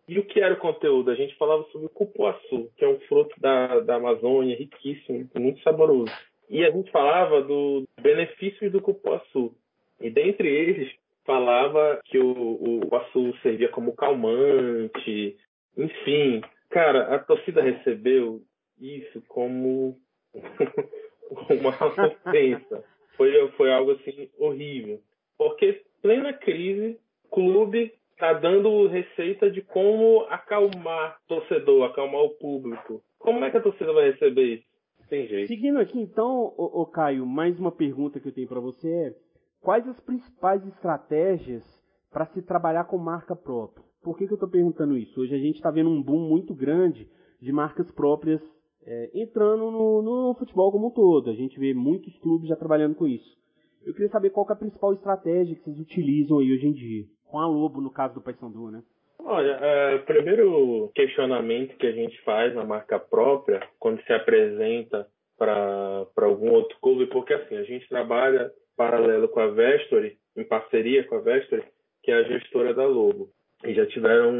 E 0.08 0.20
o 0.20 0.26
que 0.26 0.42
era 0.42 0.54
o 0.54 0.60
conteúdo? 0.60 1.12
A 1.12 1.16
gente 1.16 1.36
falava 1.36 1.64
sobre 1.72 1.88
o 1.88 1.90
cupuaçu, 1.90 2.70
que 2.76 2.84
é 2.84 2.88
um 2.88 3.00
fruto 3.02 3.34
da, 3.40 3.80
da 3.80 3.96
Amazônia, 3.96 4.58
riquíssimo, 4.58 5.30
muito 5.36 5.62
saboroso. 5.62 6.12
E 6.50 6.64
a 6.66 6.72
gente 6.72 6.92
falava 6.92 7.42
dos 7.42 7.86
benefícios 8.02 8.72
do 8.72 8.82
cupuaçu. 8.82 9.56
E 10.02 10.10
dentre 10.10 10.48
eles, 10.48 10.94
falava 11.26 12.02
que 12.06 12.20
o, 12.20 12.32
o 12.32 12.80
cupuaçu 12.82 13.34
servia 13.42 13.70
como 13.70 13.96
calmante, 13.96 15.38
enfim. 15.78 16.42
Cara, 16.70 17.16
a 17.16 17.20
torcida 17.20 17.62
recebeu 17.62 18.42
isso 18.80 19.22
como 19.28 19.98
uma 21.50 21.70
ofensa. 21.70 22.84
Foi, 23.16 23.48
foi 23.52 23.72
algo 23.72 23.92
assim 23.92 24.30
horrível. 24.38 25.00
Porque 25.38 25.82
plena 26.04 26.34
crise, 26.34 27.00
clube 27.32 27.94
está 28.12 28.34
dando 28.34 28.88
receita 28.88 29.50
de 29.50 29.62
como 29.62 30.26
acalmar 30.30 31.18
o 31.24 31.28
torcedor, 31.28 31.86
acalmar 31.86 32.22
o 32.22 32.36
público. 32.38 33.02
Como 33.18 33.44
é 33.44 33.50
que 33.50 33.58
a 33.58 33.62
torcida 33.62 33.92
vai 33.94 34.12
receber 34.12 34.56
isso? 34.56 34.66
Tem 35.10 35.28
jeito. 35.28 35.48
Seguindo 35.48 35.80
aqui, 35.80 36.00
então, 36.00 36.54
ô, 36.58 36.82
ô 36.82 36.86
Caio, 36.86 37.26
mais 37.26 37.58
uma 37.58 37.72
pergunta 37.72 38.20
que 38.20 38.28
eu 38.28 38.34
tenho 38.34 38.48
para 38.48 38.60
você 38.60 38.88
é: 38.90 39.16
quais 39.62 39.88
as 39.88 40.00
principais 40.02 40.66
estratégias 40.68 41.64
para 42.12 42.26
se 42.28 42.42
trabalhar 42.42 42.84
com 42.84 42.98
marca 42.98 43.36
própria? 43.36 43.84
Por 44.04 44.18
que, 44.18 44.28
que 44.28 44.34
eu 44.34 44.36
estou 44.36 44.50
perguntando 44.50 44.98
isso? 44.98 45.22
Hoje 45.22 45.34
a 45.34 45.40
gente 45.40 45.56
está 45.56 45.72
vendo 45.72 45.90
um 45.90 46.04
boom 46.04 46.28
muito 46.28 46.54
grande 46.54 47.08
de 47.42 47.52
marcas 47.54 47.90
próprias 47.92 48.42
é, 48.86 49.12
entrando 49.14 49.72
no, 49.72 50.02
no 50.02 50.36
futebol 50.36 50.72
como 50.72 50.88
um 50.88 50.92
todo. 50.92 51.30
A 51.30 51.34
gente 51.34 51.58
vê 51.58 51.74
muitos 51.74 52.18
clubes 52.20 52.50
já 52.50 52.56
trabalhando 52.58 52.96
com 52.96 53.08
isso. 53.08 53.43
Eu 53.86 53.94
queria 53.94 54.10
saber 54.10 54.30
qual 54.30 54.48
é 54.50 54.54
a 54.54 54.56
principal 54.56 54.94
estratégia 54.94 55.56
que 55.56 55.64
vocês 55.64 55.80
utilizam 55.80 56.40
aí 56.40 56.54
hoje 56.54 56.68
em 56.68 56.74
dia. 56.74 57.06
Com 57.26 57.40
a 57.40 57.48
Lobo, 57.48 57.82
no 57.82 57.92
caso 57.92 58.16
do 58.16 58.22
Paysandu, 58.22 58.72
né? 58.72 58.84
Olha, 59.20 59.52
é, 59.52 59.96
o 59.96 60.06
primeiro 60.06 60.92
questionamento 60.94 61.78
que 61.78 61.88
a 61.88 61.92
gente 61.92 62.22
faz 62.24 62.54
na 62.54 62.64
marca 62.64 63.00
própria, 63.00 63.66
quando 63.80 64.02
se 64.04 64.12
apresenta 64.12 65.08
para 65.38 66.06
algum 66.18 66.52
outro 66.52 66.78
clube, 66.82 67.08
porque 67.08 67.34
assim, 67.34 67.56
a 67.56 67.64
gente 67.64 67.88
trabalha 67.88 68.52
paralelo 68.76 69.28
com 69.28 69.40
a 69.40 69.48
Vestory, 69.48 70.18
em 70.36 70.44
parceria 70.44 71.04
com 71.06 71.16
a 71.16 71.22
Vestory, 71.22 71.64
que 72.02 72.12
é 72.12 72.16
a 72.16 72.24
gestora 72.24 72.74
da 72.74 72.86
Lobo. 72.86 73.30
E 73.66 73.74
já 73.74 73.86
tiveram 73.86 74.32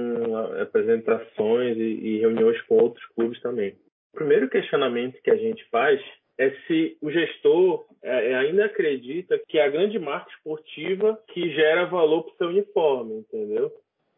apresentações 0.62 1.78
e, 1.78 1.82
e 1.82 2.20
reuniões 2.20 2.62
com 2.64 2.76
outros 2.76 3.06
clubes 3.16 3.40
também. 3.42 3.72
O 4.14 4.18
primeiro 4.18 4.50
questionamento 4.50 5.22
que 5.24 5.32
a 5.32 5.38
gente 5.38 5.64
faz 5.70 6.02
é 6.38 6.50
se 6.68 6.98
o 7.02 7.12
gestor 7.12 7.86
é, 8.02 8.32
é, 8.32 8.36
ainda 8.36 8.66
acredita 8.66 9.40
que 9.48 9.58
é 9.58 9.66
a 9.66 9.70
grande 9.70 10.00
marca 10.00 10.32
esportiva 10.32 11.20
que 11.28 11.54
gera 11.54 11.86
valor 11.86 12.24
para 12.24 12.34
o 12.34 12.38
seu 12.38 12.48
uniforme, 12.48 13.14
entendeu? 13.16 13.72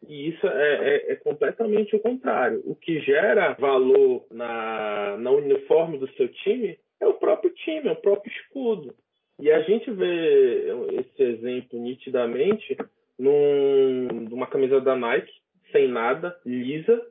E 0.08 0.28
isso 0.28 0.46
é, 0.46 0.74
é, 0.74 1.12
é, 1.12 1.16
completamente 1.16 1.96
o 1.96 2.00
contrário. 2.00 2.62
O 2.64 2.74
que 2.74 3.00
gera 3.00 3.54
valor 3.54 4.24
na, 4.30 5.16
na 5.18 5.30
uniforme 5.30 5.98
do 5.98 6.08
seu 6.12 6.28
time 6.28 6.78
é 7.00 7.06
o 7.06 7.14
próprio 7.14 7.50
time, 7.50 7.88
é 7.88 7.92
o 7.92 7.96
próprio 7.96 8.32
escudo. 8.32 8.94
E 9.38 9.50
a 9.50 9.60
gente 9.62 9.90
vê 9.90 10.68
esse 10.98 11.22
exemplo 11.22 11.78
nitidamente 11.78 12.76
num, 13.18 14.08
numa 14.30 14.46
camisa 14.46 14.80
da 14.80 14.94
Nike, 14.94 15.32
sem 15.72 15.88
nada, 15.88 16.38
lisa, 16.44 17.02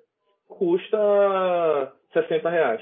custa 0.48 1.94
60 2.14 2.50
reais. 2.50 2.82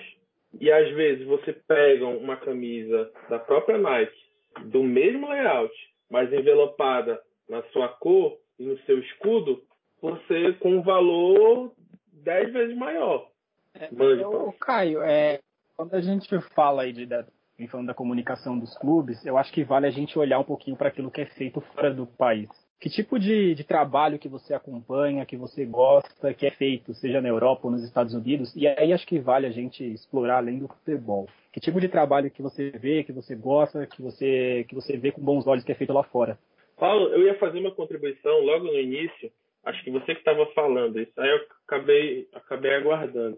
E 0.60 0.72
às 0.72 0.90
vezes 0.92 1.26
você 1.26 1.54
pega 1.54 2.06
uma 2.08 2.38
camisa 2.38 3.12
da 3.30 3.40
própria 3.40 3.78
Nike, 3.78 4.18
do 4.66 4.84
mesmo 4.84 5.28
layout, 5.28 5.74
mas 6.10 6.32
envelopada 6.32 7.20
na 7.50 7.64
sua 7.64 7.88
cor 7.90 8.38
e 8.60 8.66
no 8.66 8.78
seu 8.80 9.00
escudo, 9.00 9.64
você 10.02 10.54
com 10.54 10.78
um 10.78 10.82
valor 10.82 11.74
10 12.12 12.54
vezes 12.54 12.78
maior. 12.78 13.30
É, 13.74 13.90
eu, 13.92 14.54
Caio, 14.60 15.02
é, 15.02 15.40
quando 15.76 15.96
a 15.96 16.02
gente 16.02 16.30
fala 16.54 16.84
aí 16.84 16.94
de, 16.94 17.06
da, 17.06 17.26
falando 17.70 17.88
da 17.88 17.94
comunicação 17.94 18.58
dos 18.58 18.78
clubes, 18.78 19.26
eu 19.26 19.38
acho 19.38 19.52
que 19.52 19.64
vale 19.64 19.88
a 19.88 19.92
gente 19.92 20.18
olhar 20.18 20.40
um 20.40 20.44
pouquinho 20.44 20.78
para 20.78 20.90
aquilo 20.90 21.12
que 21.12 21.22
é 21.22 21.26
feito 21.26 21.62
fora 21.62 21.94
do 21.94 22.06
país. 22.06 22.50
Que 22.84 22.90
tipo 22.90 23.18
de, 23.18 23.56
de, 23.56 23.64
trabalho 23.64 24.20
que 24.20 24.28
você 24.28 24.54
acompanha, 24.54 25.26
que 25.26 25.38
você 25.38 25.64
gosta, 25.64 26.34
que 26.34 26.46
é 26.46 26.52
feito, 26.52 26.94
seja 26.94 27.22
na 27.22 27.30
Europa 27.30 27.62
ou 27.64 27.72
nos 27.72 27.82
Estados 27.82 28.14
Unidos? 28.14 28.54
E 28.58 28.68
aí 28.68 28.92
acho 28.92 29.08
que 29.08 29.20
vale 29.20 29.48
a 29.48 29.52
gente 29.52 29.82
explorar 29.82 30.40
além 30.40 30.60
do 30.60 30.68
futebol. 30.68 31.30
Que 31.54 31.62
tipo 31.62 31.80
de 31.80 31.88
trabalho 31.88 32.30
que 32.30 32.42
você 32.42 32.72
vê, 32.72 33.02
que 33.06 33.14
você 33.14 33.38
gosta, 33.38 33.88
que 33.88 34.02
você, 34.02 34.66
que 34.68 34.76
você 34.76 34.98
vê 34.98 35.14
com 35.14 35.22
bons 35.22 35.48
olhos 35.48 35.64
que 35.64 35.72
é 35.72 35.76
feito 35.76 35.94
lá 35.94 36.04
fora? 36.04 36.38
Paulo, 36.78 37.08
eu 37.08 37.22
ia 37.26 37.40
fazer 37.40 37.60
uma 37.60 37.72
contribuição 37.72 38.42
logo 38.42 38.66
no 38.66 38.78
início. 38.78 39.32
Acho 39.64 39.82
que 39.82 39.90
você 39.90 40.14
que 40.14 40.20
estava 40.20 40.46
falando 40.48 41.00
isso. 41.00 41.14
Aí 41.16 41.30
eu 41.30 41.40
acabei, 41.66 42.28
acabei 42.34 42.76
aguardando. 42.76 43.38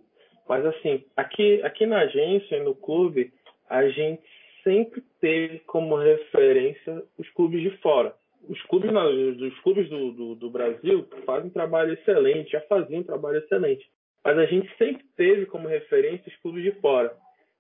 Mas 0.50 0.66
assim, 0.66 1.06
aqui, 1.16 1.62
aqui 1.62 1.86
na 1.86 2.00
agência, 2.00 2.64
no 2.64 2.74
clube, 2.74 3.32
a 3.70 3.88
gente 3.90 4.24
sempre 4.64 5.04
teve 5.22 5.60
como 5.68 5.96
referência 5.96 7.04
os 7.16 7.30
clubes 7.30 7.62
de 7.62 7.78
fora 7.78 8.16
os 8.50 8.62
clubes, 8.64 8.92
os 8.92 9.60
clubes 9.60 9.90
do, 9.90 10.12
do, 10.12 10.36
do, 10.36 10.50
Brasil 10.50 11.08
fazem 11.26 11.48
um 11.48 11.54
trabalho 11.54 11.94
excelente, 11.94 12.52
já 12.52 12.62
faziam 12.62 13.02
um 13.02 13.04
trabalho 13.04 13.38
excelente. 13.38 13.86
Mas 14.24 14.38
a 14.38 14.46
gente 14.46 14.70
sempre 14.78 15.04
teve 15.16 15.46
como 15.46 15.68
referência 15.68 16.28
os 16.28 16.36
clubes 16.38 16.64
de 16.64 16.72
fora. 16.80 17.16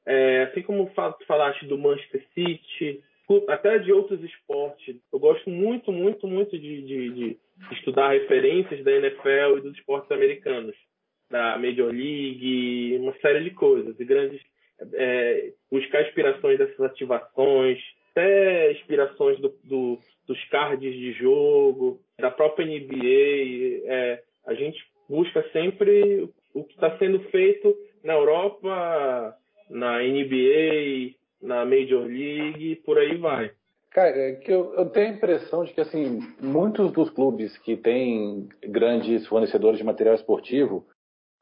É, 0.05 0.43
assim 0.43 0.61
como 0.61 0.91
falaste 1.27 1.65
do 1.65 1.77
Manchester 1.77 2.23
City, 2.33 3.03
até 3.49 3.79
de 3.79 3.91
outros 3.91 4.23
esportes. 4.23 4.95
Eu 5.11 5.19
gosto 5.19 5.49
muito, 5.49 5.91
muito, 5.91 6.27
muito 6.27 6.57
de, 6.57 6.81
de, 6.81 7.09
de 7.09 7.39
estudar 7.71 8.11
referências 8.11 8.83
da 8.83 8.91
NFL 8.91 9.57
e 9.57 9.61
dos 9.61 9.75
esportes 9.75 10.11
americanos, 10.11 10.75
da 11.29 11.57
Major 11.57 11.91
League, 11.91 12.97
uma 12.99 13.13
série 13.19 13.43
de 13.43 13.51
coisas, 13.51 13.99
e 13.99 14.05
grandes 14.05 14.41
é, 14.93 15.51
buscar 15.71 16.03
inspirações 16.03 16.57
dessas 16.57 16.79
ativações, 16.81 17.79
até 18.15 18.71
inspirações 18.71 19.37
do, 19.39 19.53
do, 19.63 19.99
dos 20.25 20.43
cards 20.45 20.93
de 20.93 21.11
jogo, 21.13 21.99
da 22.17 22.31
própria 22.31 22.65
NBA. 22.65 23.83
É, 23.85 24.23
a 24.47 24.53
gente 24.53 24.81
busca 25.09 25.43
sempre 25.51 26.29
o 26.53 26.63
que 26.63 26.73
está 26.73 26.97
sendo 26.97 27.19
feito 27.29 27.75
na 28.03 28.13
Europa, 28.13 29.35
na 29.69 29.99
NBA, 29.99 31.15
na 31.41 31.65
Major 31.65 32.05
League, 32.05 32.77
por 32.85 32.97
aí 32.97 33.17
vai. 33.17 33.51
Cara, 33.91 34.09
é 34.09 34.35
que 34.35 34.51
eu, 34.51 34.73
eu, 34.75 34.89
tenho 34.89 35.07
a 35.07 35.13
impressão 35.13 35.63
de 35.63 35.73
que 35.73 35.81
assim 35.81 36.19
muitos 36.41 36.91
dos 36.91 37.09
clubes 37.09 37.57
que 37.59 37.77
têm 37.77 38.49
grandes 38.63 39.25
fornecedores 39.27 39.77
de 39.77 39.85
material 39.85 40.15
esportivo 40.15 40.85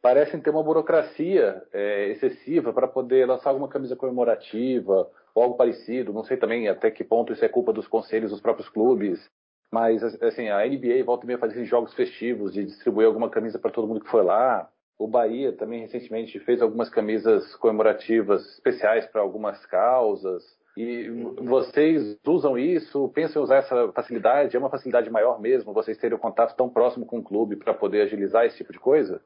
parecem 0.03 0.41
ter 0.41 0.49
uma 0.49 0.61
burocracia 0.61 1.63
é, 1.71 2.09
excessiva 2.09 2.73
para 2.73 2.89
poder 2.89 3.25
lançar 3.25 3.51
alguma 3.51 3.69
camisa 3.69 3.95
comemorativa 3.95 5.09
ou 5.33 5.43
algo 5.43 5.55
parecido. 5.55 6.11
Não 6.11 6.25
sei 6.25 6.35
também 6.35 6.67
até 6.67 6.91
que 6.91 7.05
ponto 7.05 7.31
isso 7.31 7.43
é 7.45 7.47
culpa 7.47 7.71
dos 7.71 7.87
conselhos 7.87 8.29
dos 8.29 8.41
próprios 8.41 8.67
clubes. 8.67 9.25
Mas, 9.71 10.03
assim, 10.21 10.49
a 10.49 10.67
NBA 10.67 11.05
volta 11.05 11.23
e 11.23 11.27
meia 11.27 11.39
fazer 11.39 11.63
jogos 11.63 11.93
festivos 11.93 12.53
de 12.53 12.65
distribuir 12.65 13.07
alguma 13.07 13.29
camisa 13.29 13.57
para 13.57 13.71
todo 13.71 13.87
mundo 13.87 14.01
que 14.01 14.11
foi 14.11 14.21
lá. 14.23 14.69
O 14.99 15.07
Bahia 15.07 15.53
também 15.53 15.79
recentemente 15.79 16.37
fez 16.41 16.61
algumas 16.61 16.89
camisas 16.89 17.55
comemorativas 17.55 18.45
especiais 18.55 19.07
para 19.07 19.21
algumas 19.21 19.65
causas. 19.67 20.43
E 20.75 21.07
vocês 21.37 22.19
usam 22.27 22.57
isso? 22.57 23.09
Pensam 23.15 23.41
em 23.41 23.45
usar 23.45 23.57
essa 23.57 23.91
facilidade? 23.93 24.55
É 24.55 24.59
uma 24.59 24.69
facilidade 24.69 25.09
maior 25.09 25.39
mesmo 25.39 25.71
vocês 25.71 25.97
terem 25.97 26.17
o 26.17 26.19
contato 26.19 26.55
tão 26.57 26.69
próximo 26.69 27.05
com 27.05 27.19
o 27.19 27.23
clube 27.23 27.55
para 27.55 27.73
poder 27.73 28.01
agilizar 28.01 28.45
esse 28.45 28.57
tipo 28.57 28.73
de 28.73 28.79
coisa? 28.79 29.21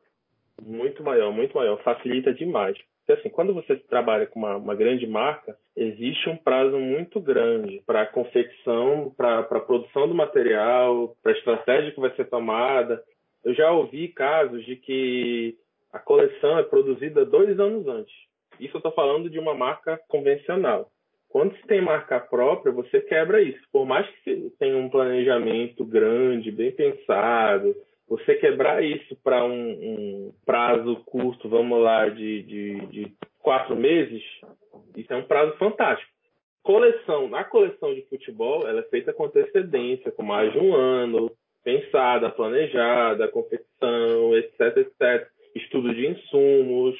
Muito 0.61 1.03
maior, 1.03 1.31
muito 1.31 1.55
maior. 1.55 1.81
Facilita 1.83 2.33
demais. 2.33 2.77
Porque, 3.07 3.21
assim, 3.21 3.29
quando 3.29 3.53
você 3.53 3.75
trabalha 3.75 4.27
com 4.27 4.39
uma, 4.39 4.57
uma 4.57 4.75
grande 4.75 5.07
marca, 5.07 5.57
existe 5.75 6.29
um 6.29 6.35
prazo 6.35 6.77
muito 6.77 7.21
grande 7.21 7.81
para 7.85 8.01
a 8.01 8.05
confecção, 8.05 9.13
para 9.15 9.39
a 9.39 9.59
produção 9.61 10.07
do 10.09 10.13
material, 10.13 11.15
para 11.23 11.31
a 11.31 11.35
estratégia 11.37 11.91
que 11.91 12.01
vai 12.01 12.13
ser 12.15 12.25
tomada. 12.25 13.01
Eu 13.45 13.53
já 13.53 13.71
ouvi 13.71 14.09
casos 14.09 14.65
de 14.65 14.75
que 14.75 15.55
a 15.93 15.99
coleção 15.99 16.59
é 16.59 16.63
produzida 16.63 17.23
dois 17.23 17.57
anos 17.59 17.87
antes. 17.87 18.13
Isso 18.59 18.75
eu 18.75 18.79
estou 18.79 18.91
falando 18.91 19.29
de 19.29 19.39
uma 19.39 19.53
marca 19.53 19.99
convencional. 20.09 20.89
Quando 21.29 21.55
se 21.55 21.67
tem 21.67 21.81
marca 21.81 22.19
própria, 22.19 22.71
você 22.71 22.99
quebra 23.01 23.41
isso. 23.41 23.61
Por 23.71 23.85
mais 23.85 24.07
que 24.23 24.51
tenha 24.59 24.77
um 24.77 24.89
planejamento 24.89 25.85
grande, 25.85 26.51
bem 26.51 26.71
pensado, 26.71 27.75
você 28.07 28.35
quebrar 28.35 28.83
isso 28.83 29.15
para 29.23 29.43
um, 29.43 29.69
um, 29.69 30.33
prazo 30.45 30.95
curto, 31.05 31.49
vamos 31.49 31.81
lá, 31.81 32.07
de, 32.07 32.43
de, 32.43 32.85
de, 32.87 33.13
quatro 33.39 33.75
meses, 33.75 34.23
isso 34.95 35.11
é 35.11 35.17
um 35.17 35.23
prazo 35.23 35.57
fantástico. 35.57 36.11
Coleção, 36.63 37.29
na 37.29 37.43
coleção 37.43 37.93
de 37.93 38.01
futebol, 38.03 38.67
ela 38.67 38.79
é 38.79 38.83
feita 38.83 39.13
com 39.13 39.25
antecedência, 39.25 40.11
com 40.11 40.23
mais 40.23 40.51
de 40.51 40.59
um 40.59 40.73
ano, 40.73 41.31
pensada, 41.63 42.29
planejada, 42.29 43.27
confecção, 43.27 44.35
etc, 44.37 44.77
etc, 44.77 45.27
estudo 45.55 45.93
de 45.93 46.07
insumos 46.07 46.95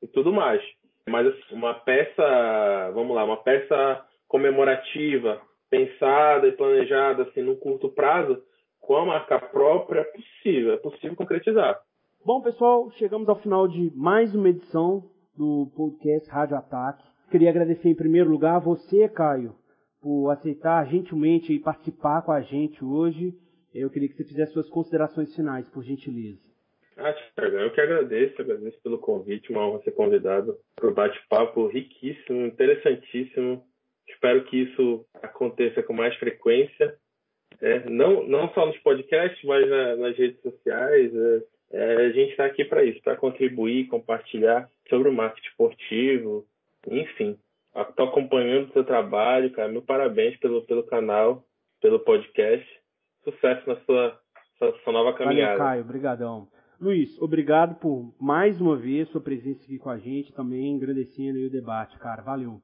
e 0.00 0.06
tudo 0.06 0.32
mais. 0.32 0.62
Mas 1.08 1.26
assim, 1.26 1.54
uma 1.54 1.74
peça, 1.74 2.90
vamos 2.94 3.14
lá, 3.14 3.24
uma 3.24 3.36
peça 3.36 4.04
comemorativa, 4.28 5.40
pensada 5.68 6.46
e 6.46 6.52
planejada 6.52 7.24
assim 7.24 7.42
no 7.42 7.56
curto 7.56 7.88
prazo, 7.88 8.42
com 8.82 8.96
a 8.96 9.06
marca 9.06 9.38
própria 9.38 10.00
é 10.00 10.04
possível, 10.04 10.72
é 10.72 10.76
possível 10.76 11.16
concretizar. 11.16 11.80
Bom, 12.24 12.42
pessoal, 12.42 12.90
chegamos 12.92 13.28
ao 13.28 13.40
final 13.40 13.66
de 13.66 13.92
mais 13.96 14.34
uma 14.34 14.48
edição 14.48 15.08
do 15.36 15.70
podcast 15.74 16.28
Rádio 16.28 16.56
Ataque. 16.56 17.02
Queria 17.30 17.50
agradecer 17.50 17.88
em 17.88 17.94
primeiro 17.94 18.28
lugar 18.28 18.56
a 18.56 18.58
você, 18.58 19.08
Caio, 19.08 19.54
por 20.00 20.30
aceitar 20.30 20.84
gentilmente 20.88 21.52
e 21.52 21.60
participar 21.60 22.22
com 22.22 22.32
a 22.32 22.42
gente 22.42 22.84
hoje. 22.84 23.32
Eu 23.72 23.88
queria 23.88 24.08
que 24.08 24.16
você 24.16 24.24
fizesse 24.24 24.52
suas 24.52 24.68
considerações 24.68 25.34
finais, 25.34 25.66
por 25.70 25.82
gentileza. 25.82 26.42
Ah, 26.96 27.14
Tiago, 27.34 27.56
eu 27.56 27.72
que 27.72 27.80
agradeço, 27.80 28.42
agradeço 28.42 28.82
pelo 28.82 28.98
convite, 28.98 29.50
uma 29.50 29.66
honra 29.66 29.82
ser 29.82 29.92
convidado 29.92 30.56
para 30.76 30.90
o 30.90 30.94
bate-papo 30.94 31.66
riquíssimo, 31.68 32.46
interessantíssimo. 32.46 33.64
Espero 34.08 34.44
que 34.44 34.58
isso 34.58 35.06
aconteça 35.22 35.82
com 35.82 35.94
mais 35.94 36.14
frequência 36.16 36.94
é, 37.60 37.88
não, 37.88 38.26
não 38.26 38.48
só 38.52 38.66
nos 38.66 38.78
podcasts, 38.78 39.42
mas 39.44 39.68
na, 39.68 39.96
nas 39.96 40.16
redes 40.16 40.40
sociais. 40.40 41.12
É, 41.14 41.42
é, 41.72 41.96
a 42.06 42.12
gente 42.12 42.30
está 42.32 42.44
aqui 42.44 42.64
para 42.64 42.84
isso, 42.84 43.02
para 43.02 43.16
contribuir, 43.16 43.88
compartilhar 43.88 44.68
sobre 44.88 45.08
o 45.08 45.12
marketing 45.12 45.48
esportivo, 45.48 46.44
enfim. 46.86 47.38
Estou 47.74 48.08
acompanhando 48.08 48.68
o 48.68 48.72
seu 48.72 48.84
trabalho, 48.84 49.50
cara. 49.52 49.72
Meu 49.72 49.80
parabéns 49.80 50.36
pelo, 50.36 50.62
pelo 50.66 50.82
canal, 50.82 51.42
pelo 51.80 52.00
podcast. 52.00 52.66
Sucesso 53.24 53.66
na 53.66 53.76
sua, 53.80 54.20
sua, 54.58 54.78
sua 54.84 54.92
nova 54.92 55.14
caminhada. 55.14 55.56
Valeu, 55.56 55.64
Caio. 55.64 55.82
Obrigadão. 55.82 56.48
Luiz, 56.78 57.16
obrigado 57.22 57.76
por 57.76 58.12
mais 58.20 58.60
uma 58.60 58.76
vez 58.76 59.08
sua 59.08 59.20
presença 59.20 59.62
aqui 59.64 59.78
com 59.78 59.88
a 59.88 59.98
gente, 59.98 60.32
também 60.32 60.76
agradecendo 60.76 61.38
o 61.38 61.50
debate, 61.50 61.96
cara. 61.98 62.20
Valeu. 62.22 62.60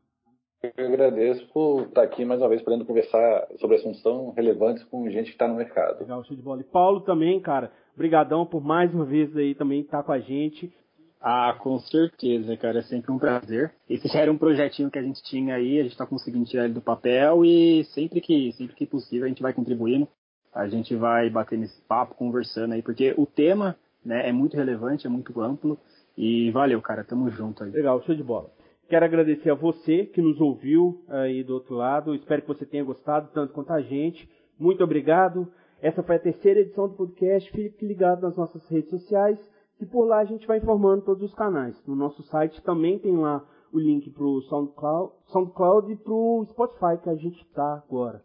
Eu 0.61 0.86
agradeço 0.86 1.46
por 1.52 1.82
estar 1.82 2.02
aqui 2.02 2.24
mais 2.24 2.40
uma 2.40 2.48
vez 2.48 2.61
podendo 2.62 2.84
conversar 2.84 3.46
sobre 3.61 3.76
assuntos 3.76 4.02
tão 4.02 4.32
relevantes 4.32 4.82
com 4.84 5.09
gente 5.09 5.26
que 5.26 5.32
está 5.32 5.46
no 5.46 5.54
mercado. 5.54 6.00
Legal, 6.00 6.24
show 6.24 6.36
de 6.36 6.42
bola. 6.42 6.61
E 6.61 6.64
Paulo 6.64 7.00
também, 7.00 7.38
cara, 7.40 7.70
brigadão 7.96 8.44
por 8.44 8.61
mais 8.61 8.92
uma 8.92 9.04
vez 9.04 9.36
aí 9.36 9.54
também 9.54 9.82
estar 9.82 10.02
com 10.02 10.11
a 10.11 10.18
gente. 10.18 10.72
Ah, 11.20 11.56
com 11.61 11.78
certeza, 11.78 12.56
cara, 12.56 12.80
é 12.80 12.82
sempre 12.82 13.12
um 13.12 13.18
prazer. 13.18 13.72
Esse 13.88 14.09
já 14.09 14.20
era 14.20 14.32
um 14.32 14.38
projetinho 14.38 14.90
que 14.90 14.98
a 14.98 15.02
gente 15.02 15.22
tinha 15.22 15.54
aí, 15.54 15.78
a 15.78 15.82
gente 15.82 15.92
está 15.92 16.06
conseguindo 16.06 16.44
tirar 16.44 16.64
ele 16.64 16.74
do 16.74 16.80
papel 16.80 17.44
e 17.44 17.84
sempre 17.94 18.20
que, 18.20 18.52
sempre 18.52 18.74
que 18.74 18.86
possível 18.86 19.26
a 19.26 19.28
gente 19.28 19.42
vai 19.42 19.52
contribuindo. 19.52 20.09
A 20.52 20.66
gente 20.66 20.94
vai 20.96 21.30
bater 21.30 21.56
nesse 21.56 21.80
papo, 21.82 22.16
conversando 22.16 22.74
aí, 22.74 22.82
porque 22.82 23.14
o 23.16 23.26
tema 23.26 23.76
né, 24.04 24.28
é 24.28 24.32
muito 24.32 24.56
relevante, 24.56 25.06
é 25.06 25.11
muito 25.11 25.40
amplo. 25.40 25.78
E 26.16 26.50
valeu, 26.50 26.82
cara, 26.82 27.04
tamo 27.04 27.30
junto 27.30 27.62
aí. 27.62 27.70
Legal, 27.70 28.02
show 28.02 28.12
de 28.12 28.24
bola. 28.24 28.50
Quero 28.89 29.05
agradecer 29.05 29.51
a 29.51 29.55
você 29.55 30.07
que 30.07 30.22
nos 30.22 30.41
ouviu 30.41 31.05
aí 31.09 31.45
do 31.45 31.53
outro 31.53 31.74
lado. 31.74 32.14
Espero 32.14 32.41
que 32.41 32.49
você 32.49 32.64
tenha 32.64 32.82
gostado 32.82 33.28
tanto 33.34 33.53
quanto 33.53 33.70
a 33.70 33.82
gente. 33.82 34.26
Muito 34.59 34.82
obrigado. 34.82 35.47
Essa 35.82 36.03
foi 36.03 36.16
a 36.16 36.20
terceira 36.20 36.61
edição 36.61 36.89
do 36.89 36.95
podcast. 36.95 37.53
Fique 37.53 37.86
ligado 37.86 38.22
nas 38.22 38.34
nossas 38.34 38.66
redes 38.68 38.89
sociais 38.89 39.39
e 39.78 39.84
por 39.84 40.07
lá 40.07 40.20
a 40.20 40.24
gente 40.24 40.47
vai 40.47 40.57
informando 40.57 41.03
todos 41.03 41.22
os 41.22 41.34
canais. 41.34 41.76
No 41.86 41.95
nosso 41.95 42.22
site 42.24 42.62
também 42.62 42.99
tem 42.99 43.14
lá 43.14 43.47
o 43.72 43.78
link 43.78 44.11
para 44.11 44.24
o 44.24 44.41
SoundCloud, 44.43 45.12
SoundCloud 45.26 45.93
e 45.93 45.97
para 45.97 46.14
o 46.14 46.45
Spotify 46.47 46.97
que 47.03 47.11
a 47.11 47.14
gente 47.14 47.43
está 47.43 47.84
agora. 47.86 48.22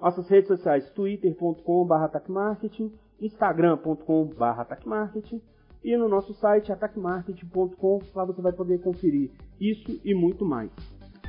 Nossas 0.00 0.28
redes 0.28 0.46
sociais, 0.46 0.88
twitter.com.br 0.92 1.94
instagram.com.br 3.20 5.53
e 5.84 5.96
no 5.96 6.08
nosso 6.08 6.32
site 6.34 6.72
ataquemarketing.com, 6.72 8.00
lá 8.14 8.24
você 8.24 8.40
vai 8.40 8.52
poder 8.52 8.80
conferir 8.80 9.30
isso 9.60 10.00
e 10.04 10.14
muito 10.14 10.44
mais. 10.44 10.70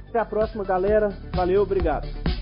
Até 0.10 0.20
a 0.20 0.26
próxima, 0.26 0.64
galera. 0.64 1.10
Valeu, 1.36 1.64
obrigado. 1.64 2.35